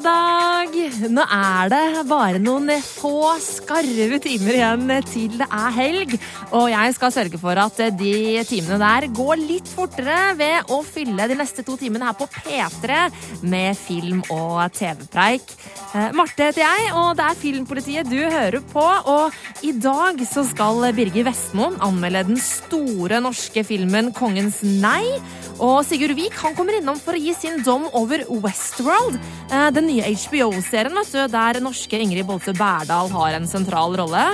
fredag! 0.00 0.47
Nå 1.08 1.22
er 1.24 1.70
det 1.72 2.02
bare 2.08 2.40
noen 2.42 2.68
få 2.84 3.30
skarve 3.40 4.18
timer 4.20 4.58
igjen 4.58 4.90
til 5.08 5.38
det 5.40 5.46
er 5.46 5.72
helg. 5.72 6.14
Og 6.52 6.66
jeg 6.68 6.94
skal 6.96 7.14
sørge 7.14 7.40
for 7.40 7.60
at 7.62 7.80
de 7.96 8.42
timene 8.48 8.76
der 8.82 9.06
går 9.16 9.40
litt 9.40 9.70
fortere 9.72 10.34
ved 10.36 10.72
å 10.74 10.82
fylle 10.84 11.28
de 11.30 11.38
neste 11.38 11.64
to 11.64 11.78
timene 11.80 12.10
her 12.10 12.16
på 12.18 12.28
P3 12.34 12.98
med 13.48 13.78
film- 13.78 14.24
og 14.34 14.60
TV-preik. 14.76 15.48
Eh, 15.94 16.10
Marte 16.16 16.50
heter 16.50 16.64
jeg, 16.66 16.90
og 16.92 17.14
det 17.16 17.24
er 17.24 17.40
Filmpolitiet 17.40 18.10
du 18.10 18.18
hører 18.20 18.60
på. 18.72 18.84
Og 19.08 19.64
i 19.64 19.72
dag 19.72 20.20
så 20.28 20.44
skal 20.48 20.90
Birger 20.96 21.28
Vestmoen 21.30 21.80
anmelde 21.84 22.26
den 22.28 22.42
store 22.42 23.22
norske 23.24 23.64
filmen 23.64 24.12
Kongens 24.16 24.60
nei. 24.62 25.04
Og 25.58 25.80
Sigurd 25.88 26.14
Vik 26.18 26.36
kommer 26.38 26.76
innom 26.76 27.00
for 27.00 27.16
å 27.16 27.22
gi 27.22 27.32
sin 27.34 27.62
dom 27.66 27.88
over 27.96 28.22
Westworld. 28.44 29.16
Eh, 29.48 29.68
den 29.74 29.88
nye 29.88 30.12
HBO-serien 30.12 30.97
der 31.32 31.60
norske 31.62 31.98
Ingrid 31.98 32.26
Bolse 32.26 32.54
Berdal 32.56 33.10
har 33.12 33.36
en 33.36 33.46
sentral 33.48 33.96
rolle. 33.98 34.24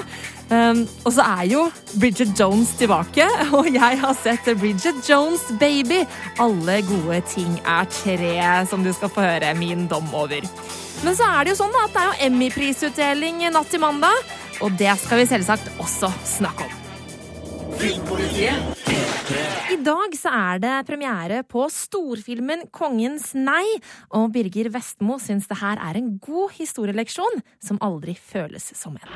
Um, 0.51 0.83
og 1.07 1.15
så 1.17 1.25
er 1.25 1.47
jo 1.49 1.63
Bridget 1.97 2.35
Jones 2.37 2.75
tilbake, 2.77 3.25
og 3.57 3.71
jeg 3.73 4.01
har 4.01 4.17
sett 4.19 4.51
Bridget 4.61 5.01
Jones 5.09 5.45
Baby. 5.61 6.03
Alle 6.39 6.83
gode 6.85 7.23
ting 7.33 7.57
er 7.65 7.89
tre, 7.89 8.37
som 8.69 8.85
du 8.85 8.93
skal 8.93 9.13
få 9.13 9.25
høre 9.25 9.55
min 9.57 9.89
dom 9.89 10.09
over. 10.15 10.45
Men 11.05 11.17
så 11.17 11.27
er 11.33 11.45
det 11.45 11.55
jo 11.55 11.63
sånn 11.65 11.83
at 11.83 11.93
det 11.97 12.03
er 12.03 12.13
jo 12.13 12.29
Emmy-prisutdeling 12.29 13.45
natt 13.53 13.73
til 13.73 13.83
mandag, 13.83 14.37
og 14.61 14.77
det 14.79 14.93
skal 15.01 15.23
vi 15.25 15.29
selvsagt 15.33 15.77
også 15.83 16.13
snakke 16.37 16.69
om. 16.69 16.84
I 19.73 19.77
dag 19.83 20.15
så 20.17 20.31
er 20.31 20.61
det 20.63 20.75
premiere 20.87 21.41
på 21.49 21.65
storfilmen 21.73 22.67
Kongens 22.75 23.33
nei, 23.35 23.65
og 24.15 24.31
Birger 24.35 24.71
Vestmo 24.75 25.19
syns 25.23 25.49
det 25.51 25.59
her 25.61 25.81
er 25.83 25.99
en 25.99 26.15
god 26.23 26.55
historieleksjon 26.59 27.43
som 27.63 27.81
aldri 27.85 28.15
føles 28.15 28.71
som 28.79 28.97
en. 29.01 29.09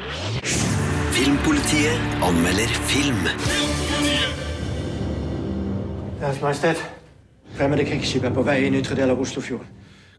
Filmpolitiet 1.15 2.23
anmelder 2.27 2.77
film. 2.91 3.25
Deres 6.19 6.43
Majestet. 6.43 6.83
Fremmede 7.55 7.87
krigsskip 7.89 8.27
er 8.29 8.35
på 8.35 8.45
vei 8.45 8.65
inn 8.67 8.77
i 8.77 8.83
ytre 8.83 8.99
del 8.99 9.15
av 9.15 9.23
Oslofjorden. 9.23 9.78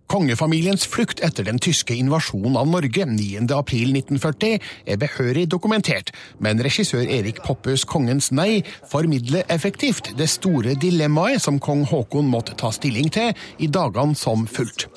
Kongefamiliens 0.10 0.88
flukt 0.90 1.20
etter 1.22 1.46
den 1.46 1.60
tyske 1.62 1.94
invasjonen 1.94 2.56
av 2.58 2.66
Norge 2.72 3.06
9.4.1940 3.06 4.56
er 4.90 4.98
behørig 4.98 5.44
dokumentert, 5.54 6.10
men 6.42 6.62
regissør 6.66 7.06
Erik 7.06 7.44
Poppes 7.46 7.86
Kongens 7.86 8.32
nei 8.34 8.64
formidler 8.90 9.46
effektivt 9.54 10.10
det 10.18 10.32
store 10.34 10.74
dilemmaet 10.82 11.46
som 11.46 11.62
kong 11.62 11.86
Haakon 11.92 12.32
måtte 12.32 12.58
ta 12.58 12.74
stilling 12.74 13.14
til 13.14 13.38
i 13.62 13.70
dagene 13.70 14.18
som 14.18 14.48
fulgte. 14.50 14.90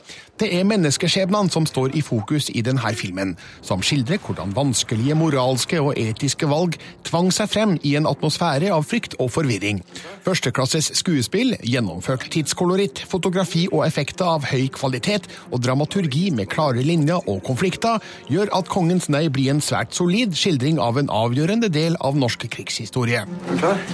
Det 0.42 0.48
er 0.58 0.64
menneskeskjebnene 0.66 1.52
som 1.54 1.62
står 1.70 1.92
i 1.94 2.00
fokus 2.02 2.48
i 2.50 2.64
denne 2.66 2.90
filmen, 2.98 3.36
som 3.62 3.78
skildrer 3.84 4.18
hvordan 4.18 4.50
vanskelige 4.56 5.14
moralske 5.14 5.78
og 5.78 5.92
etiske 5.94 6.48
valg 6.50 6.74
tvang 7.06 7.28
seg 7.30 7.46
frem 7.52 7.76
i 7.86 7.92
en 7.94 8.08
atmosfære 8.10 8.72
av 8.74 8.82
frykt 8.90 9.14
og 9.22 9.30
forvirring. 9.36 9.78
Førsteklasses 10.26 10.90
skuespill, 10.98 11.54
gjennomført 11.62 12.26
tidskoloritt, 12.34 13.04
fotografi 13.06 13.68
og 13.70 13.84
effekter 13.86 14.32
av 14.32 14.48
høy 14.50 14.66
kvalitet 14.74 15.28
og 15.52 15.62
dramaturgi 15.62 16.32
med 16.34 16.50
klare 16.50 16.82
linjer 16.82 17.22
og 17.30 17.44
konflikter 17.46 18.02
gjør 18.26 18.50
at 18.58 18.70
Kongens 18.72 19.06
nei 19.14 19.28
blir 19.30 19.52
en 19.54 19.62
svært 19.62 19.94
solid 19.94 20.34
skildring 20.34 20.82
av 20.82 20.98
en 20.98 21.12
avgjørende 21.22 21.70
del 21.70 21.94
av 22.02 22.18
norsk 22.18 22.48
krigshistorie. 22.50 23.22
Er 23.22 23.52
du 23.52 23.62
klar? 23.62 23.86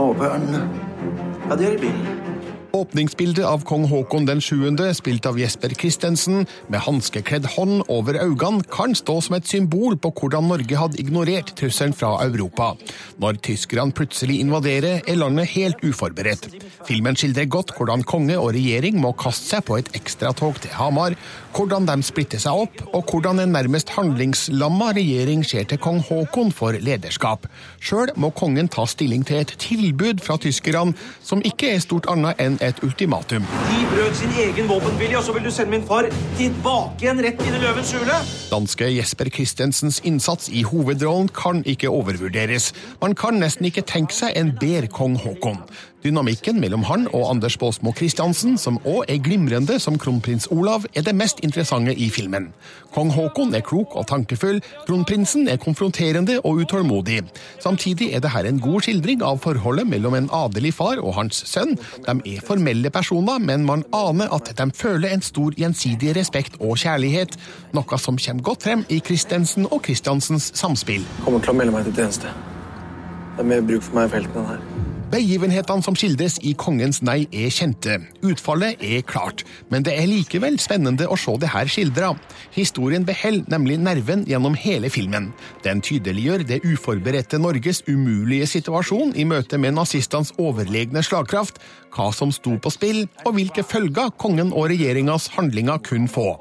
Hårbørnene. 0.00 0.64
Ja, 1.50 1.52
det 1.52 1.68
gjør 1.68 1.84
bilen. 1.84 2.25
Åpningsbildet 2.76 3.44
av 3.48 3.62
kong 3.64 3.86
Haakon 3.88 4.26
den 4.28 4.40
7., 4.44 4.76
spilt 4.98 5.26
av 5.26 5.38
Jesper 5.40 5.72
Christensen, 5.80 6.42
med 6.68 6.82
hanskekledd 6.84 7.46
hånd 7.54 7.86
over 7.88 8.18
øynene, 8.20 8.66
kan 8.68 8.92
stå 8.92 9.14
som 9.24 9.36
et 9.38 9.48
symbol 9.48 9.96
på 9.96 10.10
hvordan 10.18 10.44
Norge 10.50 10.76
hadde 10.76 11.00
ignorert 11.00 11.54
trusselen 11.56 11.94
fra 11.96 12.10
Europa. 12.26 12.74
Når 13.22 13.38
tyskerne 13.46 13.96
plutselig 13.96 14.42
invaderer, 14.42 15.00
er 15.08 15.16
landet 15.16 15.48
helt 15.54 15.80
uforberedt. 15.86 16.50
Filmen 16.84 17.16
skildrer 17.16 17.48
godt 17.48 17.72
hvordan 17.78 18.04
konge 18.04 18.36
og 18.36 18.52
regjering 18.58 19.00
må 19.00 19.14
kaste 19.16 19.54
seg 19.54 19.64
på 19.64 19.78
et 19.80 19.88
ekstratog 19.96 20.60
til 20.60 20.76
Hamar, 20.76 21.16
hvordan 21.56 21.88
de 21.88 21.96
splitter 22.04 22.42
seg 22.42 22.60
opp, 22.66 22.84
og 22.92 23.08
hvordan 23.08 23.40
en 23.40 23.56
nærmest 23.56 23.94
handlingslamma 23.96 24.90
regjering 24.98 25.46
ser 25.48 25.64
til 25.64 25.80
kong 25.80 26.02
Haakon 26.10 26.52
for 26.52 26.76
lederskap. 26.76 27.48
Sjøl 27.80 28.12
må 28.20 28.34
kongen 28.36 28.68
ta 28.68 28.84
stilling 28.84 29.24
til 29.24 29.40
et 29.46 29.56
tilbud 29.64 30.20
fra 30.20 30.36
tyskerne, 30.42 30.92
som 31.24 31.40
ikke 31.40 31.72
er 31.72 31.80
stort 31.80 32.10
annet 32.12 32.36
enn 32.42 32.60
et 32.68 32.82
ultimatum. 32.86 33.46
De 33.70 33.80
brøt 33.92 34.18
sin 34.18 34.32
egen 34.44 34.68
våpenvilje, 34.70 35.18
og 35.20 35.26
så 35.26 35.34
vil 35.36 35.46
du 35.46 35.50
sende 35.54 35.74
min 35.76 35.86
far 35.86 36.08
tilbake 36.38 37.06
igjen 37.06 37.22
rett 37.24 37.42
inn 37.46 37.58
i 37.58 37.62
løvens 37.62 37.92
hule? 37.96 38.20
Danske 38.52 38.90
Jesper 38.92 39.30
Christensens 39.32 40.00
innsats 40.04 40.50
i 40.52 40.64
hovedrollen 40.66 41.30
kan 41.34 41.62
ikke 41.66 41.90
overvurderes. 41.92 42.72
Man 43.02 43.16
kan 43.18 43.40
nesten 43.42 43.70
ikke 43.70 43.86
tenke 43.86 44.16
seg 44.16 44.36
en 44.38 44.54
bedre 44.60 44.90
kong 44.92 45.18
Haakon. 45.24 45.62
Dynamikken 46.06 46.60
mellom 46.62 46.84
han 46.86 47.08
og 47.10 47.24
Anders 47.32 47.56
Baasmo 47.58 47.90
Christiansen, 47.96 48.54
som 48.60 48.78
òg 48.86 49.08
er 49.10 49.18
glimrende 49.24 49.80
som 49.82 49.96
kronprins 49.98 50.46
Olav, 50.54 50.84
er 50.94 51.02
det 51.02 51.16
mest 51.18 51.40
interessante 51.42 51.94
i 51.98 52.06
filmen. 52.14 52.52
Kong 52.94 53.10
Haakon 53.10 53.54
er 53.56 53.64
klok 53.66 53.96
og 53.98 54.06
tankefull, 54.06 54.60
kronprinsen 54.86 55.48
er 55.50 55.58
konfronterende 55.58 56.38
og 56.44 56.62
utålmodig. 56.62 57.24
Samtidig 57.62 58.12
er 58.14 58.22
det 58.22 58.30
her 58.36 58.46
en 58.46 58.62
god 58.62 58.86
skildring 58.86 59.24
av 59.26 59.42
forholdet 59.42 59.88
mellom 59.90 60.14
en 60.14 60.30
adelig 60.30 60.76
far 60.78 61.02
og 61.02 61.16
hans 61.18 61.42
sønn. 61.50 61.74
De 62.06 62.14
er 62.36 62.44
formelle 62.46 62.92
personer, 62.94 63.42
men 63.42 63.66
man 63.66 63.82
aner 63.96 64.30
at 64.36 64.52
de 64.54 64.70
føler 64.74 65.10
en 65.10 65.26
stor 65.26 65.58
gjensidig 65.58 66.14
respekt 66.16 66.60
og 66.60 66.78
kjærlighet, 66.84 67.34
noe 67.74 67.98
som 67.98 68.20
kommer 68.20 68.46
godt 68.52 68.68
frem 68.68 68.86
i 68.88 69.02
Christensen 69.02 69.66
og 69.66 69.82
Christiansens 69.88 70.52
samspill. 70.54 71.02
Jeg 71.02 71.26
Kommer 71.26 71.42
til 71.42 71.56
å 71.56 71.58
melde 71.58 71.74
meg 71.74 71.88
til 71.90 71.98
tjeneste. 71.98 72.30
Det 73.36 73.42
er 73.42 73.50
mer 73.56 73.66
bruk 73.66 73.82
for 73.84 73.98
meg 73.98 74.06
i 74.06 74.14
felten 74.14 74.44
enn 74.44 74.54
her. 74.54 74.94
Begivenhetene 75.06 75.84
som 75.86 75.94
skildres 75.94 76.40
i 76.42 76.50
Kongens 76.58 76.98
nei 77.06 77.28
er 77.30 77.52
kjente. 77.54 78.00
Utfallet 78.26 78.80
er 78.82 79.04
klart, 79.06 79.44
men 79.70 79.84
det 79.86 79.94
er 79.94 80.08
likevel 80.10 80.58
spennende 80.58 81.06
å 81.06 81.18
se 81.20 81.36
det 81.38 81.52
her 81.52 81.70
skildra. 81.70 82.10
Historien 82.56 83.06
beholder 83.06 83.46
nemlig 83.54 83.78
nerven 83.78 84.24
gjennom 84.26 84.56
hele 84.58 84.90
filmen. 84.90 85.30
Den 85.62 85.82
tydeliggjør 85.84 86.42
det 86.48 86.58
uforberedte 86.66 87.38
Norges 87.38 87.84
umulige 87.86 88.48
situasjon 88.50 89.14
i 89.14 89.28
møte 89.30 89.60
med 89.62 89.76
nazistenes 89.78 90.34
overlegne 90.42 91.04
slagkraft, 91.06 91.62
hva 91.96 92.10
som 92.12 92.32
sto 92.34 92.56
på 92.60 92.72
spill, 92.74 93.04
og 93.24 93.36
hvilke 93.38 93.62
følger 93.64 94.10
kongen 94.20 94.50
og 94.50 94.72
regjeringas 94.72 95.30
handlinger 95.36 95.78
kunne 95.86 96.10
få. 96.10 96.32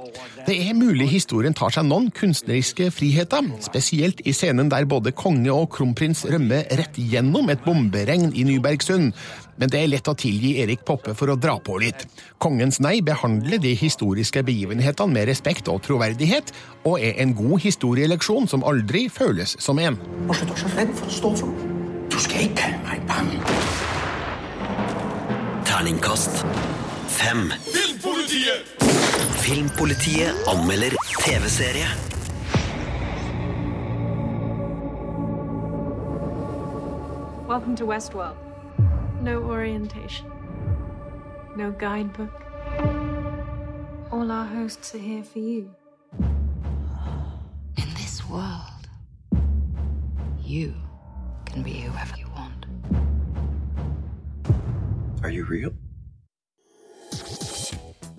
Det 0.46 0.58
er 0.62 0.76
mulig 0.78 1.08
historien 1.10 1.56
tar 1.58 1.72
seg 1.74 1.88
noen 1.88 2.12
kunstneriske 2.14 2.90
friheter, 2.94 3.48
spesielt 3.66 4.20
i 4.26 4.34
scenen 4.36 4.70
der 4.74 4.86
både 4.90 5.14
konge 5.16 5.54
og 5.54 5.72
kronprins 5.74 6.26
rømmer 6.30 6.68
rett 6.78 7.00
gjennom 7.00 7.50
et 7.54 7.64
bomberegn 7.66 8.34
i 8.34 8.44
Nybergsund. 8.66 9.14
Men 9.56 9.72
det 9.72 9.80
er 9.80 9.88
lett 9.88 10.08
å 10.08 10.16
tilgi 10.18 10.58
Erik 10.64 10.84
Poppe 10.86 11.14
for 11.16 11.32
å 11.32 11.38
dra 11.40 11.56
på 11.64 11.78
litt. 11.80 12.06
Kongens 12.44 12.82
nei 12.84 13.00
behandler 13.06 13.62
de 13.62 13.72
historiske 13.78 14.44
begivenhetene 14.44 15.14
med 15.14 15.30
respekt 15.30 15.70
og 15.72 15.82
troverdighet, 15.86 16.52
og 16.84 17.00
er 17.00 17.22
en 17.24 17.36
god 17.38 17.62
historieleksjon 17.64 18.50
som 18.52 18.66
aldri 18.68 19.08
føles 19.10 19.56
som 19.60 19.80
en. 19.80 20.00
Hva 20.28 20.36
skal 20.36 20.52
du 20.52 20.56
så 20.60 20.72
redd 20.76 20.92
for 20.98 21.08
å 21.08 21.16
stå 21.20 21.34
for 21.40 21.54
noe? 21.54 21.72
Du 22.12 22.18
skal 22.22 22.48
ikke 22.48 22.66
kalle 22.66 22.82
meg 22.84 23.06
bang. 23.10 23.32
Terningkast 25.66 26.44
fem. 27.16 27.48
Filmpolitiet 29.46 30.48
anmelder 30.52 30.98
TV-serie. 31.22 31.88
Welcome 37.48 37.76
to 37.78 37.86
Westworld. 37.86 38.45
No 39.26 39.42
orientation. 39.42 40.28
No 41.58 41.72
guidebook. 41.72 42.36
All 44.12 44.30
our 44.32 44.46
hosts 44.46 44.94
are 44.94 45.00
here 45.00 45.24
for 45.24 45.40
you. 45.40 45.72
In 47.82 47.90
this 47.96 48.22
world, 48.30 48.86
you 50.44 50.76
can 51.46 51.64
be 51.64 51.74
whoever 51.74 52.16
you 52.20 52.28
want. 52.38 52.68
Are 55.24 55.32
you 55.32 55.46
real? 55.50 55.74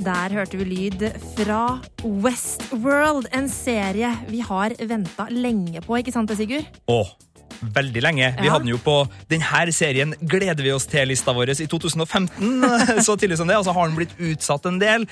Der 0.04 0.32
hørte 0.32 0.56
vi 0.56 0.64
lyd 0.64 1.10
fra 1.36 1.78
Westworld, 2.04 3.26
en 3.34 3.48
serie 3.48 4.10
vi 4.28 4.40
har 4.40 4.74
venta 4.88 5.28
lenge 5.30 5.80
på, 5.86 5.96
ikke 5.96 6.12
sant 6.12 6.28
det, 6.28 6.36
Sigurd? 6.36 6.66
Å, 6.90 7.00
veldig 7.74 8.02
lenge. 8.04 8.30
Vi 8.40 8.48
hadde 8.50 8.64
den 8.66 8.74
jo 8.74 8.80
på 8.82 8.96
denne 9.30 9.72
serien 9.74 10.14
gleder 10.20 10.62
vi 10.64 10.72
oss 10.74 10.86
til-lista 10.90 11.32
vår 11.36 11.52
i 11.56 11.66
2015, 11.68 12.64
så 13.06 13.16
tidlig 13.18 13.38
som 13.40 13.48
det, 13.48 13.56
og 13.58 13.64
så 13.66 13.74
har 13.76 13.88
den 13.88 13.96
blitt 13.98 14.14
utsatt 14.18 14.66
en 14.70 14.78
del, 14.82 15.06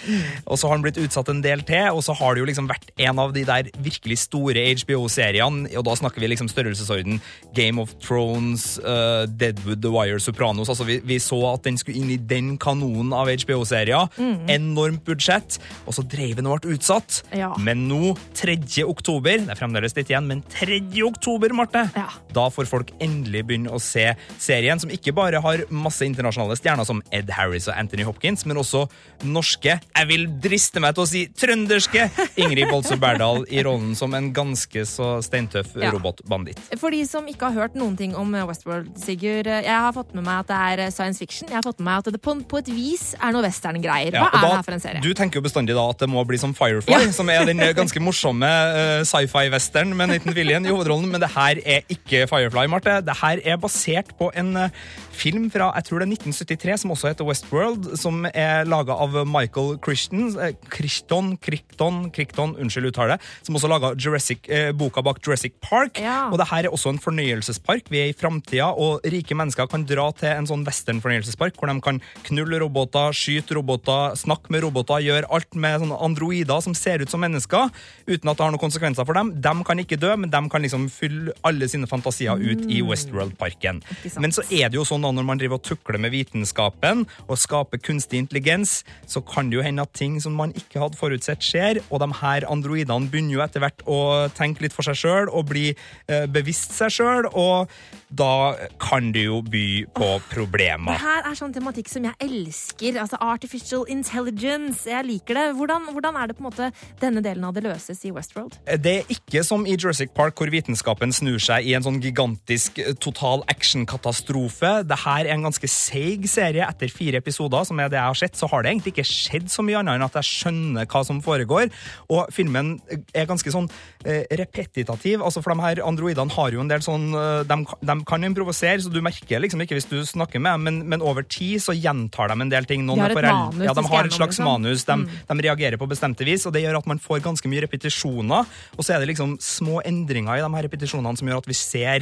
og 0.47 0.59
så 0.61 0.69
har 0.71 0.79
den 0.79 0.85
blitt 0.87 1.01
utsatt 1.03 1.29
en 1.33 1.43
del 1.45 1.63
til, 1.67 1.89
og 1.95 2.03
så 2.07 2.15
har 2.19 2.35
det 2.35 2.45
jo 2.45 2.49
liksom 2.51 2.69
vært 2.71 2.91
en 3.01 3.19
av 3.23 3.33
de 3.37 3.45
der 3.49 3.71
virkelig 3.85 4.19
store 4.27 4.65
HBO-seriene, 4.83 5.71
og 5.79 5.85
da 5.89 5.97
snakker 5.99 6.23
vi 6.23 6.31
liksom 6.33 6.49
størrelsesorden 6.53 7.21
Game 7.57 7.81
of 7.83 7.95
Thrones, 8.05 8.79
uh, 8.85 9.25
Deadwood, 9.27 9.83
The 9.85 9.93
Wire, 9.95 10.21
Sopranos, 10.23 10.69
altså 10.73 10.87
vi, 10.89 11.01
vi 11.05 11.19
så 11.23 11.41
at 11.55 11.65
den 11.67 11.79
skulle 11.81 12.01
inn 12.03 12.13
i 12.15 12.19
den 12.21 12.55
kanonen 12.63 13.13
av 13.17 13.31
HBO-serier, 13.31 14.11
enormt 14.51 15.05
budsjett, 15.07 15.59
og 15.87 15.97
så 15.97 16.05
dreiv 16.11 16.37
den 16.39 16.49
og 16.51 16.61
ble 16.65 16.75
utsatt, 16.77 17.23
Ja. 17.35 17.53
men 17.59 17.87
nå, 17.89 18.15
3. 18.39 18.57
oktober, 18.87 19.39
det 19.45 19.51
er 19.55 19.59
fremdeles 19.59 19.95
litt 19.97 20.11
igjen, 20.13 20.27
men 20.31 20.43
3. 20.55 20.81
oktober, 21.07 21.53
Marte, 21.55 21.85
Ja. 21.97 22.09
da 22.35 22.44
får 22.51 22.67
folk 22.71 22.91
endelig 23.01 23.45
begynne 23.47 23.71
å 23.73 23.81
se 23.81 24.15
serien, 24.39 24.81
som 24.81 24.91
ikke 24.91 25.15
bare 25.15 25.41
har 25.45 25.65
masse 25.71 26.03
internasjonale 26.07 26.57
stjerner 26.59 26.85
som 26.89 27.03
Ed 27.13 27.31
Harris 27.31 27.69
og 27.69 27.75
Anthony 27.77 28.05
Hopkins, 28.05 28.45
men 28.47 28.57
også 28.61 28.85
norske, 29.25 29.79
jeg 29.81 30.09
vil 30.11 30.27
driste 30.43 30.81
meg 30.83 30.95
til 30.97 31.05
å 31.05 31.09
si 31.09 31.27
trønderske, 31.29 32.09
Ingrid 32.41 32.69
Bolse 32.71 32.97
Berdal 33.01 33.45
i 33.51 33.63
rollen 33.65 33.95
som 33.97 34.13
en 34.15 34.33
ganske 34.35 34.85
så 34.89 35.19
steintøff 35.25 35.75
Ja. 35.81 35.91
robotbanditt. 35.95 36.59
For 36.79 36.91
de 36.91 37.05
som 37.07 37.27
ikke 37.27 37.51
har 37.51 37.53
hørt 37.69 37.75
noen 37.79 37.97
ting 37.97 38.15
om 38.17 38.33
Westworld, 38.35 38.93
Sigurd. 38.99 39.47
Jeg 39.47 39.67
har 39.69 39.93
fått 39.93 40.15
med 40.15 40.25
meg 40.25 40.45
at 40.45 40.49
det 40.49 40.85
er 40.85 40.91
science 40.91 41.19
fiction. 41.19 41.49
Jeg 41.49 41.57
har 41.57 41.63
fått 41.63 41.79
med 41.79 41.87
meg 41.87 41.99
at 42.07 42.13
det 42.13 42.21
på, 42.23 42.35
på 42.49 42.59
et 42.59 42.69
vis 42.69 43.15
er 43.21 43.33
noe 43.33 43.43
western-greier. 43.47 44.13
Hva 44.13 44.25
Ja, 44.25 44.27
er 44.27 44.41
da- 44.41 44.41
det 44.49 44.57
her 44.57 44.63
for 44.63 44.73
en 44.73 44.81
serie? 44.81 45.01
Du 45.05 45.13
tenker 45.15 45.41
jo 45.41 45.43
bestandig 45.43 45.75
da 45.75 45.89
at 45.91 45.99
det 45.99 46.09
må 46.09 46.25
bli 46.27 46.37
som 46.39 46.55
Firefly, 46.55 46.91
Ja. 46.93 47.11
som 47.13 47.29
er 47.31 47.45
den 47.45 47.59
ganske 47.75 48.01
morsomme 48.01 48.45
uh, 48.45 49.03
sci-fi-western 49.05 49.95
med 49.97 50.09
Nathan 50.11 50.35
Villian 50.35 50.67
i 50.67 50.71
hovedrollen, 50.71 51.11
men 51.11 51.21
det 51.21 51.31
her 51.35 51.59
er 51.65 51.83
ikke 51.89 52.24
Firefly, 52.31 52.67
Marte. 52.71 52.99
Det 53.05 53.17
her 53.21 53.41
er 53.45 53.61
basert 53.61 54.13
på 54.19 54.31
en 54.37 54.57
eh, 54.57 54.75
film 55.15 55.51
fra 55.53 55.71
jeg 55.79 55.89
tror 55.89 56.03
det 56.03 56.09
er 56.09 56.15
1973, 56.17 56.81
som 56.83 56.93
også 56.95 57.11
heter 57.11 57.29
Westworld, 57.29 57.91
som 58.01 58.25
er 58.33 58.67
laga 58.69 58.97
av 59.05 59.17
Michael 59.29 59.79
Crichton, 59.85 60.33
Christon, 60.73 61.35
Crichton, 61.39 61.39
Crichton, 61.45 62.11
Crichton, 62.15 62.55
unnskyld 62.61 62.91
uttale, 62.91 63.19
som 63.43 63.57
også 63.59 63.71
laga 63.71 63.93
eh, 63.95 64.71
boka 64.77 65.03
bak 65.03 65.21
Jurassic 65.25 65.55
Park. 65.61 66.01
Ja. 66.03 66.31
Og 66.31 66.39
det 66.39 66.49
her 66.51 66.65
er 66.65 66.73
også 66.73 66.93
en 66.93 67.01
fornøyelsespark. 67.03 67.91
Vi 67.91 68.01
er 68.01 68.13
i 68.13 68.17
framtida, 68.17 68.71
og 68.73 69.05
rike 69.05 69.35
mennesker 69.35 69.69
kan 69.71 69.87
dra 69.89 70.11
til 70.17 70.31
en 70.33 70.49
sånn 70.49 70.65
western-fornøyelsespark 70.67 71.59
hvor 71.59 71.71
de 71.71 71.79
kan 71.85 72.01
knulle 72.29 72.61
roboter, 72.63 73.15
skyte 73.17 73.59
roboter, 73.59 74.15
snakke 74.19 74.53
med 74.55 74.65
roboter, 74.65 75.03
gjøre 75.05 75.31
alt 75.35 75.55
med 75.55 75.83
sånne 75.83 76.01
androider 76.05 76.63
som 76.65 76.77
ser 76.79 77.03
ut 77.03 77.11
som 77.11 77.23
mennesker, 77.23 77.71
uten 78.09 78.31
at 78.31 78.39
det 78.39 78.45
har 78.45 78.55
noen 78.55 78.63
konsekvenser 78.63 79.07
for 79.07 79.19
dem. 79.19 79.35
De 79.45 79.55
kan 79.67 79.83
ikke 79.83 80.01
dø, 80.01 80.15
men 80.17 80.33
de 80.33 80.43
kan 80.51 80.65
liksom 80.65 80.89
fylle 80.93 81.35
alle 81.47 81.69
sine 81.71 81.89
fantasier 81.91 82.14
ut 82.23 82.65
i 82.71 82.81
Westworld-parken. 82.85 83.83
Men 84.21 84.35
så 84.35 84.45
er 84.51 84.71
det 84.71 84.79
jo 84.79 84.87
sånn 84.89 85.05
da, 85.05 85.13
når 85.15 85.27
man 85.27 85.41
driver 85.41 85.59
og 85.59 85.67
tukler 85.67 86.01
med 86.01 86.15
vitenskapen 86.15 87.05
og 87.27 87.41
skaper 87.41 87.83
kunstig 87.83 88.23
intelligens, 88.23 88.83
så 89.11 89.23
kan 89.25 89.51
det 89.51 89.59
jo 89.59 89.67
hende 89.67 89.85
at 89.85 89.95
ting 89.97 90.21
som 90.23 90.37
man 90.39 90.55
ikke 90.57 90.83
hadde 90.83 91.01
forutsett, 91.01 91.45
skjer, 91.45 91.83
og 91.91 92.03
de 92.05 92.11
her 92.21 92.47
androidene 92.51 93.11
begynner 93.11 93.39
jo 93.39 93.45
etter 93.45 93.65
hvert 93.65 93.85
å 93.91 94.01
tenke 94.37 94.65
litt 94.65 94.77
for 94.77 94.87
seg 94.87 94.99
sjøl 95.01 95.31
og 95.31 95.49
bli 95.51 95.69
eh, 95.73 96.27
bevisst 96.31 96.77
seg 96.77 96.95
sjøl, 96.95 97.29
og 97.33 97.71
da 98.15 98.55
kan 98.79 99.11
det 99.15 99.25
jo 99.27 99.41
by 99.43 99.67
på 99.95 100.07
oh, 100.07 100.23
problemer. 100.31 100.99
her 101.01 101.27
er 101.27 101.37
sånn 101.39 101.55
tematikk 101.55 101.91
som 101.91 102.05
jeg 102.07 102.15
elsker. 102.23 102.99
Altså 103.03 103.19
Artificial 103.25 103.85
intelligence. 103.91 104.85
Jeg 104.91 105.07
liker 105.09 105.39
det. 105.39 105.47
Hvordan, 105.59 105.89
hvordan 105.95 106.19
er 106.21 106.31
det 106.31 106.37
på 106.39 106.45
en 106.45 106.49
måte 106.51 106.71
denne 107.03 107.23
delen 107.25 107.47
av 107.47 107.57
det 107.57 107.65
løses 107.67 108.05
i 108.07 108.13
Westworld? 108.15 108.59
Det 108.85 108.95
er 109.01 109.11
ikke 109.13 109.43
som 109.47 109.67
i 109.67 109.75
Jurassic 109.75 110.15
Park, 110.15 110.39
hvor 110.39 110.53
vitenskapen 110.53 111.15
snur 111.15 111.41
seg 111.43 111.67
i 111.67 111.75
en 111.75 111.87
sånn 111.87 112.01
gigantisk 112.05 112.79
eh, 112.83 112.93
total 113.01 113.45
actionkatastrofe. 113.51 114.73
Det 114.89 114.99
her 115.05 115.27
er 115.27 115.35
en 115.35 115.47
ganske 115.49 115.69
seig 115.71 116.29
serie. 116.31 116.67
Etter 116.67 116.93
fire 116.93 117.21
episoder, 117.23 117.67
som 117.69 117.81
er 117.81 117.91
det 117.93 117.99
jeg 118.01 118.11
har 118.11 118.21
sett, 118.21 118.39
så 118.39 118.49
har 118.51 118.65
det 118.65 118.73
egentlig 118.73 118.95
ikke 118.95 119.07
skjedd 119.09 119.51
så 119.53 119.65
mye 119.67 119.81
annet 119.81 119.99
enn 119.99 120.07
at 120.07 120.19
jeg 120.21 120.31
skjønner 120.31 120.89
hva 120.91 121.05
som 121.07 121.21
foregår. 121.25 121.73
Og 122.13 122.31
filmen 122.35 122.77
er 123.15 123.29
ganske 123.31 123.53
sånn 123.55 123.69
eh, 124.05 124.25
repetitiv. 124.41 125.23
Altså, 125.25 125.43
for 125.45 125.55
de 125.55 125.65
her 125.65 125.83
androidene 125.87 126.35
har 126.35 126.55
jo 126.55 126.63
en 126.63 126.71
del 126.71 126.85
sånn 126.85 127.11
eh, 127.17 127.45
de, 127.49 127.61
de 127.65 127.99
kan 128.09 128.29
improvisere, 128.29 128.83
så 128.85 128.93
du 128.93 129.01
merker 129.05 129.43
liksom 129.43 129.65
ikke 129.65 129.79
hvis 129.79 129.91
du 129.91 129.99
snakker 130.09 130.43
med 130.43 130.59
dem, 130.59 130.69
men, 130.69 130.83
men 130.95 131.05
over 131.05 131.27
tid 131.27 131.63
så 131.65 131.75
gjentar 131.77 132.33
de 132.33 132.39
en 132.41 132.53
del 132.53 132.69
ting. 132.69 132.85
Noen 132.87 133.01
De 133.01 133.07
har 133.07 133.17
et 133.17 133.31
manus 133.31 133.67
Ja, 133.69 133.77
de 133.77 133.87
har 133.91 134.11
et 134.11 134.19
slags 134.19 134.41
manus. 134.45 134.87
De, 134.89 134.99
de 135.31 135.39
reagerer 135.49 135.81
på 135.81 135.89
bestemte 135.91 136.27
vis, 136.27 136.47
og 136.49 136.55
det 136.55 136.65
gjør 136.65 136.81
at 136.81 136.91
man 136.91 137.03
får 137.03 137.25
ganske 137.25 137.51
mye 137.51 137.65
repetisjoner. 137.65 138.49
Og 138.77 138.85
så 138.85 138.95
er 138.95 139.03
det 139.03 139.13
liksom 139.13 139.37
små 139.43 139.81
endringer 139.87 140.39
i 140.39 140.45
de 140.45 140.51
her 140.57 140.67
repetisjonene 140.67 141.19
som 141.19 141.31
gjør 141.31 141.43
at 141.43 141.51
vi 141.51 141.57
ser 141.59 141.94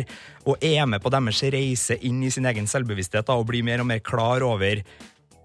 og 0.46 0.64
er 0.64 0.86
med 0.88 1.02
på 1.02 1.12
deres 1.12 1.42
reise 1.54 1.98
inn 2.08 2.22
i 2.24 2.30
sin 2.32 2.48
egen 2.48 2.68
selvbevissthet 2.70 3.28
da, 3.28 3.36
og 3.38 3.48
blir 3.50 3.66
mer 3.66 3.84
og 3.84 3.90
mer 3.90 4.02
klar 4.04 4.44
over 4.46 4.82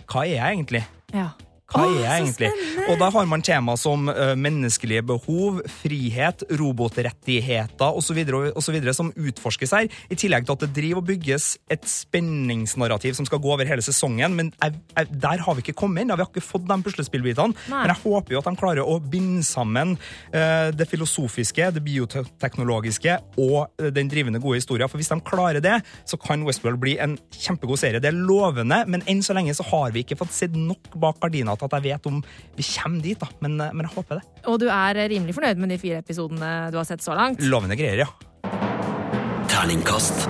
hva 0.08 0.24
er 0.24 0.38
jeg 0.38 0.56
egentlig? 0.56 0.84
Ja. 1.14 1.32
Hva 1.68 1.82
Åh, 1.84 1.98
er 1.98 1.98
jeg 2.00 2.22
egentlig? 2.22 2.48
spennende. 2.48 2.84
Og 2.88 3.00
da 3.02 3.08
har 3.12 3.26
man 3.28 3.42
tema 3.44 3.74
som 3.76 4.08
uh, 4.08 4.32
menneskelige 4.40 5.02
behov, 5.04 5.58
frihet, 5.82 6.46
robotrettigheter 6.62 7.98
osv. 8.00 8.78
som 8.96 9.10
utforskes 9.12 9.74
her, 9.76 9.90
i 10.08 10.16
tillegg 10.16 10.48
til 10.48 10.56
at 10.56 10.64
det 10.64 10.70
driver 10.78 11.02
og 11.02 11.10
bygges 11.10 11.50
et 11.74 11.84
spenningsnarrativ 11.92 13.18
som 13.18 13.28
skal 13.28 13.42
gå 13.44 13.52
over 13.52 13.68
hele 13.68 13.84
sesongen. 13.84 14.38
Men 14.38 14.54
jeg, 14.62 14.78
jeg, 14.96 15.10
der 15.28 15.44
har 15.44 15.58
vi 15.58 15.66
ikke 15.66 15.76
kommet 15.84 16.06
inn. 16.06 16.14
Vi 16.16 16.24
har 16.24 16.32
ikke 16.32 16.46
fått 16.46 16.70
de 16.70 16.78
puslespillbitene. 16.88 17.58
Nei. 17.68 17.82
Men 17.82 17.92
jeg 17.92 18.02
håper 18.06 18.38
jo 18.38 18.40
at 18.40 18.48
de 18.48 18.56
klarer 18.64 18.88
å 18.88 18.96
binde 19.04 19.44
sammen 19.44 19.98
uh, 20.32 20.72
det 20.72 20.88
filosofiske, 20.88 21.68
det 21.76 21.84
bioteknologiske 21.84 23.18
og 23.44 23.76
den 23.92 24.08
drivende 24.08 24.40
gode 24.40 24.62
historien. 24.62 24.88
For 24.88 25.02
hvis 25.02 25.12
de 25.12 25.20
klarer 25.28 25.60
det, 25.64 25.82
så 26.08 26.16
kan 26.22 26.48
Westworld 26.48 26.80
bli 26.80 26.96
en 27.04 27.20
kjempegod 27.36 27.84
serie. 27.84 28.00
Det 28.00 28.14
er 28.14 28.24
lovende, 28.24 28.86
men 28.88 29.04
enn 29.12 29.20
så 29.26 29.36
lenge 29.36 29.52
så 29.58 29.68
har 29.68 29.92
vi 29.92 30.08
ikke 30.08 30.22
fått 30.24 30.32
sett 30.32 30.56
nok 30.56 30.96
bak 30.96 31.20
gardina 31.20 31.57
til 31.60 31.70
at 31.70 31.78
jeg 31.78 31.88
vet 31.88 32.10
om 32.12 32.22
vi 32.58 32.68
kommer 32.74 33.02
dit. 33.04 33.20
da. 33.20 33.32
Men, 33.46 33.60
eh, 33.62 33.74
men 33.74 33.88
jeg 33.88 33.96
håper 33.96 34.22
det. 34.22 34.46
Og 34.46 34.60
du 34.62 34.68
er 34.70 35.02
rimelig 35.10 35.36
fornøyd 35.38 35.64
med 35.64 35.76
de 35.76 35.82
fire 35.82 36.04
episodene 36.06 36.54
du 36.72 36.80
har 36.80 36.88
sett 36.90 37.06
så 37.06 37.18
langt? 37.18 37.44
Lovende 37.44 37.80
greier, 37.80 38.06
ja. 38.06 38.10
Terningkast 39.48 40.28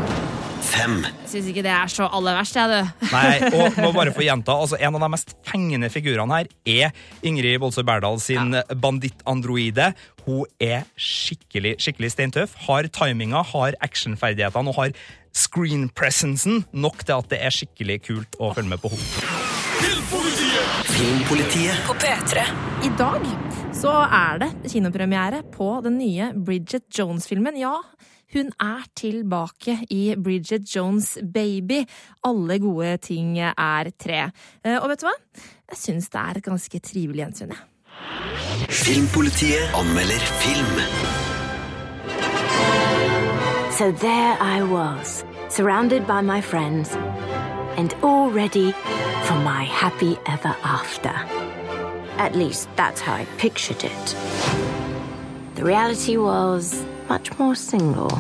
fem. 0.68 0.98
Syns 1.28 1.48
ikke 1.50 1.64
det 1.66 1.72
er 1.74 1.92
så 1.92 2.08
aller 2.14 2.38
verst, 2.38 2.58
jeg, 2.58 2.68
du. 2.72 3.06
Nei, 3.16 3.52
og 3.52 3.80
må 3.82 3.92
bare 3.96 4.14
få 4.16 4.26
gjenta, 4.26 4.56
altså 4.58 4.80
En 4.80 4.98
av 4.98 5.06
de 5.06 5.12
mest 5.14 5.36
fengende 5.48 5.90
figurene 5.94 6.42
her 6.42 6.52
er 6.68 7.28
Ingrid 7.28 7.60
Bolsø 7.64 7.86
Berdal 7.88 8.20
sin 8.24 8.56
banditt-androide. 8.84 9.92
Hun 10.28 10.46
er 10.64 10.88
skikkelig 11.00 11.78
skikkelig 11.84 12.14
steintøff. 12.16 12.58
Har 12.68 12.90
timinga, 12.94 13.44
har 13.54 13.78
actionferdighetene 13.86 14.74
og 14.74 14.82
har 14.82 14.98
screen 15.38 15.88
presencen 15.94 16.64
nok 16.74 17.04
til 17.06 17.20
at 17.20 17.32
det 17.34 17.42
er 17.46 17.54
skikkelig 17.54 18.02
kult 18.10 18.40
å 18.42 18.54
følge 18.58 18.74
med 18.74 18.84
på 18.84 18.94
henne. 18.96 20.47
Filmpolitiet 20.88 21.76
På 21.88 21.94
P3. 21.94 22.42
I 22.84 22.90
dag 22.98 23.22
så 23.76 23.92
er 24.08 24.40
det 24.42 24.72
kinopremiere 24.72 25.44
på 25.54 25.68
den 25.86 25.98
nye 26.00 26.32
Bridget 26.46 26.88
Jones-filmen. 27.00 27.58
Ja, 27.60 27.76
hun 28.34 28.50
er 28.64 28.86
tilbake 28.98 29.76
i 29.94 30.16
Bridget 30.16 30.66
Jones' 30.74 31.18
Baby. 31.34 31.84
Alle 32.28 32.58
gode 32.64 32.98
ting 33.04 33.38
er 33.40 33.92
tre. 34.00 34.32
Eh, 34.64 34.78
Og 34.82 34.90
vet 34.90 35.04
du 35.04 35.08
hva? 35.10 35.14
Jeg 35.70 35.78
syns 35.84 36.10
det 36.10 36.22
er 36.24 36.38
et 36.40 36.48
ganske 36.48 36.80
trivelig 36.80 37.24
gjensyn, 37.26 37.54
jeg. 37.54 37.64
Filmpolitiet 38.70 39.76
anmelder 39.76 40.24
film. 40.42 40.82
So 43.78 43.92
there 43.92 44.38
I 44.42 44.64
was, 44.64 45.24
surrounded 45.50 46.08
by 46.08 46.22
my 46.22 46.42
friends, 46.42 46.96
and 47.78 47.94
all 48.02 48.32
ready 48.32 48.74
for 49.26 49.36
my 49.36 49.64
happy 49.64 50.18
ever 50.26 50.56
after. 50.64 51.14
At 52.18 52.36
least 52.36 52.70
that's 52.76 53.02
how 53.02 53.14
I 53.14 53.26
pictured 53.38 53.84
it. 53.84 54.16
The 55.56 55.64
reality 55.64 56.18
was 56.18 56.84
much 57.10 57.38
more 57.40 57.56
single. 57.56 58.12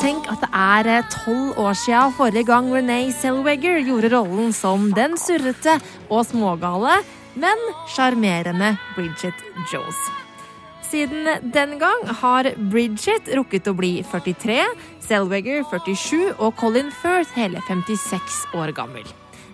Tenk 0.00 0.26
at 0.28 0.42
det 0.42 0.50
er 0.52 0.88
eh, 0.98 1.06
tolv 1.10 1.58
år 1.58 1.72
siden 1.72 2.12
forrige 2.12 2.44
gang 2.44 2.68
Renee 2.74 3.12
Zellweger 3.12 3.80
gjorde 3.86 4.10
rollen 4.12 4.52
som 4.52 4.90
den 4.92 5.16
surrete 5.18 5.78
og 6.10 6.26
smågale, 6.28 6.98
men 7.34 7.64
sjarmerende 7.88 8.76
Bridget 8.96 9.40
Jones. 9.72 10.23
Siden 10.94 11.26
den 11.50 11.78
gang 11.78 12.04
har 12.20 12.46
Bridget 12.70 13.26
rukket 13.34 13.66
å 13.66 13.72
bli 13.74 13.96
43, 14.06 14.60
Selweger 15.02 15.64
47 15.66 16.36
og 16.38 16.52
Colin 16.60 16.92
Firth 16.94 17.34
hele 17.34 17.58
56 17.66 18.36
år 18.54 18.70
gammel. 18.76 19.02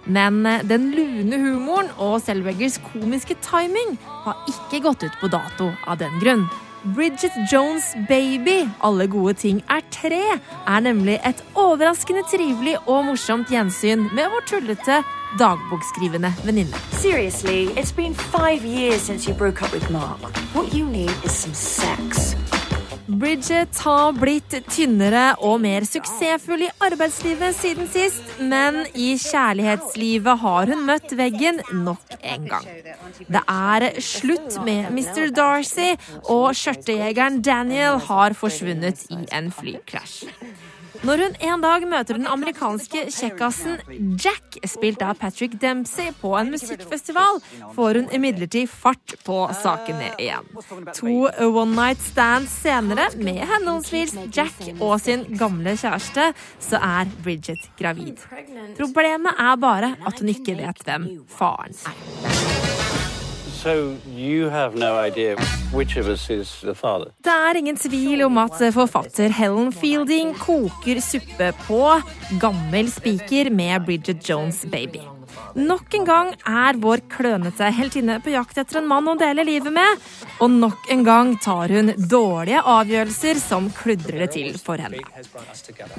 Men 0.04 0.44
eh, 0.44 0.61
den 0.68 0.90
lune 0.92 1.38
humoren 1.40 1.88
og 1.97 2.18
Selwegers 2.20 2.76
komiske 2.90 3.38
timing 3.40 3.97
har 4.26 4.37
ikke 4.52 4.82
gått 4.85 5.06
ut 5.06 5.16
på 5.23 5.32
dato 5.32 5.70
av 5.88 5.97
den 6.04 6.20
grunn. 6.20 6.44
Bridget 6.84 7.32
Jones' 7.52 7.94
Baby, 8.08 8.68
Alle 8.82 9.06
gode 9.06 9.34
ting 9.34 9.62
er 9.68 9.80
tre, 9.90 10.40
er 10.66 10.80
nemlig 10.80 11.20
et 11.26 11.44
overraskende 11.54 12.22
trivelig 12.32 12.76
og 12.87 13.04
morsomt 13.04 13.49
gjensyn 13.52 14.08
med 14.16 14.32
vår 14.32 14.46
tullete, 14.46 15.02
dagbokskrivende 15.38 16.32
venninne. 16.44 16.76
Seriously, 16.92 17.68
it's 17.76 17.92
been 17.92 18.14
five 18.14 18.64
years 18.64 19.00
since 19.02 19.28
you 19.28 19.37
broke 19.37 19.62
up 19.62 19.72
with 19.72 19.90
Mark. 19.90 20.20
What 20.54 20.72
you 20.75 20.87
need 20.87 21.12
is 21.25 21.32
some 21.32 21.54
sex. 21.54 22.50
Bridget 23.21 23.77
har 23.85 24.15
blitt 24.17 24.55
tynnere 24.73 25.35
og 25.45 25.59
mer 25.61 25.85
suksessfull 25.85 26.62
i 26.65 26.71
arbeidslivet 26.87 27.57
siden 27.59 27.89
sist, 27.93 28.23
men 28.41 28.79
i 28.97 29.11
kjærlighetslivet 29.21 30.41
har 30.41 30.73
hun 30.73 30.87
møtt 30.89 31.12
veggen 31.19 31.61
nok 31.83 32.17
en 32.21 32.47
gang. 32.49 32.65
Det 33.29 33.43
er 33.45 33.87
slutt 34.00 34.57
med 34.65 34.89
Mr. 34.97 35.29
Darcy, 35.37 35.91
og 36.33 36.57
skjørtejegeren 36.57 37.43
Daniel 37.45 38.00
har 38.09 38.37
forsvunnet 38.39 39.05
i 39.12 39.21
en 39.37 39.53
flykrasj. 39.53 40.31
Når 41.00 41.23
hun 41.25 41.37
en 41.40 41.62
dag 41.64 41.85
møter 41.88 42.19
den 42.19 42.26
amerikanske 42.28 43.07
kjekkasen 43.14 43.78
Jack, 44.21 44.59
spilt 44.69 45.00
av 45.04 45.16
Patrick 45.21 45.54
Dempsey, 45.62 46.11
på 46.21 46.35
en 46.37 46.50
musikkfestival, 46.52 47.40
får 47.76 48.00
hun 48.00 48.11
imidlertid 48.16 48.69
fart 48.69 49.14
på 49.25 49.38
sakene 49.62 50.11
igjen. 50.21 50.50
To 50.99 51.14
one 51.49 51.73
night 51.73 52.04
stands 52.04 52.59
senere, 52.66 53.09
med 53.16 53.40
henholdsvis 53.49 54.16
Jack 54.28 54.61
og 54.76 54.99
sin 55.00 55.25
gamle 55.40 55.76
kjæreste, 55.80 56.30
så 56.61 56.83
er 56.85 57.09
Bridget 57.25 57.71
gravid. 57.80 58.21
Problemet 58.76 59.40
er 59.40 59.57
bare 59.61 59.95
at 60.04 60.21
hun 60.21 60.35
ikke 60.35 60.59
vet 60.61 60.85
hvem 60.85 61.11
faren 61.33 61.80
er. 61.88 62.79
Det 67.21 67.35
er 67.35 67.59
ingen 67.61 67.76
tvil 67.76 68.23
om 68.25 68.38
at 68.40 68.57
forfatter 68.73 69.35
Helen 69.37 69.69
Fielding 69.76 70.33
koker 70.40 71.02
suppe 71.05 71.50
på 71.67 71.83
gammel 72.40 72.88
spiker 72.88 73.52
med 73.52 73.85
Bridget 73.85 74.25
Jones' 74.25 74.64
baby. 74.73 75.05
Nok 75.59 75.94
en 75.99 76.04
gang 76.06 76.30
er 76.47 76.78
vår 76.80 77.02
klønete 77.11 77.70
heltinne 77.75 78.20
på 78.23 78.32
jakt 78.35 78.59
etter 78.61 78.80
en 78.80 78.88
mann 78.90 79.09
å 79.11 79.16
dele 79.18 79.44
livet 79.47 79.75
med, 79.75 80.04
og 80.40 80.52
nok 80.52 80.90
en 80.94 81.02
gang 81.06 81.32
tar 81.42 81.73
hun 81.75 81.92
dårlige 81.99 82.62
avgjørelser 82.70 83.40
som 83.42 83.66
kludrer 83.75 84.25
det 84.25 84.30
til 84.37 84.59
for 84.62 84.80
henne. 84.80 85.02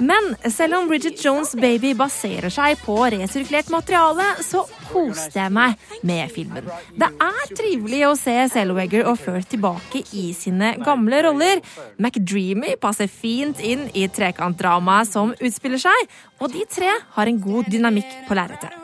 Men 0.00 0.32
selv 0.50 0.78
om 0.80 0.88
Bridget 0.90 1.20
Jones' 1.20 1.54
baby 1.58 1.92
baserer 1.98 2.52
seg 2.52 2.80
på 2.86 2.96
resirkulert 3.12 3.70
materiale, 3.72 4.28
så 4.44 4.64
koste 4.88 5.40
jeg 5.40 5.52
meg 5.52 5.76
med 6.06 6.32
filmen. 6.32 6.68
Det 6.96 7.10
er 7.12 7.54
trivelig 7.56 8.02
å 8.08 8.14
se 8.18 8.36
Zellweger 8.52 9.08
og 9.10 9.20
Firth 9.20 9.52
tilbake 9.52 10.04
i 10.16 10.30
sine 10.36 10.74
gamle 10.82 11.22
roller. 11.28 11.62
McDreamy 11.98 12.76
passer 12.80 13.10
fint 13.12 13.60
inn 13.60 13.88
i 13.94 14.08
trekantdramaet 14.08 15.12
som 15.12 15.36
utspiller 15.38 15.82
seg, 15.82 16.14
og 16.40 16.52
de 16.54 16.64
tre 16.70 16.94
har 17.16 17.28
en 17.28 17.42
god 17.42 17.68
dynamikk 17.72 18.22
på 18.28 18.38
lerretet. 18.38 18.81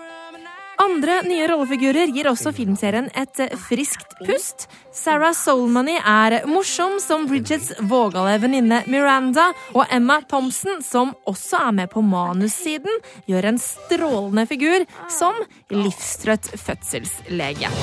Andre 0.79 1.23
nye 1.27 1.47
rollefigurer 1.51 2.13
gir 2.15 2.29
også 2.31 2.53
filmserien 2.55 3.09
et 3.19 3.41
friskt 3.67 4.15
pust. 4.23 4.69
Sarah 4.95 5.35
Soulmoney 5.35 5.99
er 5.99 6.45
morsom 6.47 7.01
som 7.03 7.27
Bridgets 7.27 7.73
vågale 7.91 8.37
venninne 8.43 8.85
Miranda, 8.87 9.51
og 9.75 9.91
Emma 9.91 10.21
Thompson, 10.31 10.79
som 10.87 11.17
også 11.27 11.59
er 11.67 11.75
med 11.81 11.91
på 11.91 12.03
manussiden, 12.07 13.03
gjør 13.27 13.51
en 13.51 13.61
strålende 13.63 14.47
figur 14.47 14.87
som 15.11 15.43
livstrøtt 15.75 16.53
fødselslege. 16.55 17.75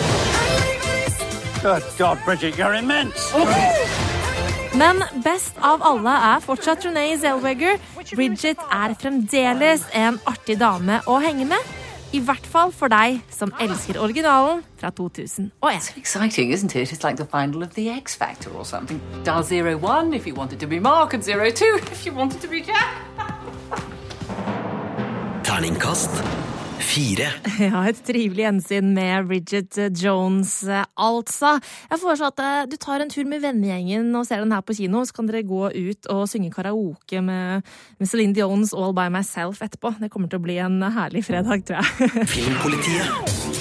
Good 1.62 1.84
God, 1.98 2.18
Bridget, 2.26 2.56
you're 2.56 2.80
immense! 2.80 3.34
Men 4.76 5.00
best 5.24 5.56
av 5.64 5.84
alle 5.88 6.12
er 6.34 6.44
fortsatt 6.44 6.84
Renee 6.84 7.16
Zellweger. 7.20 7.80
Bridget 8.12 8.60
er 8.72 8.96
fremdeles 9.00 9.88
en 9.96 10.20
artig 10.28 10.60
dame 10.60 11.00
å 11.08 11.20
henge 11.24 11.48
med. 11.48 11.76
I 12.14 12.20
hvert 12.24 12.46
fall 12.48 12.72
for 12.72 12.88
deg 12.92 13.22
som 13.34 13.52
elsker 13.60 13.98
originalen 14.00 14.62
fra 14.80 14.90
2001. 14.96 15.98
Exciting, 15.98 16.52
isn't 16.54 16.76
it? 16.76 16.92
It's 16.94 17.04
like 17.04 17.18
the 17.18 17.26
final 17.26 17.64
of 17.64 17.74
the 17.76 17.90
X 17.90 18.16
Factor 18.16 18.52
or 18.56 18.64
something. 18.66 19.02
Dial 19.24 19.44
zero 19.44 19.76
one 19.78 20.14
if 20.14 20.26
you 20.28 20.34
wanted 20.36 20.60
to 20.60 20.68
be 20.68 20.80
Mark, 20.80 21.14
and 21.14 21.24
zero 21.24 21.50
two 21.52 21.80
if 21.92 22.06
you 22.06 22.14
wanted 22.14 22.42
to 22.42 22.48
be 22.48 22.62
Jack. 22.62 22.96
Terningkast 25.44 26.55
fire. 26.84 27.30
Ja, 27.66 27.82
et 27.88 28.02
trivelig 28.06 28.44
gjensyn 28.44 28.92
med 28.96 29.30
Bridget 29.30 29.78
Jones, 30.02 30.58
altså. 30.68 31.56
Jeg 31.90 32.02
foreslår 32.02 32.34
at 32.34 32.44
eh, 32.44 32.70
du 32.72 32.76
tar 32.82 33.04
en 33.04 33.12
tur 33.12 33.26
med 33.30 33.44
vennegjengen 33.46 34.12
og 34.16 34.28
ser 34.28 34.44
den 34.44 34.54
her 34.54 34.64
på 34.66 34.76
kino. 34.78 35.06
Så 35.08 35.16
kan 35.16 35.30
dere 35.30 35.46
gå 35.48 35.70
ut 35.72 36.10
og 36.12 36.26
synge 36.30 36.52
karaoke 36.54 37.24
med, 37.24 37.66
med 38.00 38.12
Celine 38.12 38.36
Dion's 38.36 38.76
All 38.76 38.96
By 38.98 39.08
Myself 39.14 39.64
etterpå. 39.66 39.96
Det 40.02 40.12
kommer 40.14 40.32
til 40.32 40.42
å 40.42 40.46
bli 40.46 40.60
en 40.64 40.82
herlig 40.98 41.26
fredag, 41.28 41.66
tror 41.68 41.82
jeg. 41.82 42.26
Filmpolitiet. 42.36 43.55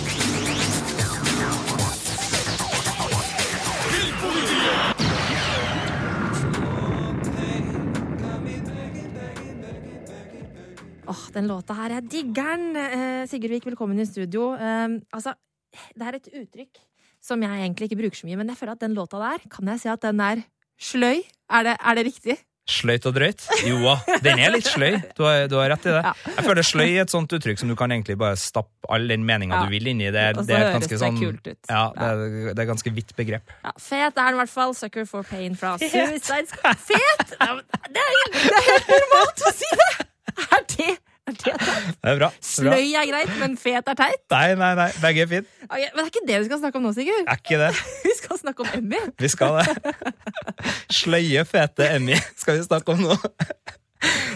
Den 11.35 11.49
låta 11.51 11.75
her, 11.79 11.97
jeg 11.99 12.09
digger 12.13 12.55
den! 12.55 12.77
Eh, 12.79 13.27
Sigurd 13.31 13.55
Vik, 13.57 13.67
velkommen 13.73 14.01
i 14.03 14.07
studio. 14.09 14.53
Eh, 14.55 14.89
altså, 15.15 15.35
det 15.95 16.07
er 16.09 16.19
et 16.21 16.29
uttrykk 16.45 16.83
som 17.25 17.41
jeg 17.43 17.51
egentlig 17.65 17.89
ikke 17.89 18.01
bruker 18.03 18.21
så 18.21 18.27
mye, 18.29 18.37
men 18.41 18.51
jeg 18.53 18.59
føler 18.61 18.77
at 18.77 18.83
den 18.85 18.95
låta 18.97 19.21
der, 19.23 19.45
kan 19.51 19.71
jeg 19.73 19.81
si 19.81 19.89
at 19.89 20.03
den 20.05 20.21
er 20.21 20.43
sløy? 20.81 21.23
Er 21.51 21.65
det, 21.71 21.79
er 21.81 21.97
det 21.99 22.05
riktig? 22.11 22.37
Sløyt 22.69 23.05
og 23.09 23.13
drøyt? 23.17 23.43
Jo, 23.69 23.93
den 24.25 24.39
er 24.41 24.53
litt 24.55 24.65
sløy. 24.69 24.95
Du 25.17 25.25
har, 25.27 25.43
du 25.53 25.57
har 25.61 25.69
rett 25.75 25.85
i 25.89 25.93
det. 25.93 26.13
Jeg 26.31 26.45
føler 26.47 26.65
sløy 26.65 26.87
er 26.95 27.03
et 27.03 27.13
sånt 27.13 27.33
uttrykk 27.37 27.61
som 27.61 27.69
du 27.69 27.75
kan 27.77 27.93
egentlig 27.93 28.17
bare 28.21 28.39
stappe 28.41 28.89
all 28.93 29.05
den 29.11 29.25
meninga 29.29 29.59
Ja. 29.59 29.65
du 29.67 29.73
vil 29.75 29.91
inn 29.93 30.01
i. 30.01 30.09
Det, 30.15 30.23
det 30.49 30.57
er 30.57 30.71
ganske 30.73 30.99
sånn 31.03 31.19
kult 31.21 31.45
ut. 31.51 31.59
Ja, 31.69 31.83
det 31.97 32.09
er, 32.09 32.55
det 32.57 32.65
er 32.65 32.69
ganske 32.71 32.93
vidt 32.97 33.13
begrep. 33.19 33.53
Ja, 33.65 33.73
fet 33.77 34.17
er 34.17 34.31
den 34.31 34.39
i 34.39 34.41
hvert 34.41 34.53
fall. 34.55 34.73
Sucker 34.79 35.05
for 35.11 35.27
pain 35.29 35.57
fra 35.61 35.75
Suicide 35.81 36.49
Fet! 36.87 37.35
Det 37.35 37.49
er, 37.49 37.61
det 37.93 38.05
er 38.07 38.69
helt 38.71 38.95
normalt 38.95 39.45
å 39.45 39.53
si 39.61 39.69
det! 39.83 39.91
Er 40.49 40.65
det, 40.73 40.89
er 41.25 41.37
det 41.37 41.41
teit? 41.45 41.61
Det 42.05 42.11
er 42.13 42.19
bra. 42.21 42.29
Sløy 42.45 42.91
er 43.01 43.07
greit, 43.09 43.31
men 43.41 43.55
fet 43.61 43.89
er 43.89 43.97
teit? 43.99 44.21
Nei, 44.35 44.55
nei, 44.61 44.73
nei. 44.77 44.89
Begge 45.01 45.25
er 45.25 45.31
fint. 45.31 45.49
Okay, 45.69 45.87
men 45.95 45.97
det 45.97 46.05
er 46.05 46.11
ikke 46.13 46.27
det 46.29 46.41
vi 46.43 46.49
skal 46.51 46.61
snakke 46.65 46.81
om 46.81 46.85
nå, 46.89 46.93
Sigurd. 46.97 47.25
Er 47.33 47.41
ikke 47.41 47.61
det? 47.63 47.71
Vi 48.09 48.13
skal 48.19 48.41
snakke 48.41 48.65
om 48.67 48.75
Emmy. 48.79 49.01
Vi 49.21 49.29
skal 49.33 49.57
det. 49.61 49.95
Sløye, 50.93 51.45
fete 51.49 51.89
Emmy 51.97 52.17
skal 52.41 52.59
vi 52.61 52.67
snakke 52.67 52.95
om 52.95 53.03
nå. 53.09 53.17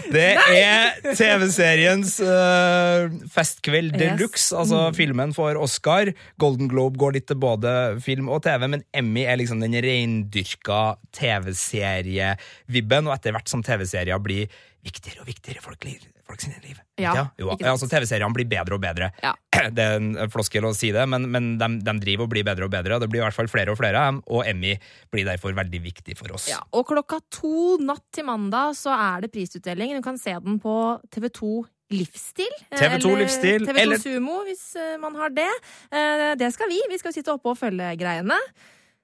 Det 0.09 0.23
er 0.33 0.95
TV-seriens 1.13 2.15
uh, 2.25 3.05
festkveld 3.29 3.93
de 4.01 4.07
luxe. 4.17 4.49
Altså, 4.57 4.87
Mm. 4.89 4.95
filmen 4.97 5.33
får 5.37 5.59
Oscar. 5.61 6.09
Golden 6.41 6.69
Globe 6.71 6.97
går 6.97 7.13
litt 7.19 7.27
til 7.29 7.37
både 7.37 7.73
film 8.01 8.29
og 8.33 8.41
TV, 8.47 8.65
men 8.67 8.83
Emmy 8.97 9.27
er 9.29 9.37
liksom 9.37 9.61
den 9.61 9.77
reindyrka 9.85 10.95
TV-serievibben, 11.13 13.05
og 13.09 13.13
etter 13.19 13.35
hvert 13.37 13.49
som 13.51 13.61
TV-serier 13.65 14.17
blir 14.25 14.49
viktigere 14.85 15.21
og 15.21 15.29
viktigere 15.29 15.61
i 15.61 15.99
folk, 16.29 16.41
sine 16.45 16.59
liv. 16.63 16.77
Ja, 17.01 17.13
jo, 17.39 17.49
ikke 17.51 17.63
sant. 17.65 17.71
altså 17.73 17.87
TV-seriene 17.91 18.35
blir 18.37 18.47
bedre 18.51 18.77
og 18.77 18.83
bedre. 18.83 19.09
Ja. 19.25 19.33
Det 19.75 19.83
er 19.83 19.97
en 19.97 20.29
floskel 20.31 20.63
å 20.69 20.71
si 20.77 20.91
det, 20.95 21.03
men, 21.09 21.25
men 21.33 21.49
de, 21.59 21.67
de 21.83 21.93
driver 22.05 22.27
og 22.27 22.31
blir 22.31 22.45
bedre 22.47 22.67
og 22.69 22.71
bedre. 22.73 22.99
Det 23.01 23.09
blir 23.11 23.19
i 23.19 23.25
hvert 23.25 23.35
fall 23.35 23.49
flere 23.51 23.73
og 23.73 23.79
flere 23.81 23.99
av 23.99 24.13
dem, 24.13 24.21
og 24.31 24.45
Emmy 24.47 24.75
blir 25.11 25.25
derfor 25.27 25.57
veldig 25.57 25.81
viktig 25.89 26.15
for 26.19 26.31
oss. 26.37 26.47
Ja, 26.51 26.61
og 26.71 26.85
klokka 26.87 27.19
to 27.33 27.75
natt 27.83 28.05
til 28.15 28.27
mandag 28.29 28.77
så 28.79 28.93
er 28.95 29.25
det 29.25 29.33
prisutdeling. 29.35 29.97
Du 29.99 30.05
kan 30.05 30.17
se 30.21 30.37
den 30.39 30.61
på 30.63 30.77
TV2 31.11 31.65
Livsstil. 31.89 32.51
eh, 32.69 32.77
TV2 32.77 33.09
eller 33.09 33.23
Livsstil, 33.25 33.63
TV2 33.65 33.81
eller- 33.81 33.97
Sumo, 34.03 34.43
hvis 34.45 34.63
eh, 34.77 34.95
man 35.01 35.15
har 35.17 35.31
det. 35.33 35.49
Eh, 35.91 36.35
Det 36.37 36.51
skal 36.53 36.69
vi. 36.69 36.77
Vi 36.91 36.99
skal 37.01 37.15
sitte 37.15 37.33
oppe 37.33 37.49
og 37.49 37.57
følge 37.57 37.95
greiene. 37.97 38.37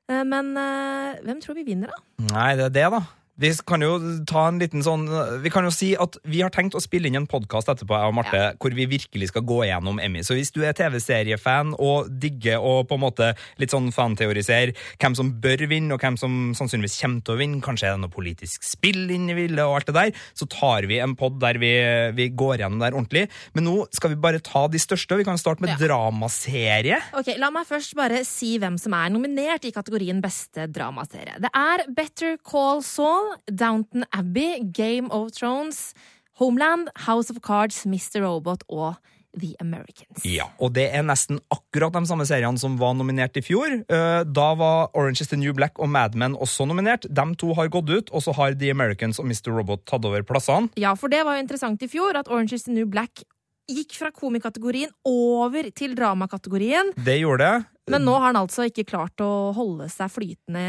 Eh, 0.07 0.21
Men 0.23 0.51
eh, 0.55 1.15
hvem 1.25 1.41
tror 1.41 1.57
vi 1.57 1.63
vinner, 1.65 1.89
da? 1.89 2.27
Nei, 2.29 2.51
det 2.59 2.67
er 2.69 2.75
det, 2.77 2.85
da. 2.93 3.01
Vi 3.35 3.49
kan 3.67 3.83
jo 3.83 3.97
ta 4.23 4.45
en 4.47 4.61
liten 4.61 4.79
sånn 4.85 5.09
Vi 5.43 5.51
kan 5.51 5.65
jo 5.67 5.71
si 5.73 5.89
at 5.99 6.15
vi 6.23 6.39
har 6.39 6.53
tenkt 6.55 6.75
å 6.77 6.81
spille 6.83 7.09
inn 7.09 7.17
en 7.19 7.27
podkast 7.27 7.67
etterpå, 7.71 7.97
jeg 7.99 8.11
og 8.11 8.15
Marte, 8.15 8.43
hvor 8.61 8.75
vi 8.75 8.85
virkelig 8.87 9.27
skal 9.31 9.43
gå 9.47 9.57
gjennom 9.67 9.99
Emmy. 9.99 10.21
Så 10.23 10.37
hvis 10.37 10.53
du 10.55 10.61
er 10.63 10.75
TV-seriefan 10.77 11.73
og 11.75 12.07
digger 12.21 12.63
å 12.63 12.85
på 12.87 12.95
en 12.95 13.03
måte 13.03 13.33
litt 13.59 13.73
sånn 13.73 13.89
fanteorisere 13.95 14.75
hvem 15.01 15.17
som 15.17 15.33
bør 15.43 15.65
vinne, 15.67 15.91
og 15.95 16.03
hvem 16.03 16.15
som 16.19 16.53
sannsynligvis 16.55 16.95
kommer 17.01 17.25
til 17.25 17.35
å 17.35 17.39
vinne, 17.41 17.59
kanskje 17.65 17.89
er 17.89 17.97
det 17.97 18.03
noe 18.05 18.13
politisk 18.13 18.63
spill 18.67 19.11
inni 19.11 19.35
ville, 19.35 19.65
og 19.67 19.81
alt 19.81 19.91
det 19.91 19.97
der, 19.97 20.23
så 20.37 20.47
tar 20.51 20.87
vi 20.87 21.01
en 21.03 21.17
pod 21.19 21.37
der 21.43 21.59
vi, 21.61 21.73
vi 22.15 22.29
går 22.31 22.63
gjennom 22.63 22.79
der 22.83 22.95
ordentlig. 22.95 23.25
Men 23.57 23.67
nå 23.67 23.75
skal 23.95 24.13
vi 24.13 24.19
bare 24.27 24.43
ta 24.43 24.65
de 24.71 24.79
største, 24.81 25.15
og 25.15 25.23
vi 25.23 25.27
kan 25.27 25.41
starte 25.41 25.65
med 25.65 25.75
dramaserie. 25.81 27.01
Ok, 27.19 27.33
La 27.41 27.51
meg 27.53 27.67
først 27.67 27.97
bare 27.99 28.23
si 28.27 28.55
hvem 28.61 28.79
som 28.81 28.95
er 28.95 29.11
nominert 29.13 29.67
i 29.67 29.75
kategorien 29.75 30.23
beste 30.23 30.69
dramaserie. 30.71 31.37
Det 31.43 31.51
er 31.51 31.85
Better 31.95 32.39
Call 32.47 32.83
Saul, 32.85 33.24
Downton 33.51 34.05
Abbey, 34.13 34.61
Game 34.71 35.09
of 35.11 35.31
Thrones, 35.35 35.93
Homeland, 36.39 36.89
House 37.07 37.31
of 37.31 37.39
Cards, 37.45 37.85
Mr. 37.85 38.21
Robot 38.25 38.63
og 38.69 38.95
The 39.35 39.53
Americans. 39.59 40.23
Ja, 40.23 40.45
og 40.63 40.71
det 40.77 40.85
er 40.95 41.03
nesten 41.03 41.41
akkurat 41.51 41.91
de 41.91 42.05
samme 42.07 42.23
seriene 42.27 42.59
som 42.59 42.77
var 42.79 42.93
nominert 42.95 43.35
i 43.35 43.43
fjor. 43.43 43.67
Eh, 43.83 44.23
Da 44.23 44.45
var 44.55 44.89
Orange 44.95 45.21
is 45.25 45.27
the 45.27 45.35
New 45.39 45.51
Black 45.53 45.79
og 45.79 45.89
Mad 45.91 46.15
Men 46.15 46.35
også 46.39 46.63
nominert. 46.67 47.03
De 47.11 47.25
to 47.35 47.53
har 47.53 47.67
gått 47.67 47.89
ut, 47.91 48.11
og 48.15 48.23
så 48.23 48.33
har 48.37 48.55
The 48.55 48.71
Americans 48.71 49.19
og 49.19 49.25
Mr. 49.27 49.51
Robot 49.51 49.83
tatt 49.85 50.05
over 50.07 50.23
plassene. 50.23 50.69
Ja, 50.79 50.93
for 50.95 51.11
det 51.11 51.25
var 51.27 51.35
jo 51.35 51.43
interessant 51.43 51.83
i 51.83 51.87
fjor 51.91 52.15
at 52.15 52.31
Orange 52.31 52.55
is 52.55 52.63
the 52.63 52.71
New 52.73 52.85
Black 52.87 53.23
gikk 53.67 53.95
fra 53.97 54.11
komikategorien 54.13 54.91
over 55.09 55.71
til 55.75 55.95
dramakategorien. 55.97 56.93
Det 56.95 57.19
gjorde 57.19 57.43
det. 57.43 57.65
Men 57.91 58.01
nå 58.01 58.15
har 58.17 58.31
han 58.31 58.39
altså 58.39 58.65
ikke 58.65 58.87
klart 58.89 59.21
å 59.21 59.51
holde 59.53 59.85
seg 59.93 60.09
flytende 60.09 60.61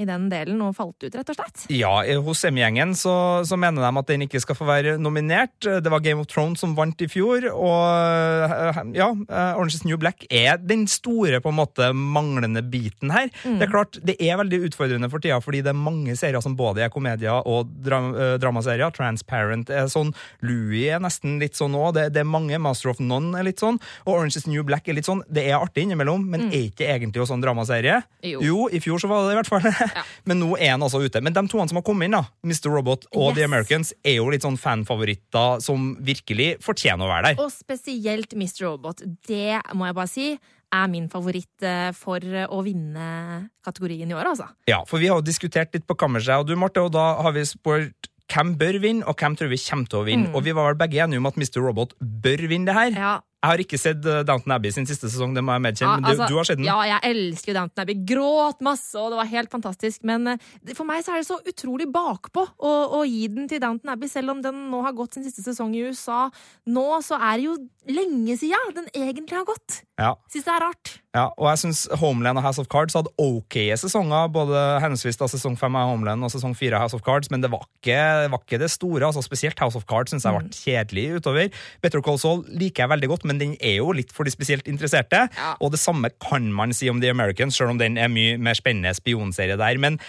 i 0.00 0.06
den 0.08 0.30
delen 0.32 0.62
og 0.64 0.72
falt 0.78 0.96
ut, 1.04 1.12
rett 1.12 1.28
og 1.28 1.36
slett. 1.36 1.66
Ja, 1.68 1.92
hos 2.24 2.40
M-gjengen 2.48 2.94
så, 2.96 3.44
så 3.44 3.58
mener 3.60 3.84
de 3.84 4.00
at 4.00 4.08
den 4.08 4.24
ikke 4.24 4.40
skal 4.40 4.56
få 4.56 4.68
være 4.68 4.94
nominert. 4.96 5.58
Det 5.60 5.92
var 5.92 6.00
Game 6.04 6.24
of 6.24 6.30
Thrones 6.32 6.62
som 6.64 6.72
vant 6.78 7.04
i 7.04 7.08
fjor, 7.10 7.44
og 7.52 8.48
eh, 8.48 8.80
ja, 8.96 9.10
eh, 9.12 9.58
Orange 9.58 9.76
is 9.76 9.84
New 9.84 9.98
Black 10.00 10.24
er 10.32 10.56
den 10.62 10.86
store 10.88 11.42
på 11.44 11.52
en 11.52 11.58
måte 11.58 11.90
manglende 11.92 12.64
biten 12.64 13.12
her. 13.12 13.28
Mm. 13.44 13.58
Det 13.60 13.68
er 13.68 13.74
klart, 13.74 14.00
det 14.00 14.16
er 14.16 14.40
veldig 14.40 14.62
utfordrende 14.70 15.12
for 15.12 15.20
tida, 15.20 15.42
fordi 15.44 15.60
det 15.66 15.74
er 15.74 15.84
mange 15.84 16.16
serier 16.16 16.40
som 16.44 16.56
både 16.56 16.86
er 16.86 16.94
komedier 16.94 17.44
og 17.44 17.76
dra 17.84 18.00
eh, 18.08 18.34
dramaserier. 18.40 18.94
Transparent 18.96 19.68
er 19.68 19.92
sånn, 19.92 20.14
Louis 20.40 20.88
er 20.96 21.04
nesten 21.04 21.36
litt 21.44 21.60
sånn 21.60 21.76
òg. 21.76 21.92
Det, 21.98 22.08
det 22.16 22.24
er 22.24 22.30
mange. 22.30 22.56
Master 22.64 22.94
of 22.94 23.04
None 23.04 23.36
er 23.36 23.44
litt 23.50 23.60
sånn, 23.60 23.76
og 24.06 24.16
Orange 24.16 24.40
is 24.40 24.48
New 24.48 24.64
Black 24.64 24.88
er 24.88 24.96
litt 24.96 25.10
sånn. 25.10 25.20
Det 25.28 25.44
er 25.44 25.60
artig 25.60 25.84
innimellom, 25.84 26.24
men 26.32 26.53
er 26.54 26.68
ikke 26.70 26.88
egentlig 26.88 27.22
jo 27.22 27.28
sånn 27.28 27.42
dramaserie. 27.42 28.00
Jo. 28.24 28.40
jo. 28.44 28.58
i 28.72 28.80
fjor 28.82 29.02
så 29.02 29.10
var 29.10 29.26
det 29.26 29.34
i 29.34 29.38
hvert 29.40 29.50
fall. 29.50 29.68
Men 30.28 30.40
nå 30.40 30.54
er 30.56 30.74
han 30.74 30.84
altså 30.86 31.02
ute. 31.02 31.22
Men 31.24 31.36
de 31.36 31.44
toene 31.50 31.70
som 31.70 31.80
har 31.80 31.86
kommet 31.86 32.08
inn, 32.08 32.16
da, 32.16 32.24
Mr. 32.46 32.70
Robot 32.72 33.08
og 33.12 33.30
Yes. 33.34 33.36
The 33.38 33.46
Americans, 33.46 33.92
er 34.06 34.18
jo 34.20 34.28
litt 34.32 34.44
sånn 34.46 34.58
fanfavoritter 34.60 35.62
som 35.64 35.94
virkelig 36.04 36.54
fortjener 36.64 37.06
å 37.06 37.10
være 37.10 37.32
der. 37.32 37.44
Og 37.44 37.52
spesielt 37.52 38.36
Mr. 38.36 38.66
Robot. 38.68 39.02
Det 39.26 39.60
må 39.74 39.88
jeg 39.88 39.98
bare 39.98 40.12
si 40.12 40.28
er 40.74 40.88
min 40.90 41.06
favoritt 41.12 41.62
eh, 41.66 41.90
for 41.96 42.22
å 42.24 42.62
vinne 42.66 43.04
kategorien 43.64 44.10
i 44.10 44.16
år, 44.16 44.32
altså. 44.32 44.48
Ja, 44.70 44.80
for 44.88 45.02
vi 45.02 45.10
har 45.10 45.20
jo 45.20 45.26
diskutert 45.26 45.74
litt 45.76 45.86
på 45.86 45.96
kammerset, 45.98 46.34
og 46.40 46.48
du, 46.48 46.56
Marte, 46.58 46.82
og 46.82 46.94
da 46.94 47.12
har 47.22 47.34
vi 47.36 47.44
spurt 47.48 48.10
hvem 48.32 48.54
bør 48.58 48.80
vinne, 48.82 49.04
og 49.06 49.20
hvem 49.20 49.36
tror 49.38 49.50
vi 49.52 49.60
kommer 49.60 49.90
til 49.90 50.00
å 50.00 50.06
vinne. 50.06 50.30
Mm. 50.30 50.36
Og 50.36 50.46
vi 50.46 50.54
var 50.56 50.70
vel 50.70 50.80
begge 50.80 51.02
enige 51.04 51.20
om 51.20 51.28
at 51.30 51.38
Mr. 51.38 51.60
Robot 51.62 51.94
bør 52.00 52.46
vinne 52.50 52.70
det 52.70 52.76
her. 52.78 52.98
Ja. 52.98 53.14
Jeg 53.44 53.50
har 53.50 53.60
ikke 53.60 53.76
sett 53.76 54.06
uh, 54.08 54.22
Downton 54.24 54.54
Abbey 54.56 54.72
sin 54.72 54.86
siste 54.88 55.10
sesong, 55.12 55.34
det 55.36 55.42
må 55.44 55.52
jeg 55.52 55.64
medkjenne, 55.66 55.90
Ja, 55.90 56.00
men 56.00 56.06
du, 56.06 56.12
altså, 56.14 56.28
du 56.32 56.38
har 56.38 56.48
sett 56.48 56.60
den? 56.60 56.68
Ja, 56.70 56.78
jeg 56.88 57.10
elsker 57.10 57.52
jo 57.52 57.56
Downton 57.58 57.82
Abbey. 57.84 57.98
Gråt 58.08 58.64
masse, 58.64 58.94
og 58.96 59.12
det 59.12 59.20
var 59.20 59.28
helt 59.34 59.52
fantastisk. 59.52 60.00
Men 60.08 60.32
eh, 60.32 60.48
for 60.72 60.88
meg 60.88 61.04
så 61.04 61.12
er 61.12 61.20
det 61.20 61.28
så 61.28 61.36
utrolig 61.52 61.90
bakpå 61.92 62.46
å, 62.56 62.72
å 62.96 63.04
gi 63.04 63.28
den 63.34 63.50
til 63.50 63.60
Downton 63.60 63.92
Abbey, 63.92 64.08
selv 64.08 64.32
om 64.32 64.40
den 64.44 64.64
nå 64.72 64.80
har 64.86 64.96
gått 64.96 65.18
sin 65.18 65.28
siste 65.28 65.44
sesong 65.44 65.76
i 65.76 65.84
USA. 65.84 66.24
Nå 66.72 66.88
så 67.04 67.20
er 67.20 67.36
det 67.36 67.50
jo 67.50 67.58
lenge 67.92 68.40
siden 68.40 68.76
den 68.80 68.88
egentlig 68.96 69.36
har 69.36 69.48
gått. 69.52 69.82
Ja. 70.00 70.14
Syns 70.32 70.48
det 70.48 70.56
er 70.56 70.64
rart. 70.70 70.96
Ja, 71.14 71.28
og 71.38 71.46
jeg 71.46 71.60
syns 71.62 71.84
Homeland 72.00 72.40
og 72.40 72.42
House 72.42 72.58
of 72.58 72.66
Cards 72.66 72.96
hadde 72.98 73.12
ok 73.22 73.54
sesonger, 73.78 74.26
både 74.34 74.58
henholdsvis 74.82 75.20
da 75.20 75.28
sesong 75.30 75.54
fem 75.60 75.76
av 75.78 75.92
Homeland 75.92 76.26
og 76.26 76.32
sesong 76.32 76.56
fire 76.58 76.74
av 76.74 76.88
House 76.88 76.98
of 76.98 77.04
Cards, 77.06 77.30
men 77.30 77.44
det 77.44 77.52
var 77.52 77.62
ikke 77.68 77.94
det, 77.94 78.32
var 78.32 78.42
ikke 78.42 78.58
det 78.58 78.70
store. 78.72 79.06
altså 79.06 79.22
Spesielt 79.22 79.62
House 79.62 79.78
of 79.78 79.86
Cards 79.86 80.10
syns 80.10 80.26
jeg 80.26 80.34
ble 80.34 80.58
kjedelig 80.58 81.06
utover. 81.20 81.62
Better 81.86 82.02
Call 82.02 82.18
Saul 82.18 82.42
liker 82.50 82.84
jeg 82.84 82.94
veldig 82.96 83.12
godt, 83.14 83.28
men 83.30 83.38
den 83.38 83.54
er 83.60 83.78
jo 83.78 83.94
litt 83.94 84.10
for 84.14 84.26
de 84.26 84.34
spesielt 84.34 84.66
interesserte. 84.70 85.28
Og 85.62 85.70
det 85.76 85.82
samme 85.82 86.10
kan 86.18 86.50
man 86.52 86.74
si 86.74 86.90
om 86.90 86.98
The 86.98 87.14
Americans, 87.14 87.60
selv 87.60 87.76
om 87.76 87.78
den 87.78 87.94
er 87.94 88.10
mye 88.10 88.34
mer 88.42 88.58
spennende 88.58 88.96
spionserie 88.98 89.60
der. 89.60 89.78
Men 89.78 90.00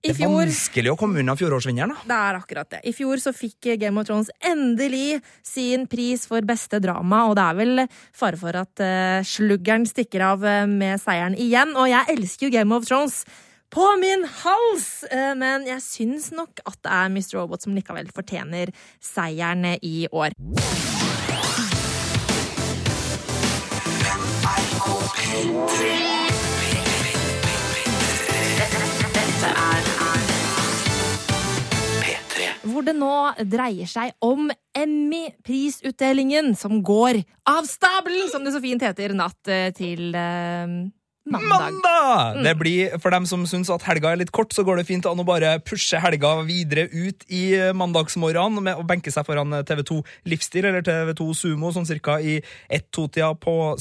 I 0.00 0.14
det 0.16 0.24
er 0.24 0.30
vanskelig 0.32 0.94
å 0.94 0.96
komme 0.96 1.20
unna 1.20 1.34
fjorårsvinneren, 1.36 1.90
da. 1.92 2.06
Det 2.08 2.16
er 2.16 2.36
akkurat 2.38 2.68
det. 2.72 2.78
I 2.88 2.92
fjor 2.96 3.20
så 3.20 3.34
fikk 3.36 3.68
Game 3.82 4.00
of 4.00 4.06
Thrones 4.08 4.30
endelig 4.40 5.18
sin 5.44 5.84
pris 5.92 6.24
for 6.28 6.40
beste 6.48 6.80
drama, 6.80 7.26
og 7.28 7.36
det 7.36 7.44
er 7.44 7.58
vel 7.58 7.82
fare 8.16 8.40
for 8.40 8.56
at 8.56 8.80
uh, 8.80 9.20
sluggeren 9.28 9.84
stikker 9.84 10.24
av 10.24 10.46
eh, 10.48 10.64
med 10.64 11.02
seieren 11.02 11.36
igjen. 11.36 11.76
Og 11.76 11.90
jeg 11.92 12.16
elsker 12.16 12.48
jo 12.48 12.54
Game 12.54 12.72
of 12.72 12.88
Thrones 12.88 13.26
på 13.68 13.84
min 14.00 14.24
hals! 14.40 14.88
Uh, 15.12 15.36
men 15.36 15.68
jeg 15.68 15.84
syns 15.84 16.30
nok 16.32 16.64
at 16.64 16.80
det 16.80 16.96
er 16.96 17.12
Mr. 17.12 17.36
Robot 17.36 17.68
som 17.68 17.76
likevel 17.76 18.08
fortjener 18.16 18.72
seieren 19.04 19.68
i 19.84 20.08
år. 20.08 20.32
Hvor 32.80 32.86
det 32.88 32.96
nå 32.96 33.14
dreier 33.44 33.84
seg 33.84 34.14
om 34.24 34.46
Emmy-prisutdelingen, 34.72 36.54
som 36.56 36.78
går 36.80 37.18
av 37.44 37.68
stabelen, 37.68 38.30
som 38.32 38.40
det 38.40 38.54
så 38.54 38.62
fint 38.64 38.80
heter, 38.80 39.12
natt 39.12 39.50
eh, 39.52 39.68
til 39.76 40.16
uh 40.16 40.88
mandag. 41.30 41.72
Mandag! 41.72 42.36
Mm. 42.36 42.44
Det 42.44 42.54
blir, 42.58 42.98
For 42.98 43.10
dem 43.10 43.26
som 43.26 43.44
syns 43.48 43.70
at 43.72 43.84
helga 43.86 44.12
er 44.12 44.20
litt 44.20 44.32
kort, 44.34 44.54
så 44.54 44.64
går 44.66 44.80
det 44.80 44.86
fint 44.88 45.06
an 45.08 45.20
å 45.20 45.26
bare 45.26 45.56
pushe 45.64 46.00
helga 46.00 46.32
videre 46.48 46.86
ut 46.90 47.24
i 47.28 47.42
eh, 47.58 47.72
mandagsmorgenen 47.76 48.64
med 48.64 48.80
å 48.80 48.86
benke 48.86 49.12
seg 49.12 49.26
foran 49.28 49.52
eh, 49.56 49.64
TV2 49.66 50.00
Livsstil 50.30 50.70
eller 50.70 50.84
TV2 50.86 51.30
Sumo 51.36 51.72
sånn 51.74 51.88
cirka 51.88 52.18
i 52.20 52.38
ett-to-tida 52.68 53.34
på 53.40 53.76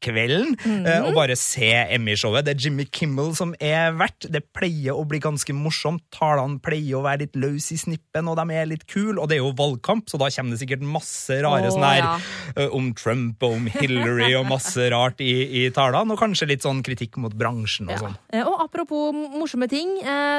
søndagskvelden. 0.00 0.56
mm 0.64 0.84
-hmm. 0.84 1.06
Og 1.08 1.14
bare 1.14 1.36
se 1.36 1.86
Emmy-showet. 1.90 2.44
Det 2.44 2.56
er 2.56 2.64
Jimmy 2.64 2.84
Kimmel 2.84 3.34
som 3.36 3.54
er 3.60 3.92
verdt. 3.92 4.26
Det 4.32 4.42
pleier 4.54 4.92
å 4.92 5.04
bli 5.06 5.18
ganske 5.18 5.52
morsomt. 5.52 6.02
Talene 6.10 6.58
pleier 6.58 6.96
å 6.96 7.02
være 7.02 7.18
litt 7.18 7.36
løs 7.36 7.72
i 7.72 7.76
snippen, 7.76 8.28
og 8.28 8.36
de 8.36 8.54
er 8.54 8.66
litt 8.66 8.86
kule. 8.86 9.20
Og 9.20 9.28
det 9.28 9.36
er 9.36 9.42
jo 9.44 9.52
valgkamp, 9.56 10.08
så 10.08 10.18
da 10.18 10.28
kommer 10.30 10.50
det 10.50 10.60
sikkert 10.60 10.82
masse 10.82 11.30
rare 11.42 11.66
oh, 11.66 11.70
sånn 11.70 11.84
her 11.84 11.98
ja. 11.98 12.18
eh, 12.56 12.68
om 12.72 12.94
Trump 12.94 13.42
og 13.42 13.52
om 13.52 13.66
Hillary 13.66 14.34
og 14.34 14.46
masse 14.46 14.78
rart 14.94 15.20
i, 15.20 15.64
i 15.66 15.70
talene. 15.70 16.12
Og 16.12 16.18
kanskje 16.18 16.46
litt 16.46 16.62
sånn 16.62 16.82
kritikk 16.82 17.16
mot 17.16 17.32
bransjen 17.32 17.88
og 17.88 17.98
sånn. 17.98 18.16
Eh, 18.32 18.44
Og 18.46 18.60
apropos 18.60 19.12
morsomme 19.12 19.68
ting, 19.68 19.88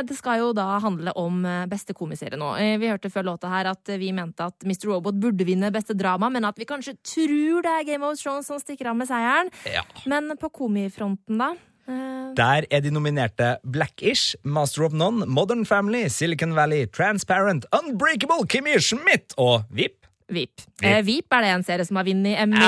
det 0.08 0.16
skal 0.16 0.40
jo 0.40 0.54
da 0.54 0.80
handle 0.80 1.12
om 1.16 1.44
beste 1.68 1.94
komiserie 1.94 2.38
nå. 2.38 2.54
Vi 2.80 2.88
hørte 2.88 3.10
før 3.10 3.24
låta 3.24 3.50
her 3.50 3.66
at 3.66 3.84
vi 4.00 4.12
mente 4.12 4.44
at 4.44 4.64
Mr. 4.64 4.88
Robot 4.88 5.16
burde 5.20 5.44
vinne 5.44 5.72
beste 5.72 5.94
drama, 5.94 6.30
men 6.30 6.46
at 6.46 6.58
vi 6.58 6.66
kanskje 6.66 6.96
tror 7.04 7.62
det 7.62 7.72
er 7.72 7.84
Game 7.84 8.06
of 8.06 8.18
Thrones 8.20 8.48
som 8.48 8.60
stikker 8.60 8.90
av 8.92 8.96
med 8.96 9.08
seieren. 9.10 9.47
Ja. 9.66 9.84
Men 10.06 10.34
på 10.40 10.50
komifronten, 10.54 11.38
da? 11.42 11.52
Eh, 11.88 12.34
Der 12.38 12.66
er 12.72 12.82
de 12.84 12.92
nominerte 12.92 13.58
Blackish, 13.64 14.36
Master 14.44 14.84
of 14.86 14.94
None, 14.94 15.26
Modern 15.26 15.66
Family, 15.66 16.08
Silicon 16.10 16.56
Valley, 16.56 16.86
Transparent, 16.92 17.66
Unbreakable, 17.72 18.46
Kimmy 18.50 18.78
Schmidt 18.80 19.34
og 19.38 19.64
VIP. 19.72 20.04
VIP. 20.28 20.60
Eh, 20.84 21.00
Vip, 21.08 21.32
er 21.32 21.42
det 21.46 21.52
en 21.56 21.64
serie 21.64 21.86
som 21.88 21.96
har 21.96 22.04
vunnet 22.04 22.36
Emmy 22.44 22.58
før? 22.60 22.66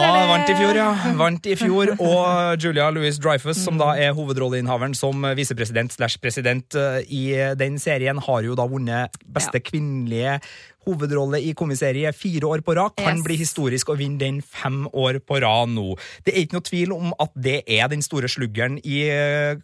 Ja, 0.00 0.22
vant 0.30 0.48
i 0.48 0.54
fjor, 0.56 0.78
ja. 0.80 0.86
Vant 1.18 1.44
i 1.52 1.56
fjor. 1.60 1.90
Og 2.00 2.56
Julia 2.64 2.86
Louis 2.88 3.18
Dreyfus, 3.20 3.60
som 3.60 3.76
da 3.76 3.90
er 4.00 4.14
hovedrolleinnehaveren 4.16 4.96
som 4.96 5.20
visepresident 5.36 5.92
slash 5.92 6.16
president 6.22 6.72
eh, 6.74 7.02
i 7.12 7.26
den 7.60 7.76
serien, 7.78 8.16
har 8.16 8.48
jo 8.48 8.56
da 8.56 8.64
vunnet 8.72 9.20
beste 9.28 9.60
kvinnelige 9.60 10.38
hovedrolle 10.86 11.40
i 11.42 11.52
komiserie 11.58 12.12
fire 12.14 12.46
år 12.46 12.62
på 12.66 12.74
rad. 12.78 12.94
Kan 12.96 13.16
Yes. 13.18 13.24
bli 13.26 13.36
historisk 13.40 13.88
å 13.90 13.96
vinne 13.98 14.18
den 14.18 14.40
fem 14.42 14.86
år 14.92 15.18
på 15.26 15.40
rad 15.42 15.68
nå. 15.74 15.96
Det 16.24 16.34
er 16.34 16.40
ikke 16.44 16.56
noe 16.58 16.66
tvil 16.68 16.92
om 16.94 17.12
at 17.18 17.30
det 17.34 17.62
er 17.66 17.88
den 17.88 18.02
store 18.02 18.28
sluggeren 18.30 18.78
i 18.84 19.02
eh, 19.10 19.56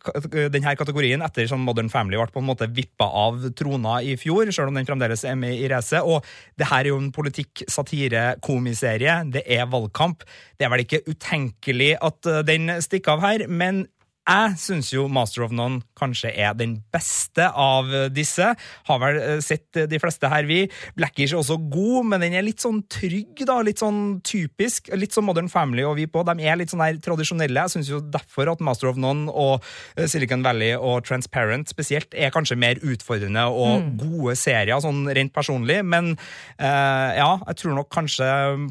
denne 0.52 0.74
kategorien, 0.76 1.22
etter 1.22 1.46
som 1.50 1.60
Modern 1.62 1.88
Family 1.92 2.16
ble 2.18 2.26
på 2.32 2.40
en 2.42 2.48
måte 2.50 2.68
vippa 2.74 3.04
av 3.06 3.38
trona 3.58 4.00
i 4.02 4.16
fjor, 4.20 4.50
selv 4.52 4.68
om 4.72 4.78
den 4.78 4.86
fremdeles 4.88 5.24
er 5.24 5.36
med 5.38 5.54
i 5.58 5.68
racet. 5.70 6.02
Og 6.02 6.24
det 6.58 6.66
her 6.70 6.84
er 6.84 6.88
jo 6.92 6.98
en 6.98 7.12
politikk-satire-komiserie. 7.14 9.20
Det 9.32 9.42
er 9.46 9.66
valgkamp. 9.70 10.22
Det 10.58 10.66
er 10.66 10.70
vel 10.72 10.84
ikke 10.84 11.02
utenkelig 11.08 11.92
at 12.02 12.26
eh, 12.30 12.42
den 12.46 12.70
stikker 12.82 13.16
av 13.16 13.20
her, 13.26 13.46
men 13.48 13.84
jeg 14.28 14.54
syns 14.62 14.92
jo 14.94 15.08
Master 15.10 15.42
of 15.42 15.50
None 15.50 15.80
kanskje 15.98 16.30
er 16.38 16.54
den 16.54 16.76
beste 16.94 17.48
av 17.58 17.88
disse. 18.14 18.52
Har 18.86 19.00
vel 19.02 19.16
eh, 19.18 19.40
sett 19.42 19.80
de 19.90 19.98
fleste 19.98 20.28
her, 20.30 20.46
vi. 20.46 20.60
Blackish 20.98 21.32
er 21.34 21.40
også 21.40 21.56
god, 21.72 22.06
men 22.06 22.22
den 22.22 22.36
er 22.38 22.44
litt 22.46 22.62
sånn 22.62 22.82
trygg, 22.92 23.42
da. 23.48 23.56
Litt 23.66 23.82
sånn 23.82 24.20
typisk. 24.26 24.92
Litt 24.94 25.12
som 25.16 25.26
Modern 25.26 25.48
Family 25.50 25.82
og 25.86 25.96
vi 25.98 26.06
på. 26.06 26.22
De 26.28 26.36
er 26.46 26.56
litt 26.60 26.70
sånn 26.70 26.84
her 26.84 27.00
tradisjonelle. 27.02 27.64
Jeg 27.66 27.74
syns 27.74 27.90
jo 27.90 27.98
derfor 28.14 28.52
at 28.52 28.62
Master 28.62 28.92
of 28.92 29.00
None 29.02 29.26
og 29.32 29.64
eh, 29.96 30.06
Silicon 30.10 30.44
Valley 30.46 30.76
og 30.78 31.02
Transparent 31.08 31.70
spesielt 31.72 32.14
er 32.14 32.30
kanskje 32.34 32.58
mer 32.58 32.78
utfordrende 32.82 33.48
og 33.50 33.72
Mm. 33.82 33.96
gode 33.98 34.34
serier, 34.36 34.78
sånn 34.84 35.06
rent 35.16 35.32
personlig. 35.34 35.80
Men 35.86 36.12
eh, 36.58 37.10
ja, 37.18 37.30
jeg 37.48 37.56
tror 37.62 37.74
nok 37.78 37.88
kanskje 37.94 38.26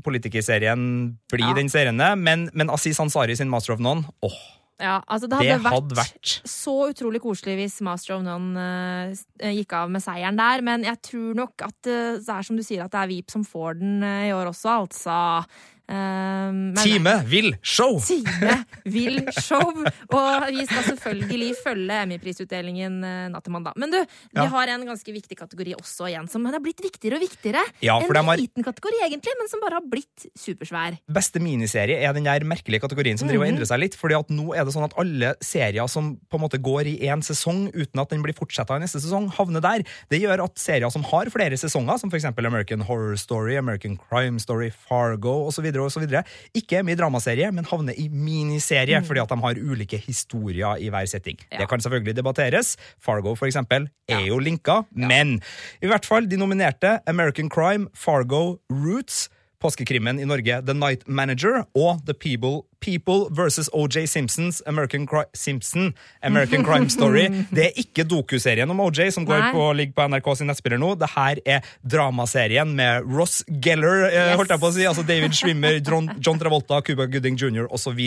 politikerserien 0.05 1.17
blir 1.31 1.47
Ja. 1.49 1.53
den 1.57 1.69
serien, 1.69 1.97
men, 2.23 2.49
men 2.53 2.69
Aziz 2.69 2.99
Ansari 2.99 3.35
sin 3.35 3.49
Master 3.49 3.73
of 3.73 3.79
None, 3.79 4.05
åh. 4.23 4.60
Ja, 4.81 4.97
altså 5.05 5.29
det 5.29 5.39
Det 5.39 5.51
hadde, 5.51 5.63
vært, 5.63 5.75
hadde 5.77 5.97
vært. 5.99 6.31
så 6.49 6.75
utrolig 6.89 7.21
koselig 7.21 7.57
hvis 7.59 7.81
Master 7.85 8.15
of 8.17 8.23
None 8.25 8.57
uh, 8.57 9.51
gikk 9.53 9.75
av 9.77 9.91
med 9.93 10.03
seieren 10.03 10.39
der, 10.39 10.63
men 10.65 10.87
jeg 10.87 11.01
tror 11.05 11.37
nok 11.37 11.67
at 11.67 11.77
uh, 11.85 12.17
det 12.17 12.33
er 12.33 12.47
som 12.47 12.57
du 12.57 12.65
sier, 12.65 12.83
at 12.85 12.93
det 12.93 13.03
er 13.03 13.11
Vip 13.11 13.33
som 13.33 13.45
får 13.45 13.77
den 13.81 14.01
uh, 14.01 14.25
i 14.25 14.33
år 14.33 14.49
også, 14.49 14.81
altså. 14.81 15.19
Men- 15.91 16.75
Time 16.81 17.13
vil 17.27 17.51
show! 17.61 17.99
Time 18.05 18.55
vil 18.95 19.19
show! 19.37 19.61
Og 20.11 20.45
vi 20.51 20.65
skal 20.67 20.83
selvfølgelig 20.87 21.51
følge 21.63 21.97
Emmy-prisutdelingen 22.05 22.97
eh, 23.05 23.27
natt 23.33 23.45
til 23.45 23.53
mandag. 23.55 23.75
Men 23.79 23.91
du, 23.93 23.97
vi 24.01 24.39
Ja. 24.41 24.47
har 24.51 24.71
en 24.73 24.85
ganske 24.87 25.13
viktig 25.13 25.37
kategori 25.37 25.75
også 25.77 26.07
igjen, 26.09 26.29
som 26.31 26.45
har 26.47 26.59
blitt 26.63 26.81
viktigere 26.83 27.19
og 27.19 27.25
viktigere. 27.25 27.63
Ja, 27.83 27.97
en 27.99 28.25
har- 28.25 28.37
liten 28.39 28.63
kategori 28.63 29.01
egentlig, 29.05 29.33
men 29.39 29.49
som 29.51 29.59
bare 29.63 29.79
har 29.79 29.85
blitt 29.87 30.27
supersvær. 30.37 30.97
Beste 31.11 31.39
miniserie 31.39 31.99
er 32.01 32.13
den 32.13 32.23
der 32.27 32.43
merkelige 32.47 32.81
kategorien 32.81 33.17
som 33.17 33.27
driver 33.27 33.43
og 33.45 33.47
-hmm. 33.49 33.53
endrer 33.57 33.67
seg 33.67 33.79
litt. 33.79 33.95
fordi 33.95 34.15
at 34.17 34.29
nå 34.29 34.53
er 34.55 34.63
det 34.65 34.73
sånn 34.73 34.83
at 34.85 34.93
alle 34.97 35.35
serier 35.41 35.87
som 35.87 36.17
på 36.29 36.35
en 36.37 36.41
måte 36.41 36.57
går 36.61 36.85
i 36.87 36.97
én 37.07 37.21
sesong 37.21 37.71
uten 37.73 37.99
at 38.01 38.09
den 38.09 38.21
blir 38.23 38.33
fortsetta 38.33 38.75
i 38.75 38.79
neste 38.79 38.99
sesong, 39.01 39.29
havner 39.31 39.61
der. 39.61 39.83
Det 40.09 40.21
gjør 40.21 40.43
at 40.43 40.55
serier 40.57 40.89
som 40.91 41.03
har 41.03 41.25
flere 41.29 41.57
sesonger, 41.57 41.97
som 41.99 42.09
f.eks. 42.09 42.25
American 42.25 42.81
Horror 42.81 43.15
Story, 43.17 43.55
American 43.57 43.97
Crime 43.97 44.39
Story, 44.39 44.69
Fargo 44.71 45.47
osv., 45.47 45.65
osv. 45.87 46.05
ikke 46.55 46.79
er 46.79 46.85
med 46.87 46.97
i 46.97 47.01
dramaserie, 47.01 47.51
men 47.51 47.67
havner 47.67 47.97
i 47.97 48.07
miniserie 48.07 49.01
fordi 49.05 49.23
at 49.23 49.29
de 49.29 49.39
har 49.41 49.61
ulike 49.61 49.97
historier 49.97 50.79
i 50.81 50.89
hver 50.93 51.05
setting. 51.05 51.39
Det 51.51 51.67
kan 51.69 51.83
selvfølgelig 51.83 52.15
debatteres. 52.15 52.75
Fargo, 52.99 53.35
for 53.35 53.49
eksempel, 53.49 53.89
er 54.09 54.25
jo 54.27 54.39
linka, 54.39 54.81
men 54.91 55.39
i 55.81 55.87
hvert 55.87 56.05
fall 56.05 56.29
de 56.29 56.39
nominerte 56.39 56.99
American 57.07 57.49
Crime, 57.49 57.87
Fargo, 57.93 58.57
Roots 58.71 59.29
påskekrimmen 59.61 60.19
i 60.19 60.25
Norge 60.25 60.61
The 60.65 60.75
Night 60.77 61.07
Manager 61.07 61.65
og 61.77 62.01
The 62.07 62.15
People, 62.17 62.63
People 62.81 63.29
versus 63.29 63.69
OJ 63.73 64.07
Simpsons 64.09 64.61
American, 64.65 65.05
Cri 65.07 65.23
Simpson, 65.33 65.93
American 66.23 66.63
Crime 66.65 66.89
Story. 66.89 67.27
Det 67.55 67.67
er 67.67 67.77
ikke 67.77 68.03
dokuserien 68.09 68.69
om 68.69 68.79
OJ 68.81 69.11
som 69.13 69.25
går 69.27 69.51
på, 69.53 69.65
ligger 69.77 69.93
på 69.97 70.07
NRK 70.09 70.29
sin 70.39 70.49
nettspiller 70.49 70.81
nå. 70.81 70.95
Det 70.99 71.11
her 71.13 71.41
er 71.45 71.67
dramaserien 71.85 72.73
med 72.75 73.05
Ross 73.05 73.41
Geller, 73.63 74.07
eh, 74.09 74.33
holdt 74.39 74.53
jeg 74.55 74.63
på 74.63 74.71
å 74.71 74.75
si, 74.75 74.87
altså 74.89 75.05
David 75.05 75.37
Schwimmer, 75.37 75.77
John, 75.87 76.09
John 76.17 76.41
Travolta, 76.41 76.81
Cuba 76.85 77.05
Gooding 77.11 77.37
jr. 77.37 77.69
osv. 77.69 78.01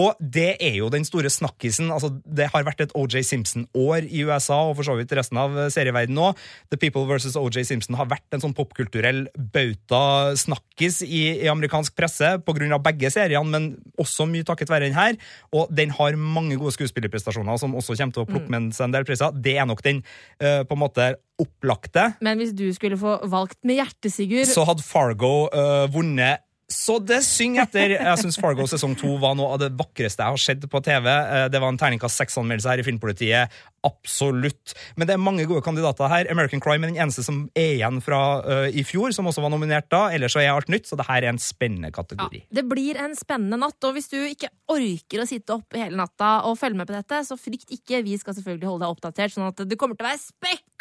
Og 0.00 0.16
det 0.18 0.48
er 0.56 0.78
jo 0.80 0.88
den 0.92 1.04
store 1.08 1.30
snakkisen. 1.32 1.92
altså 1.92 2.14
Det 2.24 2.48
har 2.54 2.66
vært 2.66 2.86
et 2.86 2.96
OJ 2.96 3.20
Simpson-år 3.28 4.08
i 4.08 4.24
USA 4.24 4.62
og 4.70 4.78
for 4.80 4.88
så 4.88 4.96
vidt 4.98 5.12
resten 5.16 5.40
av 5.40 5.58
serieverdenen 5.74 6.22
òg. 6.30 6.40
The 6.72 6.80
People 6.80 7.04
versus 7.10 7.36
OJ 7.36 7.66
Simpson 7.68 8.00
har 8.00 8.08
vært 8.10 8.32
en 8.32 8.42
sånn 8.44 8.56
popkulturell 8.56 9.26
bauta-snakkis 9.52 11.02
i, 11.04 11.22
i 11.44 11.52
amerikansk 11.52 11.96
presse 11.98 12.38
av 12.72 12.82
begge 12.84 13.10
seriene, 13.12 13.50
men 13.52 13.81
også 14.00 14.26
mye 14.30 14.46
takket 14.46 14.70
være 14.72 14.88
den 14.88 14.96
her. 14.96 15.18
Og 15.54 15.72
den 15.74 15.92
har 15.96 16.18
mange 16.18 16.58
gode 16.60 16.74
skuespillerprestasjoner 16.76 17.60
som 17.60 17.76
også 17.78 17.96
kommer 17.98 18.16
til 18.16 18.24
å 18.24 18.30
plukke 18.30 18.52
med 18.52 18.70
seg 18.76 18.88
en 18.88 18.96
del 18.96 19.06
priser. 19.08 19.34
Det 19.44 19.56
er 19.58 19.68
nok 19.68 19.82
den 19.84 20.02
eh, 20.42 20.62
på 20.66 20.78
en 20.78 20.82
måte 20.82 21.12
opplagte. 21.42 22.12
Men 22.24 22.40
hvis 22.40 22.54
du 22.56 22.66
skulle 22.76 22.98
få 23.00 23.18
valgt 23.30 23.60
med 23.66 23.80
hjertet, 23.80 24.12
Sigurd 24.12 24.50
Så 24.50 24.64
hadde 24.68 24.84
Fargo 24.84 25.48
uh, 25.50 25.86
vunnet 25.92 26.44
så 26.72 26.96
det 27.04 27.20
synger 27.26 27.66
etter. 27.66 27.96
Jeg 27.98 28.20
syns 28.22 28.38
Fargo 28.40 28.66
sesong 28.70 28.96
to 28.98 29.14
var 29.22 29.36
noe 29.38 29.54
av 29.54 29.60
det 29.62 29.72
vakreste 29.78 30.24
jeg 30.24 30.36
har 30.36 30.40
sett 30.40 30.64
på 30.70 30.80
TV. 30.84 31.08
Eh, 31.08 31.48
Det 31.52 31.60
var 31.60 31.72
en 31.72 31.78
terningkast 31.80 32.20
seks-anmeldelse 32.20 32.72
her 32.72 32.82
i 32.82 32.86
Filmpolitiet. 32.86 33.60
Absolutt. 33.82 34.74
Men 34.96 35.08
det 35.08 35.16
er 35.16 35.22
mange 35.22 35.44
gode 35.50 35.62
kandidater 35.66 36.10
her. 36.10 36.28
American 36.30 36.62
Crime 36.62 36.86
er 36.86 36.92
den 36.92 37.00
eneste 37.02 37.24
som 37.26 37.44
er 37.58 37.76
igjen 37.76 37.98
fra 38.04 38.20
uh, 38.44 38.68
i 38.70 38.84
fjor, 38.86 39.10
som 39.14 39.26
også 39.26 39.42
var 39.42 39.50
nominert 39.50 39.88
da. 39.90 40.04
Ellers 40.14 40.36
så 40.36 40.42
er 40.42 40.52
alt 40.52 40.70
nytt, 40.70 40.86
så 40.86 40.98
det 40.98 41.08
her 41.08 41.24
er 41.24 41.32
en 41.32 41.40
spennende 41.42 41.90
kategori. 41.94 42.44
Det 42.46 42.64
blir 42.70 43.00
en 43.02 43.16
spennende 43.18 43.58
natt, 43.58 43.78
og 43.82 43.96
hvis 43.96 44.10
du 44.12 44.20
ikke 44.20 44.52
orker 44.70 45.24
å 45.24 45.28
sitte 45.28 45.56
opp 45.58 45.74
hele 45.78 45.98
natta 45.98 46.34
og 46.48 46.60
følge 46.60 46.78
med 46.78 46.90
på 46.90 46.94
dette, 46.94 47.24
så 47.26 47.38
frykt 47.38 47.74
ikke. 47.74 48.04
Vi 48.06 48.18
skal 48.22 48.38
selvfølgelig 48.38 48.70
holde 48.70 48.86
deg 48.86 48.94
oppdatert, 48.94 49.34
sånn 49.34 49.50
at 49.50 49.64
det 49.66 49.78
kommer 49.80 49.98
til 49.98 50.06
å 50.06 50.12
være 50.12 50.22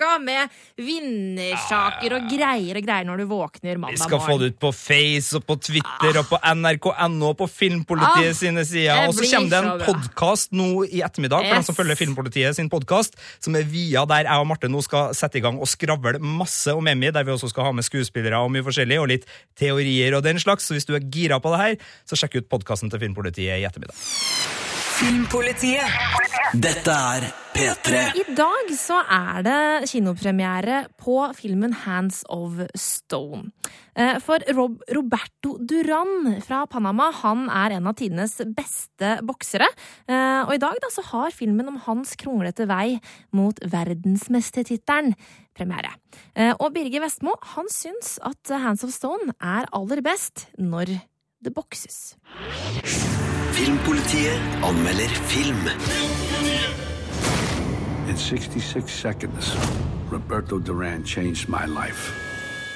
spekka 0.02 0.20
med 0.22 0.50
vinnersaker 0.82 2.16
og 2.16 2.28
greier 2.30 2.78
og 2.80 2.86
greier 2.86 3.06
når 3.08 3.22
du 3.22 3.26
våkner 3.30 3.78
mandag 3.78 3.82
morgen. 3.82 3.98
Vi 3.98 4.02
skal 4.02 4.22
få 4.26 4.38
det 4.42 4.50
ut 4.52 4.60
på 4.62 4.72
Face 4.74 5.38
og 5.38 5.46
på 5.46 5.58
Twitter 5.62 6.20
og 6.22 6.30
på 6.30 6.40
nrk.no 6.56 7.30
og 7.30 7.38
på 7.38 7.48
Filmpolitiet 7.50 8.32
Ah, 8.32 8.38
sine 8.38 8.64
sider. 8.66 9.08
Og 9.08 9.16
så 9.16 9.28
kommer 9.30 9.50
det 9.50 9.60
en 9.62 9.84
podkast 9.86 10.52
nå 10.58 10.70
i 10.88 11.02
ettermiddag 11.06 11.46
for 11.46 11.56
dem 11.60 11.68
som 11.68 11.78
følger 11.78 12.00
Filmpolitiet 12.00 12.58
sin 12.58 12.70
podkast, 12.72 13.18
som 13.40 13.56
er 13.56 13.68
via 13.68 14.06
der 14.10 14.26
jeg 14.26 14.42
og 14.42 14.48
Marte 14.50 14.72
nå 14.72 14.82
skal 14.86 15.14
sette 15.18 15.40
i 15.40 15.44
gang 15.44 15.60
og 15.62 15.70
skravle 15.70 16.20
masse 16.22 16.74
om 16.74 16.88
Emmy, 16.88 17.12
der 17.14 17.26
vi 17.28 17.36
også 17.36 17.52
skal 17.52 17.70
ha 17.70 17.76
med 17.76 17.86
skuespillere 17.88 18.42
og 18.42 18.52
mye 18.54 18.66
forskjellig, 18.66 19.00
og 19.02 19.12
litt 19.12 19.30
teorier 19.60 20.18
og 20.18 20.26
den 20.26 20.40
slags. 20.42 20.66
Så 20.68 20.78
hvis 20.78 20.88
du 20.90 20.96
er 20.98 21.06
gira 21.12 21.40
på 21.42 21.54
det 21.54 21.62
her, 21.62 21.78
så 22.08 22.18
sjekk 22.20 22.42
ut 22.42 22.50
podkasten 22.52 22.92
til 22.92 23.02
Filmpolitiet 23.02 23.60
i 23.62 23.68
ettermiddag. 23.68 23.96
Filmpolitiet. 25.02 25.88
Dette 26.62 26.94
er 26.94 27.32
P3. 27.56 28.00
I 28.16 28.24
dag 28.36 28.70
så 28.80 28.98
er 29.12 29.42
det 29.46 29.90
kinopremiere 29.92 30.86
på 31.02 31.16
filmen 31.36 31.74
Hands 31.84 32.22
of 32.32 32.62
Stone. 32.80 33.52
Eh, 33.96 34.18
For 34.24 34.40
Rob 34.56 34.80
Roberto 34.96 35.58
Duran 35.60 36.38
fra 36.46 36.64
Panama 36.72 37.10
han 37.22 37.50
er 37.52 37.76
en 37.78 37.90
av 37.92 37.98
tidenes 38.00 38.38
beste 38.56 39.18
boksere. 39.28 39.68
Eh, 40.08 40.42
Og 40.48 40.54
i 40.56 40.62
dag 40.64 40.80
da 40.82 40.90
så 40.94 41.04
har 41.12 41.36
filmen 41.36 41.68
om 41.68 41.78
hans 41.86 42.16
kronglete 42.16 42.68
vei 42.72 43.00
mot 43.36 43.60
verdensmestertittelen 43.60 45.14
premiere. 45.54 45.92
Eh, 46.36 46.54
Og 46.60 46.72
Birger 46.74 47.04
Vestmo 47.04 47.36
han 47.56 47.68
syns 47.70 48.18
at 48.24 48.48
Hands 48.50 48.84
of 48.84 48.92
Stone 48.96 49.36
er 49.42 49.68
aller 49.74 50.02
best 50.02 50.48
når 50.58 51.02
det 51.44 51.54
bokses. 51.54 52.16
Filmpolitiet 53.52 54.64
anmelder 54.64 55.10
film. 55.28 56.71
In 58.12 58.18
66 58.18 58.92
seconds, 58.92 59.56
Roberto 60.10 60.60
Duran 60.60 61.06
changed 61.06 61.48
my 61.48 61.64
life. 61.64 62.31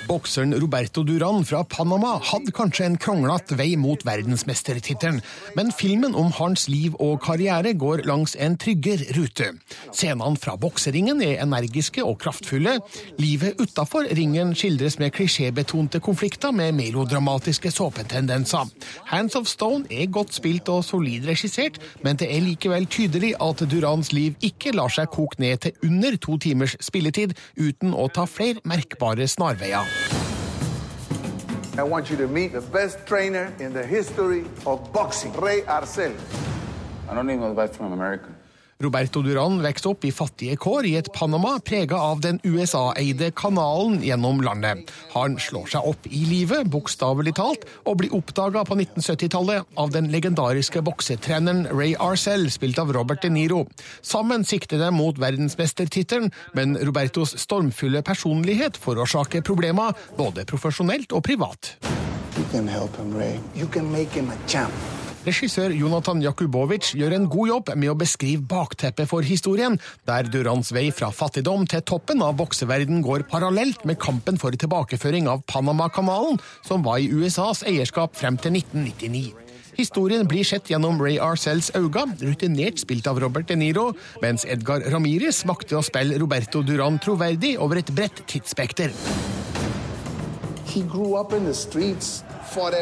Bokseren 0.07 0.53
Roberto 0.61 1.03
Duran 1.03 1.45
fra 1.45 1.63
Panama 1.63 2.15
hadde 2.21 2.53
kanskje 2.53 2.85
en 2.85 2.97
kronglete 3.01 3.57
vei 3.57 3.71
mot 3.79 4.03
verdensmestertittelen, 4.05 5.21
men 5.57 5.71
filmen 5.73 6.13
om 6.17 6.29
hans 6.37 6.67
liv 6.69 6.93
og 7.01 7.23
karriere 7.25 7.73
går 7.73 8.03
langs 8.05 8.35
en 8.37 8.57
tryggere 8.61 9.07
rute. 9.17 9.47
Scenene 9.89 10.37
fra 10.41 10.55
bokseringen 10.61 11.23
er 11.25 11.41
energiske 11.43 12.03
og 12.05 12.19
kraftfulle. 12.21 12.77
Livet 13.21 13.61
utafor 13.61 14.05
ringen 14.19 14.53
skildres 14.57 14.99
med 15.01 15.13
klisjébetonte 15.15 16.01
konflikter 16.03 16.53
med 16.53 16.75
melodramatiske 16.77 17.73
såpetendenser. 17.73 18.69
Hands 19.09 19.35
of 19.39 19.49
Stone 19.49 19.89
er 19.89 20.11
godt 20.11 20.35
spilt 20.37 20.69
og 20.69 20.83
solid 20.85 21.25
regissert, 21.29 21.81
men 22.05 22.21
det 22.21 22.29
er 22.29 22.45
likevel 22.45 22.85
tydelig 22.85 23.33
at 23.41 23.65
Durans 23.71 24.13
liv 24.13 24.37
ikke 24.45 24.75
lar 24.77 24.93
seg 24.93 25.09
koke 25.13 25.41
ned 25.41 25.65
til 25.65 25.89
under 25.89 26.19
to 26.21 26.37
timers 26.37 26.77
spilletid 26.83 27.33
uten 27.57 27.95
å 27.95 28.09
ta 28.13 28.27
flere 28.29 28.61
merkbare 28.67 29.27
snarveier. 29.31 29.94
I 31.77 31.83
want 31.83 32.09
you 32.09 32.17
to 32.17 32.27
meet 32.27 32.53
the 32.53 32.61
best 32.61 33.05
trainer 33.05 33.53
in 33.59 33.73
the 33.73 33.85
history 33.85 34.45
of 34.65 34.93
boxing, 34.93 35.33
Ray 35.33 35.61
Arcel. 35.61 36.15
I 37.09 37.13
don't 37.13 37.27
need 37.27 37.39
no 37.39 37.49
advice 37.49 37.75
from 37.75 37.91
America. 37.91 38.34
Roberto 38.85 39.23
Duran 39.25 39.57
vokste 39.63 39.89
opp 39.89 40.05
i 40.05 40.11
fattige 40.13 40.55
kår 40.61 40.85
i 40.85 40.93
et 40.99 41.07
Panama 41.15 41.55
prega 41.65 41.97
av 41.97 42.21
den 42.21 42.37
USA-eide 42.45 43.31
kanalen 43.33 43.97
gjennom 44.05 44.43
landet. 44.45 44.91
Han 45.15 45.39
slår 45.41 45.71
seg 45.73 45.87
opp 45.89 46.05
i 46.05 46.21
livet, 46.29 46.69
bokstavelig 46.69 47.33
talt, 47.39 47.65
og 47.89 47.99
blir 48.01 48.13
oppdaga 48.13 48.61
på 48.67 48.77
1970-tallet 48.77 49.65
av 49.81 49.93
den 49.95 50.11
legendariske 50.13 50.83
boksetreneren 50.85 51.65
Ray 51.71 51.95
Arcel, 51.97 52.45
spilt 52.53 52.79
av 52.81 52.93
Robert 52.93 53.25
De 53.25 53.31
Niro. 53.33 53.63
Sammen 54.05 54.45
sikter 54.45 54.81
de 54.81 54.91
mot 54.93 55.17
verdensmestertittelen, 55.21 56.29
men 56.53 56.77
Robertos 56.85 57.33
stormfulle 57.41 58.03
personlighet 58.05 58.77
forårsaker 58.77 59.41
problemer, 59.45 59.97
både 60.19 60.45
profesjonelt 60.45 61.15
og 61.15 61.25
privat. 61.25 61.73
You 62.35 62.45
can 62.51 62.67
help 62.67 62.95
him, 62.97 63.15
Ray. 63.17 63.39
You 63.55 63.67
can 63.67 63.91
make 63.91 64.11
him 64.11 64.29
a 64.29 64.37
champ. 64.47 65.04
Regissør 65.25 65.73
Jonathan 65.73 66.19
Jakubovic 66.21 66.91
gjør 66.93 67.15
en 67.15 67.23
god 67.33 67.47
jobb 67.49 67.69
med 67.81 67.89
å 67.89 67.97
beskrive 67.97 68.45
bakteppet 68.45 69.09
for 69.09 69.25
historien, 69.25 69.73
der 70.05 70.27
Durans 70.29 70.69
vei 70.75 70.91
fra 70.93 71.07
fattigdom 71.09 71.63
til 71.65 71.81
toppen 71.81 72.19
av 72.21 72.35
bokseverden 72.37 72.99
går 73.01 73.23
parallelt 73.31 73.87
med 73.89 73.97
kampen 73.97 74.37
for 74.37 74.53
tilbakeføring 74.53 75.25
av 75.31 75.41
Panama-kanalen, 75.49 76.37
som 76.67 76.85
var 76.85 77.01
i 77.01 77.09
USAs 77.09 77.63
eierskap 77.65 78.13
frem 78.19 78.37
til 78.37 78.59
1999. 78.59 79.23
Historien 79.79 80.29
blir 80.29 80.45
sett 80.45 80.69
gjennom 80.69 81.01
Ray 81.01 81.17
Arcells 81.17 81.71
øyne, 81.73 82.13
rutinert 82.21 82.83
spilt 82.83 83.09
av 83.09 83.17
Robert 83.23 83.49
De 83.49 83.57
Niro, 83.57 83.87
mens 84.21 84.45
Edgar 84.45 84.85
Ramirez 84.93 85.41
makter 85.49 85.79
å 85.79 85.83
spille 85.83 86.19
Roberto 86.21 86.61
Duran 86.61 87.01
troverdig 87.01 87.55
over 87.57 87.81
et 87.81 87.89
bredt 87.97 88.21
tidsspekter. 88.29 88.93
He 90.69 90.85
grew 90.85 91.17
up 91.17 91.33
in 91.33 91.45
the 91.49 91.53
streets, 91.53 92.21
fought. 92.53 92.77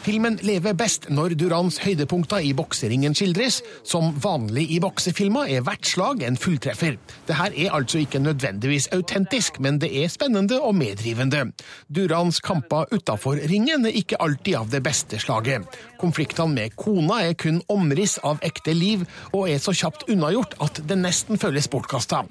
Filmen 0.00 0.38
lever 0.40 0.72
best 0.72 1.10
når 1.12 1.34
Durans 1.36 1.76
høydepunkter 1.82 2.40
i 2.40 2.54
bokseringen 2.56 3.12
skildres. 3.16 3.58
Som 3.84 4.14
vanlig 4.22 4.64
i 4.72 4.78
boksefilmer 4.80 5.50
er 5.52 5.64
hvert 5.66 5.84
slag 5.84 6.22
en 6.24 6.38
fulltreffer. 6.40 6.96
Det 7.28 7.36
her 7.36 7.52
er 7.52 7.74
altså 7.76 8.00
ikke 8.00 8.22
nødvendigvis 8.22 8.88
autentisk, 8.96 9.60
men 9.60 9.76
det 9.82 9.90
er 10.00 10.08
spennende 10.08 10.56
og 10.64 10.72
medrivende. 10.78 11.50
Durans 11.92 12.40
kamper 12.40 12.88
utafor 12.96 13.42
ringen 13.50 13.84
er 13.84 13.98
ikke 14.00 14.16
alltid 14.24 14.56
av 14.62 14.70
det 14.72 14.80
beste 14.86 15.20
slaget. 15.20 15.68
Konfliktene 16.00 16.54
med 16.54 16.76
kona 16.80 17.20
er 17.26 17.36
kun 17.36 17.60
omriss 17.68 18.16
av 18.24 18.40
ekte 18.46 18.72
liv, 18.72 19.04
og 19.34 19.50
er 19.52 19.60
så 19.60 19.74
kjapt 19.76 20.06
unnagjort 20.08 20.56
at 20.64 20.80
det 20.88 20.96
nesten 20.96 21.36
føles 21.40 21.68
bortkasta. 21.68 22.22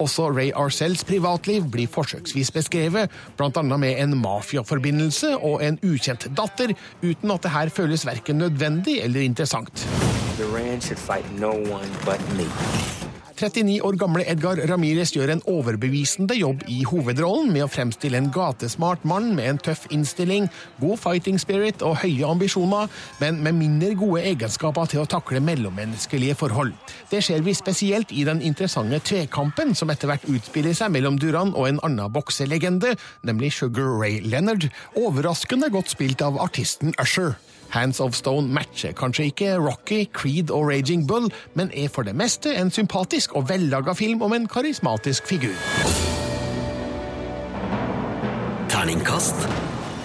Også 0.00 0.30
Ray 0.32 0.48
Arcells 0.56 1.04
privatliv 1.04 1.68
blir 1.68 1.92
forsøksvis 1.92 2.54
beskrevet, 2.56 3.12
bl.a. 3.36 3.62
med 3.68 4.00
en 4.00 4.16
mafiaforbindelse 4.16 5.34
og 5.36 5.60
en 5.66 5.76
ukjent 5.84 6.30
datter, 6.32 6.72
uten 7.18 7.34
at 7.34 7.42
det 7.42 7.50
her 7.50 7.68
føles 7.68 8.06
verken 8.06 8.38
nødvendig 8.38 9.00
eller 9.02 9.20
interessant. 9.20 9.88
Should 13.38 13.54
fight 13.54 13.64
no 13.64 13.70
one 13.70 13.78
but 13.78 13.78
me. 13.78 13.78
39 13.78 13.82
år 13.82 13.96
gamle 13.96 14.24
Edgar 14.30 14.56
Ramirez 14.68 15.12
gjør 15.12 15.30
en 15.32 15.42
overbevisende 15.46 16.34
jobb 16.34 16.62
i 16.68 16.84
hovedrollen 16.84 17.52
med 17.52 17.64
å 17.64 17.68
fremstille 17.68 18.18
en 18.18 18.30
gatesmart 18.30 19.04
mann 19.04 19.34
med 19.34 19.48
en 19.48 19.58
tøff 19.58 19.86
innstilling, 19.90 20.48
god 20.80 20.98
fighting 20.98 21.38
spirit 21.38 21.82
og 21.82 21.98
høye 22.02 22.26
ambisjoner, 22.26 22.88
men 23.20 23.42
med 23.42 23.54
mindre 23.54 23.94
gode 23.94 24.22
egenskaper 24.22 24.86
til 24.86 25.02
å 25.02 25.06
takle 25.06 25.40
mellommenneskelige 25.40 26.34
forhold. 26.34 26.72
Det 27.10 27.22
ser 27.24 27.42
vi 27.42 27.54
spesielt 27.54 28.12
i 28.12 28.24
den 28.24 28.42
interessante 28.42 29.00
tvekampen 29.00 29.74
som 29.74 29.90
etter 29.90 30.08
hvert 30.08 30.28
utspiller 30.28 30.74
seg 30.74 30.92
mellom 30.92 31.18
Duran 31.18 31.54
og 31.54 31.68
en 31.68 31.80
annen 31.82 32.12
bokselegende, 32.12 32.96
nemlig 33.22 33.52
Sugar 33.52 33.98
Ray 34.00 34.20
Leonard, 34.20 34.70
overraskende 34.96 35.70
godt 35.70 35.90
spilt 35.90 36.22
av 36.22 36.38
artisten 36.40 36.94
Usher. 37.00 37.36
Hands 37.70 38.00
of 38.00 38.16
Stone 38.16 38.48
matcher 38.54 38.94
kanskje 38.96 39.28
ikke 39.32 39.56
Rocky, 39.60 40.06
Creed 40.12 40.50
og 40.54 40.70
Raging 40.70 41.06
Bull, 41.08 41.28
men 41.54 41.72
er 41.74 41.92
for 41.92 42.06
det 42.08 42.16
meste 42.16 42.54
en 42.56 42.72
sympatisk 42.72 43.36
og 43.36 43.48
vellaga 43.50 43.94
film 43.98 44.22
om 44.24 44.32
en 44.36 44.48
karismatisk 44.48 45.28
figur. 45.28 45.56
Terningkast 48.72 49.48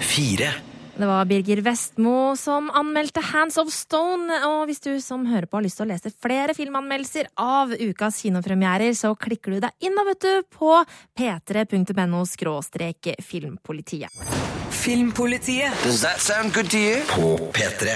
fire. 0.04 0.52
Det 0.94 1.06
var 1.10 1.24
Birger 1.26 1.58
Vestmo 1.66 2.36
som 2.38 2.68
anmeldte 2.70 3.22
Hands 3.32 3.56
of 3.58 3.72
Stone. 3.74 4.30
Og 4.46 4.68
hvis 4.68 4.82
du 4.84 4.92
som 5.02 5.24
hører 5.26 5.48
på 5.50 5.58
har 5.58 5.64
lyst 5.66 5.80
til 5.80 5.88
å 5.88 5.90
lese 5.90 6.12
flere 6.22 6.54
filmanmeldelser 6.54 7.32
av 7.40 7.74
ukas 7.74 8.20
kinopremierer, 8.22 8.94
så 8.94 9.10
klikker 9.18 9.56
du 9.56 9.64
deg 9.66 9.88
inn 9.88 9.98
da, 9.98 10.06
vet 10.06 10.22
du, 10.22 10.46
på 10.54 10.76
p3.no 11.18 12.22
skråstrek 12.30 13.16
filmpolitiet. 13.26 14.63
Filmpolitiet. 14.84 15.72
Does 15.82 16.02
that 16.02 16.20
sound 16.20 16.52
good 16.52 16.68
to 16.70 16.76
you? 16.76 17.00
På 17.08 17.38
P3. 17.56 17.94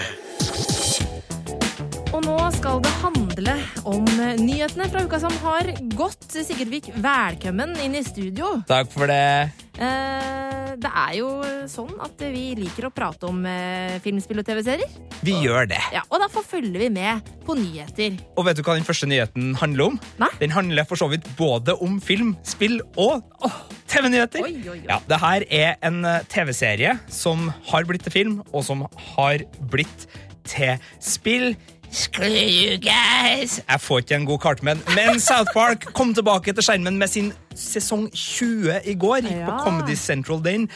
Og 2.16 2.22
nå 2.24 2.36
skal 2.56 2.80
det 2.80 2.92
handle 3.02 3.56
om 3.84 4.06
nyhetene 4.40 4.86
fra 4.88 5.02
uka 5.04 5.20
som 5.20 5.34
har 5.42 5.68
gått. 5.92 6.24
Sigurd 6.32 6.72
Vik, 6.72 6.88
velkommen 6.96 7.76
inn 7.84 7.98
i 7.98 8.00
studio. 8.06 8.54
Takk 8.70 8.88
for 8.94 9.12
det. 9.12 9.50
Eh, 9.76 10.72
det 10.80 10.94
er 11.04 11.12
jo 11.18 11.28
sånn 11.68 11.92
at 12.00 12.24
vi 12.24 12.54
liker 12.56 12.88
å 12.88 12.92
prate 12.94 13.28
om 13.28 13.44
eh, 13.44 14.00
filmspill 14.00 14.40
og 14.40 14.48
TV-serier. 14.48 14.96
Vi 15.20 15.36
gjør 15.44 15.68
det. 15.68 15.82
Ja, 15.92 16.06
og 16.08 16.24
derfor 16.24 16.46
følger 16.56 16.86
vi 16.86 16.88
med 16.94 17.28
på 17.44 17.58
nyheter. 17.58 18.16
Og 18.40 18.48
vet 18.48 18.56
du 18.56 18.64
hva 18.64 18.78
den 18.80 18.88
første 18.88 19.10
nyheten 19.12 19.52
handler 19.60 19.92
om? 19.92 20.00
Nei? 20.24 20.32
Den 20.40 20.56
handler 20.56 20.88
for 20.88 20.96
så 20.96 21.12
vidt 21.12 21.28
både 21.36 21.76
om 21.84 22.00
film, 22.00 22.32
spill 22.48 22.80
og 22.96 23.20
åh, 23.44 23.60
TV-nyheter. 23.88 24.44
Ja, 24.88 24.98
det 25.08 25.18
her 25.22 25.44
er 25.50 25.74
en 25.88 26.04
eh, 26.04 26.20
TV-serie 26.30 26.98
som 27.08 27.48
har 27.70 27.88
blitt 27.88 28.04
til 28.06 28.14
film, 28.14 28.38
og 28.52 28.64
som 28.68 28.84
har 29.16 29.44
blitt 29.72 30.06
til 30.48 30.76
spill. 31.00 31.54
Screw 31.88 32.28
you 32.28 32.76
guys! 32.84 33.58
Jeg 33.64 33.80
får 33.80 34.02
ikke 34.04 34.14
en 34.20 34.26
god 34.28 34.38
kart 34.44 34.62
med. 34.62 34.76
Men 34.92 35.20
South 35.24 35.54
Park 35.56 35.88
kom 35.96 36.12
tilbake 36.14 36.52
til 36.52 36.64
skjermen 36.66 36.98
med 37.00 37.08
sin 37.08 37.32
sesong 37.56 38.10
20 38.12 38.82
i 38.84 38.94
går. 38.94 39.24
Gikk 39.24 39.44
på 39.48 39.58
Comedy 39.64 39.96
Central 39.96 40.44
den. 40.44 40.68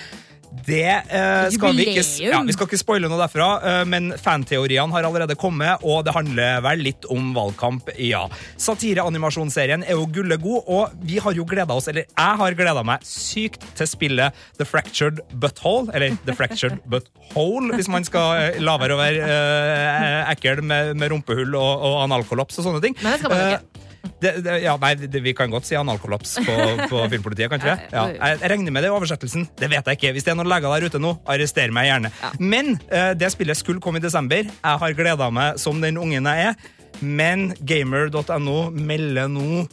Det 0.67 0.85
eh, 0.85 1.49
skal 1.55 1.77
vi 1.77 1.87
ikke 1.89 2.05
ja, 2.21 2.41
Vi 2.47 2.55
skal 2.55 2.69
ikke 2.69 2.81
spoile 2.81 3.09
noe 3.11 3.21
derfra, 3.21 3.49
eh, 3.65 3.81
men 3.89 4.13
fanteoriene 4.21 4.93
har 4.93 5.09
allerede 5.09 5.37
kommet, 5.39 5.83
og 5.83 6.05
det 6.07 6.15
handler 6.15 6.61
vel 6.67 6.85
litt 6.85 7.09
om 7.13 7.33
valgkamp, 7.37 7.89
ja. 7.97 8.27
Satireanimasjonsserien 8.61 9.87
er 9.87 9.97
jo 9.97 10.07
gullegod, 10.13 10.69
og 10.69 10.95
vi 11.09 11.19
har 11.23 11.37
jo 11.37 11.47
gleda 11.49 11.75
oss, 11.75 11.89
eller 11.91 12.07
jeg 12.07 12.41
har 12.43 12.59
gleda 12.59 12.85
meg 12.87 13.07
sykt 13.07 13.65
til 13.79 13.89
spillet 13.89 14.45
The 14.61 14.69
Fractured 14.69 15.23
Butthole, 15.33 15.91
eller 15.97 16.19
The 16.29 16.37
Fractured 16.37 16.79
Butthole, 16.93 17.73
hvis 17.79 17.91
man 17.93 18.07
skal 18.07 18.53
eh, 18.53 18.63
la 18.63 18.77
være 18.81 18.97
å 18.97 19.01
være 19.01 19.27
eh, 19.27 20.33
ekkel 20.37 20.63
med, 20.63 20.95
med 21.01 21.15
rumpehull 21.15 21.57
og, 21.57 21.87
og 21.89 22.01
analkollaps 22.07 22.61
og 22.61 22.69
sånne 22.69 22.85
ting. 22.85 22.99
Men 23.01 23.17
det 23.17 23.23
skal 23.25 23.33
man 23.35 23.47
ikke. 23.49 23.72
Det, 24.23 24.33
det, 24.43 24.57
ja, 24.65 24.75
nei, 24.83 24.93
det, 24.99 25.21
vi 25.23 25.35
kan 25.37 25.51
godt 25.51 25.67
si 25.69 25.77
analkollaps 25.79 26.37
på, 26.43 26.57
på 26.91 27.03
filmpolitiet, 27.13 27.51
kan 27.51 27.63
ikke 27.63 27.75
vi? 27.75 27.89
Ja, 27.95 28.05
jeg, 28.15 28.41
regner 28.53 28.75
med 28.75 28.85
det 28.85 28.91
i 28.91 28.95
oversettelsen. 28.95 29.49
Det 29.59 29.71
vet 29.71 29.89
jeg 29.89 29.99
ikke. 29.99 30.13
Hvis 30.17 30.27
det 30.27 30.35
er 30.35 30.39
noen 30.39 30.51
leger 30.51 30.75
der 30.75 30.87
ute 30.91 31.03
nå, 31.03 31.15
arrester 31.31 31.75
meg 31.75 31.89
gjerne. 31.91 32.13
Men 32.43 32.77
eh, 32.89 33.13
det 33.19 33.33
spillet 33.35 33.59
skulle 33.59 33.83
komme 33.83 34.03
i 34.03 34.05
desember. 34.05 34.47
Jeg 34.47 34.83
har 34.85 34.97
gleda 34.99 35.31
meg 35.35 35.61
som 35.63 35.83
den 35.83 36.01
ungen 36.03 36.31
jeg 36.31 36.53
er. 36.53 36.73
Men 37.03 37.51
gamer.no 37.67 38.59
melder 38.75 39.31
nå 39.31 39.65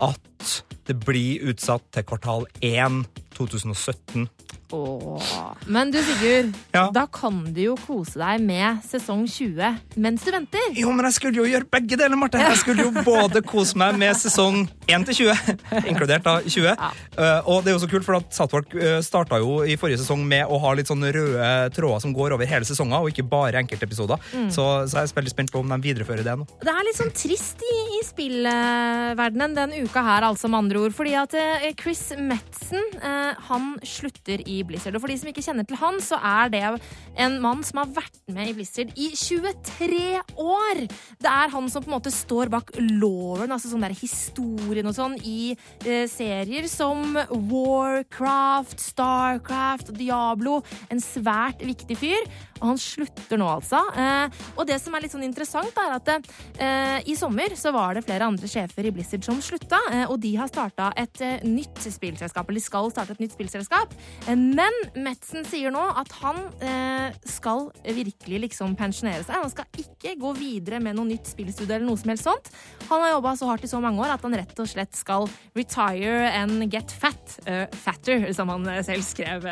at 0.00 0.60
det 0.88 0.96
blir 1.04 1.50
utsatt 1.52 1.84
til 1.94 2.06
kvartal 2.08 2.46
1 2.64 3.02
2017. 3.36 4.28
Åh. 4.72 5.54
Men 5.66 5.90
du, 5.90 5.98
Sigurd, 6.02 6.54
Ja. 6.72 6.90
da 6.94 7.06
kan 7.06 7.42
du 7.52 7.60
jo 7.60 7.76
kose 7.76 8.18
deg 8.18 8.40
med 8.44 8.82
sesong 8.86 9.26
20 9.26 9.80
mens 9.96 10.22
du 10.24 10.30
venter. 10.30 10.70
Jo, 10.78 10.92
men 10.92 11.04
jeg 11.08 11.16
skulle 11.18 11.42
jo 11.42 11.46
gjøre 11.48 11.66
begge 11.70 11.98
deler, 11.98 12.16
Marte. 12.16 12.38
Jeg 12.38 12.60
skulle 12.62 12.86
jo 12.86 12.92
både 13.04 13.42
kose 13.42 13.78
meg 13.80 13.98
med 13.98 14.14
sesong 14.16 14.68
1 14.90 15.06
til 15.10 15.30
20, 15.30 15.60
inkludert 15.90 16.24
da 16.26 16.38
20. 16.42 16.70
Eh, 16.70 17.40
og 17.50 17.64
det 17.64 17.72
er 17.72 17.76
jo 17.76 17.82
så 17.82 17.90
kult, 17.90 18.06
for 18.06 18.18
at 18.18 18.30
South 18.34 18.54
Park 18.54 18.74
uh, 18.74 18.98
starta 19.04 19.38
jo 19.42 19.60
i 19.66 19.76
forrige 19.80 20.00
sesong 20.02 20.22
med 20.26 20.46
å 20.50 20.58
ha 20.62 20.72
litt 20.78 20.90
sånne 20.90 21.10
røde 21.14 21.50
tråder 21.76 22.02
som 22.02 22.14
går 22.16 22.34
over 22.36 22.48
hele 22.48 22.66
sesongen, 22.66 22.96
og 22.98 23.10
ikke 23.10 23.26
bare 23.30 23.60
enkeltepisoder. 23.62 24.20
Mm. 24.34 24.48
Så, 24.54 24.64
så 24.90 25.00
jeg 25.00 25.10
er 25.10 25.16
veldig 25.20 25.34
spent 25.34 25.52
på 25.54 25.62
om 25.62 25.70
de 25.74 25.78
viderefører 25.84 26.26
det 26.26 26.36
nå. 26.40 26.46
Det 26.62 26.72
er 26.72 26.86
litt 26.86 26.98
sånn 26.98 27.12
trist 27.14 27.62
i, 27.66 27.76
i 27.98 28.00
spillverdenen 28.06 29.56
den 29.56 29.76
uka 29.84 30.02
her, 30.06 30.26
altså, 30.30 30.50
med 30.50 30.64
andre 30.64 30.84
ord. 30.84 30.94
Fordi 30.96 31.14
at 31.18 31.36
eh, 31.38 31.68
Chris 31.78 32.10
Metzen, 32.18 32.82
uh, 33.02 33.32
han 33.50 33.72
slutter 33.86 34.42
i 34.46 34.59
Blizzard. 34.66 34.96
Og 34.96 35.04
for 35.04 35.12
de 35.12 35.18
som 35.20 35.30
ikke 35.30 35.44
kjenner 35.44 35.66
til 35.68 35.78
han, 35.80 36.00
så 36.04 36.18
er 36.18 36.52
det 36.52 36.64
en 37.20 37.38
mann 37.42 37.64
som 37.66 37.82
har 37.82 37.92
vært 38.00 38.20
med 38.30 38.52
i 38.52 38.56
Blizzard 38.58 38.92
i 38.96 39.10
23 39.16 40.20
år! 40.40 40.82
Det 41.20 41.30
er 41.30 41.52
han 41.52 41.70
som 41.72 41.84
på 41.84 41.90
en 41.90 41.96
måte 41.96 42.12
står 42.14 42.52
bak 42.52 42.72
loven, 42.80 43.50
altså 43.50 43.72
sånn 43.72 43.86
der 43.86 43.96
historien 43.96 44.88
og 44.88 44.96
sånn, 44.96 45.16
i 45.26 45.54
eh, 45.84 46.06
serier 46.10 46.68
som 46.70 47.18
Warcraft, 47.30 48.80
Starcraft 48.90 49.94
Diablo. 49.98 50.60
En 50.92 51.02
svært 51.04 51.64
viktig 51.66 51.98
fyr. 52.00 52.30
Og 52.60 52.74
han 52.74 52.80
slutter 52.80 53.40
nå, 53.40 53.48
altså. 53.48 53.80
Eh, 53.96 54.40
og 54.54 54.66
det 54.68 54.76
som 54.82 54.94
er 54.94 55.04
litt 55.04 55.14
sånn 55.14 55.24
interessant, 55.24 55.76
er 55.80 55.96
at 55.96 56.10
eh, 56.12 56.98
i 57.08 57.16
sommer 57.18 57.54
så 57.58 57.72
var 57.74 57.96
det 57.96 58.04
flere 58.04 58.28
andre 58.28 58.50
sjefer 58.50 58.88
i 58.88 58.92
Blizzard 58.94 59.24
som 59.24 59.40
slutta, 59.44 59.80
eh, 59.92 60.04
og 60.06 60.20
de 60.22 60.34
har 60.36 60.50
starta 60.50 60.90
et 61.00 61.22
eh, 61.24 61.46
nytt 61.46 61.80
spillselskap, 61.80 62.50
eller 62.50 62.64
skal 62.64 62.90
starte 62.92 63.16
et 63.16 63.24
nytt 63.24 63.36
spillselskap. 63.36 63.96
Eh, 64.26 64.36
men 64.50 64.76
Metzen 65.04 65.44
sier 65.48 65.72
nå 65.74 65.82
at 66.00 66.10
han 66.20 66.40
eh, 66.64 67.16
skal 67.28 67.68
virkelig 67.84 68.40
liksom 68.46 68.74
pensjonere 68.78 69.22
seg. 69.24 69.36
Han 69.40 69.52
skal 69.52 69.66
ikke 69.80 70.16
gå 70.20 70.32
videre 70.38 70.80
med 70.82 70.96
noe 70.98 71.08
nytt 71.08 71.30
spillstudio 71.30 71.76
eller 71.76 71.86
noe 71.88 72.00
som 72.00 72.12
helst 72.12 72.26
sånt. 72.26 72.50
Han 72.90 73.04
har 73.04 73.14
jobba 73.14 73.34
så 73.38 73.48
hardt 73.50 73.66
i 73.66 73.70
så 73.70 73.80
mange 73.82 74.02
år 74.02 74.14
at 74.16 74.24
han 74.26 74.36
rett 74.38 74.62
og 74.62 74.68
slett 74.70 74.96
skal 74.98 75.28
retire 75.56 76.30
and 76.34 76.66
get 76.72 76.92
fat. 76.92 77.36
Uh, 77.46 77.64
fatter, 77.84 78.26
som 78.36 78.50
han 78.52 78.66
eh, 78.68 78.82
selv 78.86 79.04
skrev. 79.06 79.46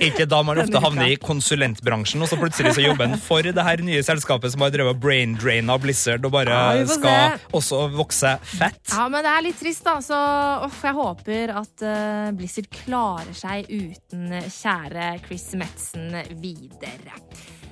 Ikke 0.00 0.26
da 0.28 0.40
man 0.46 0.58
ofte 0.62 0.80
havner 0.82 1.12
i 1.12 1.18
konsulentbransjen, 1.20 2.22
og 2.24 2.30
så 2.30 2.38
plutselig 2.40 2.74
så 2.76 2.84
jobber 2.84 3.10
han 3.10 3.20
for 3.20 3.44
det 3.44 3.64
her 3.66 3.82
nye 3.84 4.02
selskapet 4.06 4.54
som 4.54 4.64
har 4.64 4.72
drevet 4.74 5.00
brain 5.00 5.36
drain 5.38 5.70
av 5.70 5.82
Blizzard 5.84 6.24
og 6.26 6.34
bare 6.34 6.56
Ja, 6.80 6.86
skal 6.88 7.36
se. 7.36 7.50
også 7.60 7.82
vokse 7.94 8.34
fett. 8.54 8.80
Ja, 8.92 9.06
men 9.12 9.24
det 9.26 9.32
er 9.34 9.46
litt 9.46 9.60
trist, 9.60 9.84
da. 9.86 9.98
Så 10.04 10.18
uff, 10.66 10.80
jeg 10.86 10.96
håper 10.96 11.54
at 11.60 11.84
uh, 11.86 12.30
Blizzard 12.38 12.70
klarer 12.72 13.36
seg 13.36 13.68
uten 13.90 14.36
kjære 14.46 15.08
Chris 15.26 15.50
Metzen 15.58 16.14
videre. 16.40 17.18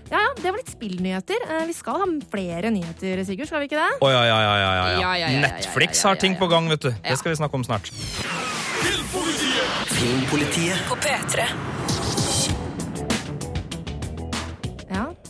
Ja, 0.08 0.16
ja, 0.24 0.28
det 0.38 0.48
var 0.48 0.56
litt 0.56 0.70
spillnyheter. 0.72 1.42
Eh, 1.50 1.66
vi 1.68 1.74
skal 1.76 2.00
ha 2.00 2.06
flere 2.32 2.72
nyheter, 2.72 3.24
Sigurd, 3.28 3.50
skal 3.50 3.64
vi 3.64 3.68
ikke 3.68 3.80
det? 3.80 3.98
Oh, 4.00 4.12
ja, 4.12 4.22
ja, 4.24 4.38
ja, 4.40 5.12
ja, 5.20 5.32
Netflix 5.44 6.02
har 6.06 6.16
ting 6.20 6.38
på 6.40 6.48
gang, 6.48 6.68
vet 6.72 6.86
du. 6.86 6.90
Det 7.04 7.18
skal 7.20 7.34
vi 7.34 7.40
snakke 7.42 7.60
om 7.60 7.66
snart. 7.66 7.92
Filmpolitiet. 7.92 9.84
Filmpolitiet. 9.98 10.88
På 10.88 10.96
P3. 10.96 11.48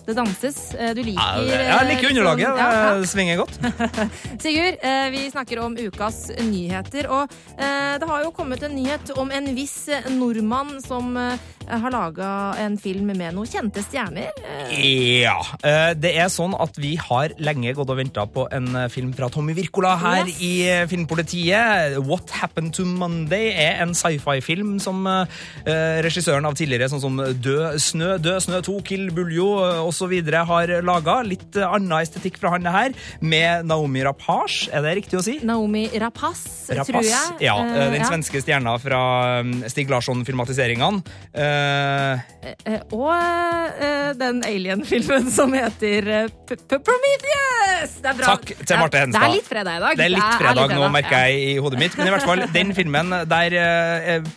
Det 0.08 0.16
danses. 0.16 0.58
Eh, 0.74 0.94
Du 0.96 1.02
liker 1.04 1.42
jeg 1.44 1.68
eh, 1.68 1.84
liker 1.90 2.08
underlaget. 2.10 2.48
sånn- 2.48 2.58
ja, 2.58 2.68
ja. 2.72 2.94
Det 3.02 3.08
svinger 3.10 3.36
godt. 3.42 3.58
Sigurd, 4.42 4.78
eh, 4.82 5.10
vi 5.12 5.26
snakker 5.30 5.60
om 5.64 5.76
ukas 5.76 6.30
nyheter. 6.40 7.08
Og 7.12 7.28
eh, 7.58 7.98
det 8.00 8.08
har 8.08 8.24
jo 8.24 8.32
kommet 8.32 8.62
en 8.64 8.74
nyhet 8.78 9.12
om 9.18 9.30
en 9.30 9.52
viss 9.56 9.88
eh, 9.92 10.08
nordmann 10.10 10.78
som 10.84 11.14
eh, 11.16 11.36
har 11.68 11.90
laga 11.92 12.54
en 12.58 12.76
film 12.80 13.06
med 13.12 13.34
noen 13.36 13.46
kjente 13.48 13.82
stjerner. 13.84 14.30
Eh, 14.70 15.22
Ja. 15.22 15.36
eh, 15.62 15.94
Det 15.94 16.14
er 16.16 16.28
sånn 16.28 16.54
at 16.60 16.76
vi 16.78 16.94
har 16.96 17.28
lenge 17.38 17.74
gått 17.74 17.90
og 17.90 17.96
venta 17.98 18.26
på 18.26 18.46
en 18.52 18.74
eh, 18.76 18.88
film 18.88 19.12
fra 19.12 19.28
Tommy 19.28 19.52
Wirkola 19.54 19.96
her 19.98 20.26
Yes. 20.26 20.40
i 20.40 20.52
eh, 20.68 20.86
Filmpolitiet. 20.86 21.98
What 22.06 22.30
Happened 22.30 22.72
to 22.74 22.84
Monday 22.84 23.50
er 23.52 23.82
en 23.82 23.94
sci-fi-film 23.94 24.78
som 24.80 25.06
eh, 25.06 25.26
eh, 25.66 26.00
regissøren 26.04 26.46
av 26.46 26.54
tidligere, 26.54 26.88
sånn 26.90 27.00
som 27.02 27.16
Død 27.18 27.78
snø, 27.80 28.18
Død 28.22 28.42
snø 28.46 28.60
2, 28.62 28.78
Kill 28.84 29.10
Buljo 29.10 29.48
osv. 29.88 30.12
har 30.48 30.66
laga. 30.82 31.22
Litt 31.26 31.56
eh, 31.56 31.66
annen 31.68 31.98
estetikk 32.00 32.38
fra 32.38 32.50
han 32.50 32.64
her, 32.68 32.92
med 33.20 33.66
Naomi 33.66 34.02
Rapace, 34.04 34.68
er 34.72 34.82
det 34.82 34.96
riktig 35.02 35.18
å 35.18 35.22
si? 35.24 35.38
Naomi 35.42 35.88
Rapace, 35.98 36.68
tror 36.84 37.02
jeg. 37.02 37.40
Ja, 37.40 37.56
Eh, 37.68 37.90
den 37.92 38.04
svenske 38.06 38.40
stjerna 38.42 38.76
fra 38.80 39.40
um, 39.40 39.62
Stig 39.68 39.88
Larsson-filmatiseringene. 39.90 41.02
Eh, 41.58 42.80
Og 42.94 43.08
uh, 43.10 44.10
den 44.18 44.38
alien-filmen 44.46 45.26
som 45.32 45.52
heter 45.56 46.06
uh, 46.08 46.30
P- 46.48 46.56
P- 46.56 46.78
Prometheus! 46.86 47.96
Det 48.02 48.10
er 48.12 48.16
bra. 48.18 48.30
Takk 48.34 48.52
til 48.66 48.80
Marte 48.80 48.94
Det 48.94 49.00
er- 49.00 49.06
Henstad. 49.06 49.20
Det 49.20 49.28
er 49.28 49.34
litt 49.34 49.48
fredag 49.50 49.76
i 49.78 49.82
dag. 49.84 49.98
Det 49.98 50.04
er 50.06 50.12
litt 50.14 50.38
fredag 50.40 50.62
nå, 50.62 50.68
fredag, 50.72 50.92
merker 50.94 51.16
ja. 51.18 51.24
jeg 51.28 51.42
i 51.52 51.56
hodet 51.62 51.80
mitt. 51.82 51.96
Men 51.98 52.08
i 52.10 52.14
hvert 52.14 52.26
fall, 52.30 52.42
den 52.58 52.72
filmen 52.76 53.12
der 53.30 53.56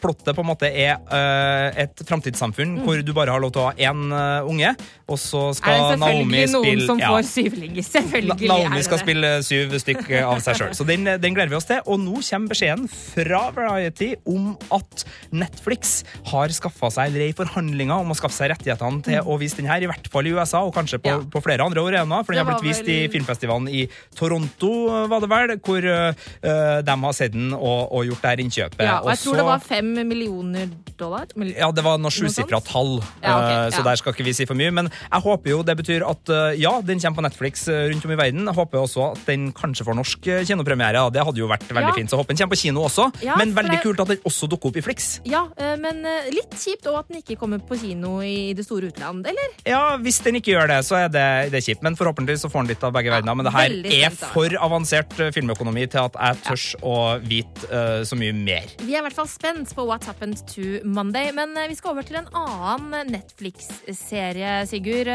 plottet 0.03 0.35
på 0.37 0.43
en 0.43 0.49
måte 0.51 0.69
er 0.69 1.77
et 1.85 2.03
framtidssamfunn 2.07 2.71
Mm. 2.71 2.83
hvor 2.85 3.01
du 3.03 3.09
bare 3.15 3.33
har 3.33 3.41
lov 3.43 3.51
til 3.51 3.61
å 3.63 3.65
ha 3.67 3.73
én 3.83 4.01
unge, 4.47 4.69
og 5.11 5.17
så 5.19 5.41
Er 5.49 5.55
skal 5.57 5.79
det 5.91 5.97
Naomi 5.99 6.37
selvfølgelig 6.39 6.51
noen 6.53 6.65
spille 6.67 6.85
som 6.87 6.99
ja. 7.01 7.09
får 7.11 7.25
syvlinger? 7.27 7.83
Selvfølgelig 7.87 8.47
Na 8.47 8.57
Naomi 8.61 8.77
det 8.79 8.85
skal 8.87 9.01
spille 9.01 9.31
syv 9.43 9.73
stykk 9.83 10.11
av 10.21 10.39
seg 10.45 10.59
sjøl. 10.61 10.71
Så 10.77 10.85
den, 10.87 11.09
den 11.23 11.35
gleder 11.35 11.51
vi 11.51 11.57
oss 11.57 11.67
til. 11.67 11.81
Og 11.85 11.99
nå 11.99 12.21
kommer 12.23 12.53
beskjeden 12.53 12.87
fra 12.91 13.41
Variety 13.55 14.11
om 14.29 14.53
at 14.77 15.03
Netflix 15.35 15.97
har 16.31 16.53
skaffa 16.55 16.91
seg 16.95 17.10
eller 17.11 17.25
er 17.27 17.33
i 17.33 17.35
forhandlinger 17.37 18.01
om 18.05 18.13
å 18.13 18.17
skaffe 18.17 18.33
seg 18.39 18.53
rettighetene 18.55 19.03
til 19.05 19.27
å 19.27 19.35
vise 19.41 19.59
den 19.59 19.67
her, 19.69 19.83
i 19.83 19.89
hvert 19.91 20.07
fall 20.11 20.25
i 20.29 20.31
USA, 20.33 20.63
og 20.63 20.73
kanskje 20.75 20.97
på, 21.03 21.17
på 21.33 21.41
flere 21.43 21.65
andre 21.67 21.83
arenaer. 21.83 22.23
For 22.25 22.33
den 22.33 22.41
har 22.45 22.49
blitt 22.55 22.63
vist 22.71 22.87
i 22.89 22.97
filmfestivalen 23.11 23.67
i 23.69 23.85
Toronto, 24.17 24.71
var 25.11 25.23
det 25.23 25.29
vel, 25.31 25.53
hvor 25.65 25.83
uh, 25.83 26.81
de 26.85 26.95
har 27.03 27.15
sett 27.17 27.33
den 27.35 27.51
og, 27.57 27.91
og 27.91 28.05
gjort 28.07 28.23
det 28.23 28.31
her 28.33 28.43
innkjøpet. 28.45 28.83
Ja, 28.85 28.97
og 29.01 29.09
jeg 29.11 29.17
Også, 29.19 29.27
tror 29.29 29.39
det 29.41 29.47
var 29.47 29.63
fem 29.65 29.91
millioner 30.07 30.69
dollar. 30.99 31.27
Mil- 31.39 31.53
ja, 31.57 31.71
det 31.73 31.83
var 31.85 31.97
noe 32.01 32.13
sjusifra 32.13 32.59
tall, 32.65 32.99
Ja, 33.23 33.35
okay. 33.35 33.55
eh, 33.55 33.67
så 33.75 33.81
ja. 33.81 33.85
der 33.89 33.99
skal 34.01 34.15
ikke 34.15 34.25
vi 34.27 34.35
si 34.37 34.47
for 34.49 34.59
mye. 34.59 34.71
Men 34.77 34.91
jeg 34.93 35.25
håper 35.25 35.53
jo 35.55 35.61
det 35.67 35.75
betyr 35.81 36.05
at 36.07 36.31
uh, 36.33 36.51
ja, 36.59 36.73
den 36.85 37.01
kommer 37.01 37.21
på 37.21 37.25
Netflix 37.27 37.65
rundt 37.71 38.05
om 38.07 38.13
i 38.15 38.19
verden. 38.19 38.45
Jeg 38.47 38.57
håper 38.59 38.81
også 38.83 39.07
at 39.15 39.23
den 39.27 39.49
kanskje 39.57 39.87
får 39.87 39.97
norsk 39.97 40.29
kinopremiere. 40.47 41.01
ja, 41.01 41.09
Det 41.13 41.25
hadde 41.27 41.41
jo 41.43 41.49
vært 41.51 41.67
veldig 41.67 41.91
Ja. 41.91 41.97
fint. 41.97 42.11
Så 42.13 42.19
håper 42.19 42.35
den 42.35 42.41
kommer 42.43 42.55
på 42.55 42.61
kino 42.61 42.85
også. 42.85 43.09
Ja, 43.25 43.35
men 43.41 43.55
veldig 43.57 43.77
det- 43.79 43.83
kult 43.83 43.99
at 44.05 44.13
den 44.13 44.21
også 44.29 44.47
dukker 44.51 44.69
opp 44.71 44.77
i 44.77 44.85
Flix. 44.85 45.09
Ja, 45.25 45.47
men 45.81 46.03
litt 46.31 46.53
kjipt 46.61 46.85
òg 46.91 47.00
at 47.01 47.11
den 47.11 47.21
ikke 47.21 47.37
kommer 47.39 47.61
på 47.63 47.77
kino 47.81 48.19
i 48.25 48.51
det 48.57 48.65
store 48.65 48.91
utland, 48.91 49.25
eller? 49.27 49.55
Ja, 49.67 49.97
Hvis 50.01 50.19
den 50.23 50.37
ikke 50.39 50.53
gjør 50.55 50.69
det, 50.71 50.79
så 50.87 50.97
er 50.99 51.11
det, 51.11 51.25
det 51.53 51.59
er 51.59 51.65
kjipt. 51.65 51.83
Men 51.85 51.97
forhåpentligvis 51.99 52.45
så 52.45 52.51
får 52.51 52.65
den 52.65 52.73
litt 52.73 52.85
av 52.85 52.93
begge 52.95 53.13
verdener. 53.13 53.37
Men 53.37 53.47
det 53.47 53.53
her 53.55 53.75
er 54.05 54.15
for 54.19 54.55
avansert 54.61 55.13
eh, 55.19 55.31
filmøkonomi 55.35 55.87
til 55.91 56.05
at 56.05 56.17
jeg 56.17 56.41
tørs 56.45 56.67
å 56.85 56.95
vite 57.23 57.67
uh, 57.71 58.01
så 58.07 58.17
mye 58.19 58.35
mer. 58.35 58.69
Vi 58.81 58.95
er 58.95 59.01
i 59.01 59.05
hvert 59.05 59.17
fall 59.17 59.29
spent 59.31 59.73
på 59.75 59.85
What 59.87 60.05
Happened 60.09 60.41
to 60.53 60.81
Monday, 60.87 61.31
men 61.35 61.55
eh, 61.57 61.69
vi 61.71 61.77
skal 61.79 61.95
over 61.95 62.07
til 62.07 62.19
en 62.21 62.29
annen 62.37 63.11
Netflix-serie, 63.15 64.61
Sigurd. 64.69 65.11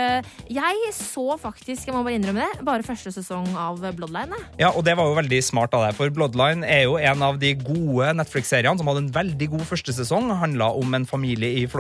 Jeg 0.51 0.93
så 0.97 1.27
faktisk, 1.41 1.89
jeg 1.89 1.97
må 1.97 2.03
bare 2.07 2.19
innrømme 2.19 2.45
det, 2.45 2.65
bare 2.67 2.87
første 2.87 3.13
sesong 3.15 3.49
av 3.59 3.83
Bloodline. 3.97 4.37
Ja, 4.61 4.73
og 4.73 4.85
det 4.87 4.97
var 4.99 5.11
jo 5.11 5.19
veldig 5.19 5.41
smart 5.45 5.75
av 5.77 5.87
deg, 5.87 5.97
for 5.99 6.13
Bloodline 6.15 6.67
er 6.67 6.87
jo 6.87 6.99
en 7.01 7.25
av 7.25 7.41
de 7.41 7.53
gode 7.59 8.13
Netflix-seriene 8.21 8.79
som 8.81 8.91
hadde 8.91 9.07
en 9.07 9.13
veldig 9.15 9.51
god 9.55 9.67
første 9.69 9.95
sesong. 9.97 10.31
Handla 10.41 10.73
om 10.77 10.97
en 10.97 11.07
familie 11.09 11.63
i 11.63 11.67
Florida. 11.71 11.76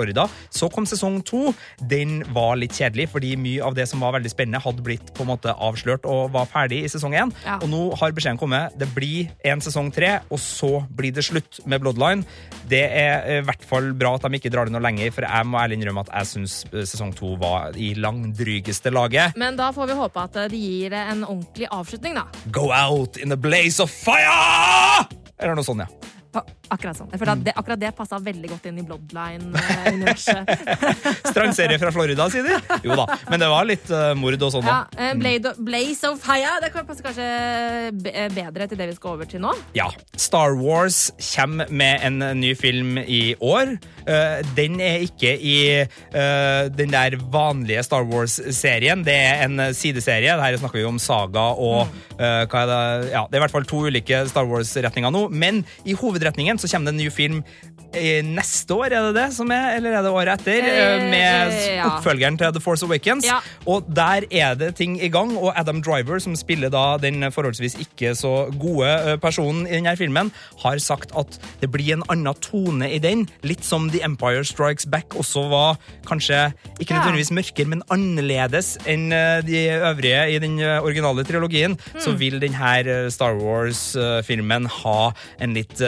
Så 0.50 0.68
kom 0.72 0.86
sesong 0.88 1.20
to. 1.26 1.52
Den 1.80 2.20
var 2.34 2.56
litt 2.60 2.76
kjedelig, 2.76 3.08
fordi 3.12 3.34
mye 3.40 3.64
av 3.64 3.76
det 3.76 3.88
som 3.90 4.02
var 4.04 4.16
veldig 4.16 4.32
spennende, 4.32 4.62
hadde 4.62 4.84
blitt 4.84 5.12
på 5.16 5.24
en 5.24 5.30
måte 5.32 5.52
avslørt 5.52 6.06
og 6.08 6.32
var 6.34 6.48
ferdig 6.50 6.82
i 6.84 6.90
sesong 6.92 7.16
én. 7.16 7.32
Ja. 7.46 7.58
Og 7.60 7.70
nå 7.72 7.82
har 8.00 8.14
beskjeden 8.16 8.40
kommet. 8.40 8.76
Det 8.78 8.88
blir 8.94 9.30
en 9.46 9.62
sesong 9.64 9.92
tre, 9.94 10.18
og 10.30 10.40
så 10.42 10.86
blir 10.96 11.14
det 11.16 11.26
slutt 11.26 11.60
med 11.66 11.82
Bloodline. 11.84 12.26
Det 12.68 12.82
er 12.86 13.26
eh, 13.26 13.40
i 13.40 13.46
hvert 13.46 13.64
fall 13.66 13.92
bra 13.96 14.16
at 14.16 14.26
de 14.26 14.38
ikke 14.38 14.52
drar 14.52 14.68
det 14.68 14.74
noe 14.74 14.84
lenger, 14.84 15.12
for 15.14 15.26
jeg 15.26 15.48
må 15.48 15.60
ærlig 15.60 15.80
innrømme 15.80 16.06
at 16.06 16.12
jeg 16.12 16.32
syns 16.32 16.58
sesong 16.92 17.14
to 17.16 17.34
var 17.40 17.76
i 17.78 17.92
langdrygeste 17.98 18.92
laget. 18.94 19.36
Men 19.38 19.58
da 19.58 19.70
får 19.74 19.90
vi 19.90 19.98
håpe 20.00 20.26
at 20.26 20.36
det 20.36 20.48
de 20.54 20.62
gir 20.62 20.96
en 20.96 21.24
ordentlig 21.26 21.70
avslutning, 21.72 22.18
da. 22.18 22.26
Go 22.54 22.68
out 22.74 23.16
in 23.20 23.32
the 23.32 23.38
blaze 23.38 23.82
of 23.82 23.92
fire! 23.92 25.06
Eller 25.36 25.56
noe 25.56 25.66
sånt, 25.66 25.84
ja. 25.84 26.42
Ak- 26.66 26.76
Akkurat 26.76 26.98
sånn. 26.98 27.10
For 27.18 27.30
at 27.32 27.42
det, 27.46 27.52
akkurat 27.56 27.80
det 27.80 27.90
passa 27.96 28.18
veldig 28.22 28.48
godt 28.50 28.66
inn 28.70 28.78
i 28.80 28.84
Bloodline-universet. 28.86 30.50
Strandserie 31.30 31.78
fra 31.80 31.90
Florida, 31.94 32.26
sier 32.32 32.46
de? 32.46 32.56
Jo 32.86 32.96
da, 32.98 33.06
men 33.30 33.40
det 33.42 33.48
var 33.50 33.66
litt 33.68 33.90
uh, 33.92 34.10
mord 34.18 34.42
og 34.42 34.52
sånn 34.54 34.66
Ja, 34.66 34.78
òg. 34.84 34.96
eh, 35.00 35.12
Blade, 35.20 35.52
Blaze 35.66 36.10
of 36.10 36.20
Fire. 36.24 36.56
Det 36.64 36.70
kan 36.74 36.86
passe 36.88 37.04
kanskje 37.04 37.26
eh, 38.12 38.28
bedre 38.34 38.68
til 38.70 38.78
det 38.80 38.88
vi 38.92 38.96
skal 38.98 39.16
over 39.16 39.28
til 39.30 39.42
nå. 39.44 39.52
Ja. 39.76 39.88
Star 40.20 40.56
Wars 40.58 41.10
kommer 41.34 41.70
med 41.70 42.02
en 42.06 42.18
ny 42.40 42.52
film 42.58 42.98
i 43.02 43.34
år. 43.40 43.76
Uh, 44.06 44.42
den 44.58 44.78
er 44.84 45.02
ikke 45.06 45.32
i 45.36 45.56
den 46.76 46.90
der 46.92 47.16
vanlige 47.32 47.82
Star 47.86 48.04
Wars-serien. 48.08 49.02
Det 49.06 49.14
er 49.16 49.42
en 49.46 49.60
sideserie. 49.76 50.34
Her 50.38 50.56
snakker 50.60 50.78
vi 50.80 50.84
om 50.88 50.98
saga 51.02 51.48
og 51.58 51.88
eh, 52.18 52.44
hva 52.48 52.62
er 52.62 52.70
det? 52.70 53.10
Ja, 53.12 53.22
det 53.28 53.36
er 53.36 53.40
i 53.40 53.44
hvert 53.44 53.54
fall 53.54 53.66
to 53.68 53.80
ulike 53.88 54.20
Star 54.30 54.46
Wars-retninger 54.48 55.12
nå. 55.14 55.26
Men 55.32 55.62
i 55.88 55.94
hovedretningen 55.98 56.55
så 56.58 56.68
kommer 56.68 56.90
det 56.90 56.94
en 56.94 57.04
ny 57.04 57.10
film 57.10 57.42
neste 58.26 58.74
år, 58.74 58.86
er 58.92 59.06
det 59.08 59.14
det 59.16 59.26
som 59.36 59.50
er? 59.50 59.76
Eller 59.76 59.96
er 59.98 60.02
det 60.02 60.10
året 60.12 60.40
etter? 60.40 60.62
eh, 60.66 61.04
med 61.10 61.52
Eh, 61.56 61.82
oppfølgeren 61.86 62.36
til 62.38 62.52
The 62.52 62.60
Force 62.60 62.84
Awakens. 62.86 63.24
Ja. 63.26 63.38
Og 63.66 63.84
der 63.94 64.24
er 64.30 64.54
det 64.54 64.74
ting 64.76 64.96
i 65.02 65.08
gang, 65.08 65.36
og 65.38 65.52
Adam 65.58 65.82
Driver, 65.82 66.18
som 66.20 66.36
spiller 66.36 66.68
da 66.70 66.96
den 66.98 67.22
forholdsvis 67.32 67.74
ikke 67.80 68.14
så 68.16 68.50
gode 68.60 69.18
personen 69.22 69.66
i 69.66 69.70
denne 69.76 69.96
filmen, 69.96 70.32
har 70.62 70.78
sagt 70.78 71.12
at 71.16 71.38
det 71.60 71.70
blir 71.72 71.92
en 71.94 72.02
annen 72.10 72.34
tone 72.40 72.90
i 72.92 72.98
den. 72.98 73.28
Litt 73.42 73.64
som 73.64 73.90
The 73.90 74.02
Empire 74.04 74.44
Strikes 74.44 74.86
Back 74.86 75.14
også 75.16 75.48
var 75.50 75.76
kanskje 76.06 76.52
ikke 76.80 76.94
nødvendigvis 76.94 77.30
mørkere, 77.30 77.66
men 77.66 77.82
annerledes 77.90 78.76
enn 78.86 79.10
de 79.46 79.64
øvrige 79.80 80.22
i 80.34 80.38
den 80.38 80.58
originale 80.60 81.24
trilogien. 81.24 81.78
Så 81.98 82.10
Hmm. 82.10 82.18
vil 82.20 82.40
denne 82.40 83.10
Star 83.10 83.34
Wars-filmen 83.36 84.66
ha 84.66 85.12
en 85.40 85.54
litt 85.54 85.80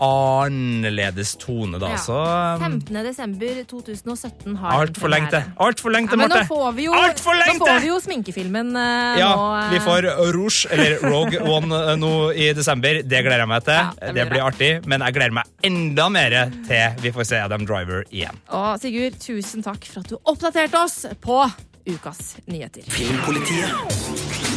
annerledes 0.00 1.36
tone, 1.38 1.49
da. 1.78 1.92
Ja. 1.94 2.00
Så 2.02 2.16
um, 2.18 2.64
15. 2.64 2.98
desember 3.06 3.60
2017 3.70 4.56
har 4.64 4.74
Altfor 4.80 5.12
lenge 5.12 5.30
til. 5.36 5.46
Altfor 5.60 5.94
lenge 5.94 6.10
Ja, 6.10 6.14
til, 6.16 6.22
men 6.24 6.32
nå 6.32 6.40
Marte! 6.40 6.48
får 6.50 6.74
vi 6.80 6.88
jo, 6.88 6.96
nå 6.96 7.60
får 7.60 7.80
vi 7.84 7.90
jo 7.92 8.00
sminkefilmen 8.02 8.74
uh, 8.74 9.20
Ja, 9.20 9.30
nå. 9.36 9.46
uh, 9.54 9.70
vi 9.76 9.82
får 9.86 10.10
Rouge, 10.34 10.66
eller 10.74 11.06
Rogue 11.06 11.44
One, 11.46 11.70
uh, 11.70 11.94
nå 12.00 12.12
i 12.34 12.50
desember. 12.56 13.00
Det 13.06 13.22
gleder 13.22 13.44
jeg 13.44 13.52
meg 13.54 13.66
til. 13.70 13.78
Ja, 13.78 13.94
det 14.00 14.14
det, 14.20 14.26
blir 14.26 14.40
blir 14.40 14.46
artig, 14.48 14.70
men 14.88 15.04
jeg 15.04 15.16
gleder 15.16 15.36
meg 15.40 15.66
enda 15.66 16.08
mer 16.12 16.36
til 16.68 17.00
vi 17.04 17.12
får 17.12 17.28
se 17.28 17.40
Adam 17.44 17.66
Driver 17.68 18.04
igjen. 18.10 18.38
Og 18.56 18.78
Sigurd, 18.80 19.18
tusen 19.20 19.62
takk 19.66 19.84
for 19.90 20.00
at 20.04 20.08
du 20.12 20.16
oppdaterte 20.24 20.80
oss 20.80 21.02
på 21.20 21.42
ukas 21.90 22.36
nyheter. 22.46 22.86
Filmpolitiet. 22.92 24.49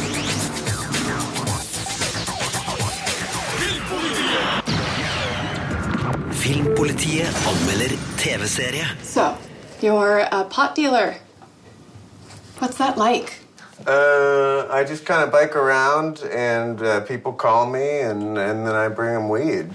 Filmpolitiet 6.44 7.32
anmelder 7.48 7.96
TV-serie. 8.18 8.84
So, 9.02 9.34
you're 9.80 10.18
a 10.30 10.44
pot 10.44 10.74
dealer. 10.74 11.14
What's 12.58 12.76
that 12.76 12.98
like? 12.98 13.38
Uh, 13.86 14.66
I 14.70 14.84
just 14.84 15.06
kind 15.06 15.24
of 15.24 15.32
bike 15.32 15.56
around, 15.56 16.22
and 16.30 16.82
uh, 16.82 17.00
people 17.00 17.32
call 17.32 17.64
me, 17.70 18.00
and, 18.00 18.36
and 18.36 18.66
then 18.66 18.74
I 18.74 18.88
bring 18.88 19.14
them 19.14 19.30
weed. 19.30 19.70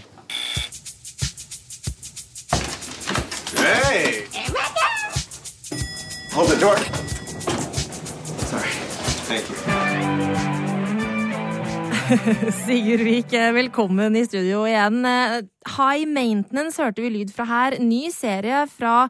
Hey! 3.57 4.27
Hold 6.33 6.49
the 6.49 6.57
door. 6.59 6.77
Sorry. 8.45 8.69
Thank 9.25 9.49
you. 10.53 10.58
Sigurd 12.65 13.03
Vik, 13.05 13.33
velkommen 13.53 14.15
i 14.17 14.23
studio 14.25 14.63
igjen. 14.65 15.03
Eh, 15.05 15.35
High 15.75 16.07
Maintenance 16.09 16.81
hørte 16.81 17.03
vi 17.03 17.11
lyd 17.13 17.33
fra 17.35 17.45
her. 17.45 17.75
Ny 17.83 18.07
serie 18.13 18.63
fra 18.71 19.03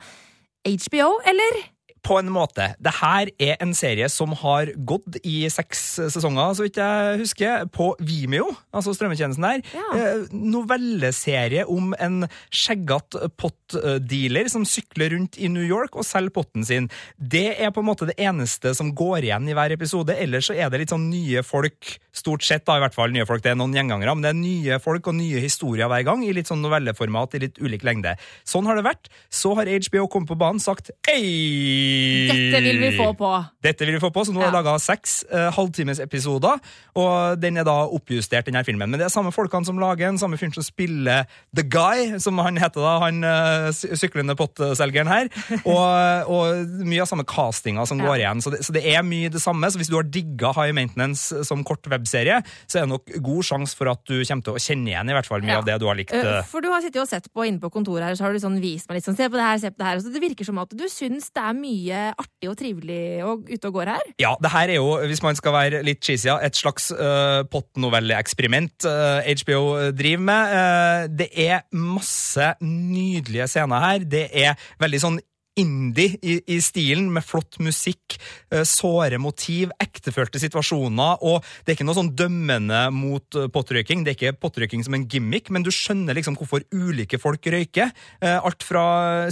HBO, 0.67 1.13
eller? 1.31 1.61
På 2.05 2.19
en 2.19 2.29
måte. 2.33 2.71
Det 2.79 2.93
her 2.99 3.31
er 3.41 3.57
en 3.63 3.73
serie 3.77 4.07
som 4.11 4.33
har 4.41 4.71
gått 4.87 5.19
i 5.27 5.43
seks 5.51 5.81
sesonger, 6.13 6.55
så 6.55 6.65
vidt 6.65 6.79
jeg 6.79 7.19
husker, 7.21 7.65
på 7.75 7.91
Vimeo, 7.99 8.49
altså 8.75 8.93
strømmetjenesten 8.95 9.45
der. 9.45 9.63
Ja. 9.75 10.05
novelleserie 10.31 11.65
om 11.69 11.93
en 11.99 12.23
skjeggete 12.53 13.29
pottdealer 13.39 14.49
som 14.51 14.65
sykler 14.67 15.13
rundt 15.15 15.39
i 15.39 15.49
New 15.51 15.65
York 15.65 15.97
og 15.99 16.07
selger 16.07 16.33
potten 16.39 16.65
sin. 16.65 16.89
Det 17.17 17.57
er 17.59 17.73
på 17.75 17.83
en 17.83 17.89
måte 17.89 18.07
det 18.09 18.17
eneste 18.21 18.73
som 18.77 18.93
går 18.95 19.27
igjen 19.27 19.49
i 19.49 19.57
hver 19.57 19.75
episode. 19.75 20.15
Ellers 20.15 20.49
så 20.49 20.57
er 20.57 20.71
det 20.71 20.83
litt 20.83 20.93
sånn 20.93 21.09
nye 21.11 21.43
folk, 21.45 21.97
stort 22.15 22.45
sett 22.45 22.65
da 22.67 22.77
i 22.79 22.83
hvert 22.83 22.95
fall 22.95 23.13
nye 23.15 23.27
folk. 23.29 23.43
Det 23.43 23.53
er 23.53 23.59
noen 23.59 23.75
gjengangere, 23.75 24.15
men 24.15 24.25
det 24.25 24.33
er 24.33 24.39
nye 24.39 24.79
folk 24.83 25.11
og 25.11 25.17
nye 25.19 25.43
historier 25.43 25.91
hver 25.91 26.05
gang, 26.07 26.23
i 26.25 26.33
litt 26.35 26.49
sånn 26.49 26.63
novelleformat 26.65 27.35
i 27.35 27.43
litt 27.45 27.59
ulik 27.61 27.85
lengde. 27.87 28.15
Sånn 28.47 28.67
har 28.69 28.79
det 28.79 28.87
vært. 28.87 29.11
Så 29.33 29.53
har 29.57 29.69
HBO 29.69 30.07
kommet 30.11 30.31
på 30.31 30.39
banen 30.39 30.63
sagt 30.63 30.93
Hei! 31.09 31.88
Dette 32.29 32.61
vil 32.63 32.79
vi 32.81 32.91
få 32.97 33.11
på. 33.17 33.31
Dette 33.63 33.85
vil 33.85 33.97
vi 33.97 34.01
få 34.01 34.11
på, 34.13 34.23
så 34.25 34.33
nå 34.33 34.41
er 34.43 34.49
det 34.49 34.55
laga 34.55 34.75
seks 34.81 35.21
uh, 35.31 35.49
halvtimesepisoder, 35.55 36.61
og 36.99 37.41
den 37.41 37.59
er 37.59 37.67
da 37.67 37.75
oppjustert, 37.87 38.47
denne 38.47 38.63
filmen. 38.67 38.89
Men 38.89 39.01
det 39.01 39.07
er 39.07 39.13
samme 39.13 39.33
folkene 39.35 39.67
som 39.67 39.79
lager 39.81 40.07
den, 40.07 40.19
samme 40.21 40.39
fyren 40.39 40.55
som 40.55 40.65
spiller 40.65 41.27
The 41.55 41.65
Guy, 41.67 42.19
som 42.23 42.39
han 42.43 42.59
heter 42.61 42.85
da, 42.85 42.95
han 43.03 43.23
uh, 43.25 43.69
syklende 43.73 44.35
pottselgeren 44.39 45.11
her, 45.11 45.31
og, 45.75 46.31
og, 46.31 46.75
mye 46.85 47.03
av 47.03 47.09
samme 47.11 47.27
castinga 47.29 47.85
som 47.89 48.01
går 48.01 48.21
igjen. 48.21 48.43
Så 48.45 48.53
det, 48.53 48.63
så 48.67 48.75
det, 48.75 48.85
er 48.89 49.05
mye 49.05 49.31
det 49.33 49.41
samme. 49.43 49.69
Så 49.69 49.81
hvis 49.81 49.91
du 49.91 49.97
har 49.99 50.07
digga 50.07 50.53
High 50.55 50.75
Maintenance 50.75 51.43
som 51.47 51.63
kort 51.67 51.85
webserie, 51.91 52.39
så 52.65 52.79
er 52.79 52.87
det 52.87 52.93
nok 52.93 53.15
god 53.25 53.49
sjanse 53.51 53.77
for 53.77 53.91
at 53.91 54.03
du 54.07 54.17
kommer 54.17 54.45
til 54.45 54.55
å 54.55 54.63
kjenne 54.63 54.93
igjen 54.93 55.11
i 55.11 55.17
hvert 55.17 55.29
fall 55.29 55.43
mye 55.43 55.57
ja. 55.57 55.61
av 55.61 55.67
det 55.67 55.79
du 55.81 55.87
har 55.89 55.99
likt. 55.99 56.15
Uh, 56.15 56.39
for 56.49 56.63
du 56.63 56.71
har 56.71 56.83
sittet 56.85 57.01
og 57.03 57.09
sett 57.09 57.29
på 57.33 57.47
inne 57.47 57.61
på 57.61 57.71
kontoret 57.73 58.07
her, 58.07 58.17
så 58.17 58.27
har 58.27 58.35
du 58.35 58.41
sånn 58.41 58.59
vist 58.63 58.89
meg 58.89 58.99
litt 58.99 59.07
sånn, 59.07 59.17
se 59.19 59.27
på 59.27 59.39
det 59.39 59.45
her, 59.45 59.61
se 59.61 59.73
på 59.73 59.81
det 59.81 59.89
her. 59.91 60.03
Så 60.03 60.13
det 60.13 60.23
virker 60.23 60.47
som 60.47 60.61
at 60.63 60.73
du 60.75 60.85
syns 60.91 61.29
det 61.35 61.43
er 61.43 61.57
mye 61.57 61.78
artig 61.87 62.49
og 62.51 62.57
trivelig 62.59 63.23
og 63.25 63.47
ute 63.47 63.69
og 63.69 63.77
går 63.77 63.93
her? 63.93 64.11
Ja, 64.21 64.33
det 64.41 64.51
her 64.53 64.73
er 64.73 64.79
jo, 64.79 64.97
hvis 65.09 65.23
man 65.25 65.37
skal 65.39 65.55
være 65.55 65.81
litt 65.85 66.03
cheesy, 66.05 66.29
et 66.29 66.59
slags 66.59 66.89
uh, 66.91 67.45
pottnovelleeksperiment 67.51 68.87
uh, 68.89 69.23
HBO 69.43 69.61
driver 69.95 70.25
med. 70.29 70.53
Uh, 70.59 71.17
det 71.21 71.29
er 71.45 71.65
masse 71.71 72.53
nydelige 72.61 73.49
scener 73.51 73.85
her. 73.85 74.05
Det 74.09 74.27
er 74.33 74.69
veldig 74.81 75.03
sånn 75.05 75.19
indie 75.59 76.17
i, 76.21 76.39
i, 76.47 76.59
stilen, 76.63 77.09
med 77.13 77.25
flott 77.25 77.59
musikk, 77.63 78.17
uh, 78.53 78.63
såre 78.67 79.19
motiv, 79.21 79.73
ektefølte 79.81 80.41
situasjoner. 80.41 81.23
Og 81.25 81.43
det 81.63 81.73
er 81.73 81.77
ikke 81.77 81.87
noe 81.87 81.97
sånn 81.97 82.13
dømmende 82.17 82.85
mot 82.95 83.39
uh, 83.39 83.47
pottrøyking. 83.51 84.05
Det 84.05 84.13
er 84.13 84.17
ikke 84.17 84.39
pottrøyking 84.45 84.85
som 84.85 84.95
en 84.97 85.07
gimmick, 85.09 85.51
men 85.53 85.65
du 85.65 85.71
skjønner 85.73 86.17
liksom 86.17 86.37
hvorfor 86.39 86.65
ulike 86.73 87.19
folk 87.21 87.45
røyker. 87.51 87.93
Uh, 88.23 88.37
alt 88.37 88.65
fra 88.65 88.85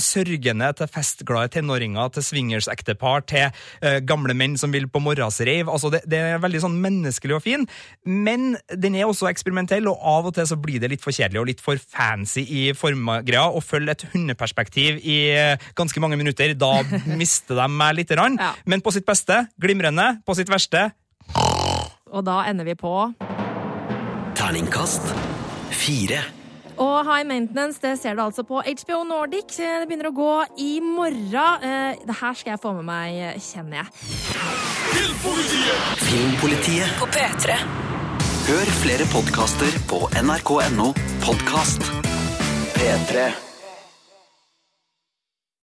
sørgende 0.03 0.69
til 0.77 0.91
festglade 0.91 1.53
tenåringer 1.55 2.11
til 2.15 2.25
swingers-ektepar 2.25 3.23
til 3.27 3.53
gamle 4.07 4.33
menn 4.37 4.55
som 4.59 4.71
vil 4.73 4.87
på 4.91 5.01
morgensreiv. 5.03 5.69
Altså, 5.71 5.91
det, 5.93 6.03
det, 6.09 6.19
er 6.19 6.41
veldig 6.43 6.61
sånn 6.63 6.77
menneskelig 6.81 7.37
og 7.37 7.43
fin, 7.45 7.65
men 8.05 8.55
den 8.73 8.97
er 8.97 9.07
også 9.07 9.29
eksperimentell, 9.29 9.87
og 9.89 10.01
av 10.01 10.29
og 10.29 10.35
til 10.37 10.47
så 10.49 10.57
blir 10.59 10.81
det 10.81 10.91
litt 10.91 11.03
for 11.03 11.15
kjedelig 11.15 11.41
og 11.41 11.49
litt 11.49 11.63
for 11.63 11.79
fancy 11.81 12.43
i 12.43 12.63
formgreia 12.77 13.47
å 13.47 13.63
følge 13.63 13.93
et 13.93 14.05
hundeperspektiv 14.13 14.99
i 15.03 15.17
ganske 15.77 16.01
mange 16.03 16.16
minutter. 16.19 16.53
Da 16.57 16.81
mister 17.19 17.57
de 17.61 17.67
meg 17.71 17.95
lite 18.01 18.17
grann. 18.17 18.37
Ja. 18.41 18.53
Men 18.65 18.83
på 18.85 18.93
sitt 18.95 19.05
beste 19.07 19.45
glimrende. 19.61 20.17
På 20.25 20.35
sitt 20.37 20.49
verste 20.51 20.89
Og 22.07 22.23
da 22.25 22.41
ender 22.47 22.65
vi 22.67 22.75
på 22.79 22.93
Terningkast 24.37 25.07
fire. 25.73 26.21
Og 26.77 27.07
High 27.07 27.25
Maintenance 27.25 27.81
det 27.81 27.95
ser 27.99 28.13
du 28.15 28.21
altså 28.21 28.43
på 28.45 28.61
HBO 28.61 28.99
Nordic. 29.09 29.55
Det 29.57 29.87
begynner 29.89 30.11
å 30.11 30.15
gå 30.15 30.33
i 30.61 30.77
morgen. 30.83 31.65
Eh, 31.65 31.97
det 32.05 32.17
her 32.19 32.37
skal 32.37 32.53
jeg 32.53 32.61
få 32.61 32.73
med 32.77 32.85
meg, 32.85 33.41
kjenner 33.41 33.81
jeg. 33.81 33.89
Filmpolitiet! 34.93 35.89
Filmpolitiet 36.05 36.93
på 37.01 37.09
P3. 37.17 37.57
Hør 38.47 38.69
flere 38.83 39.09
podkaster 39.11 39.81
på 39.89 40.05
nrk.no 40.21 40.93
podkast. 41.25 41.89
P3. 42.77 43.46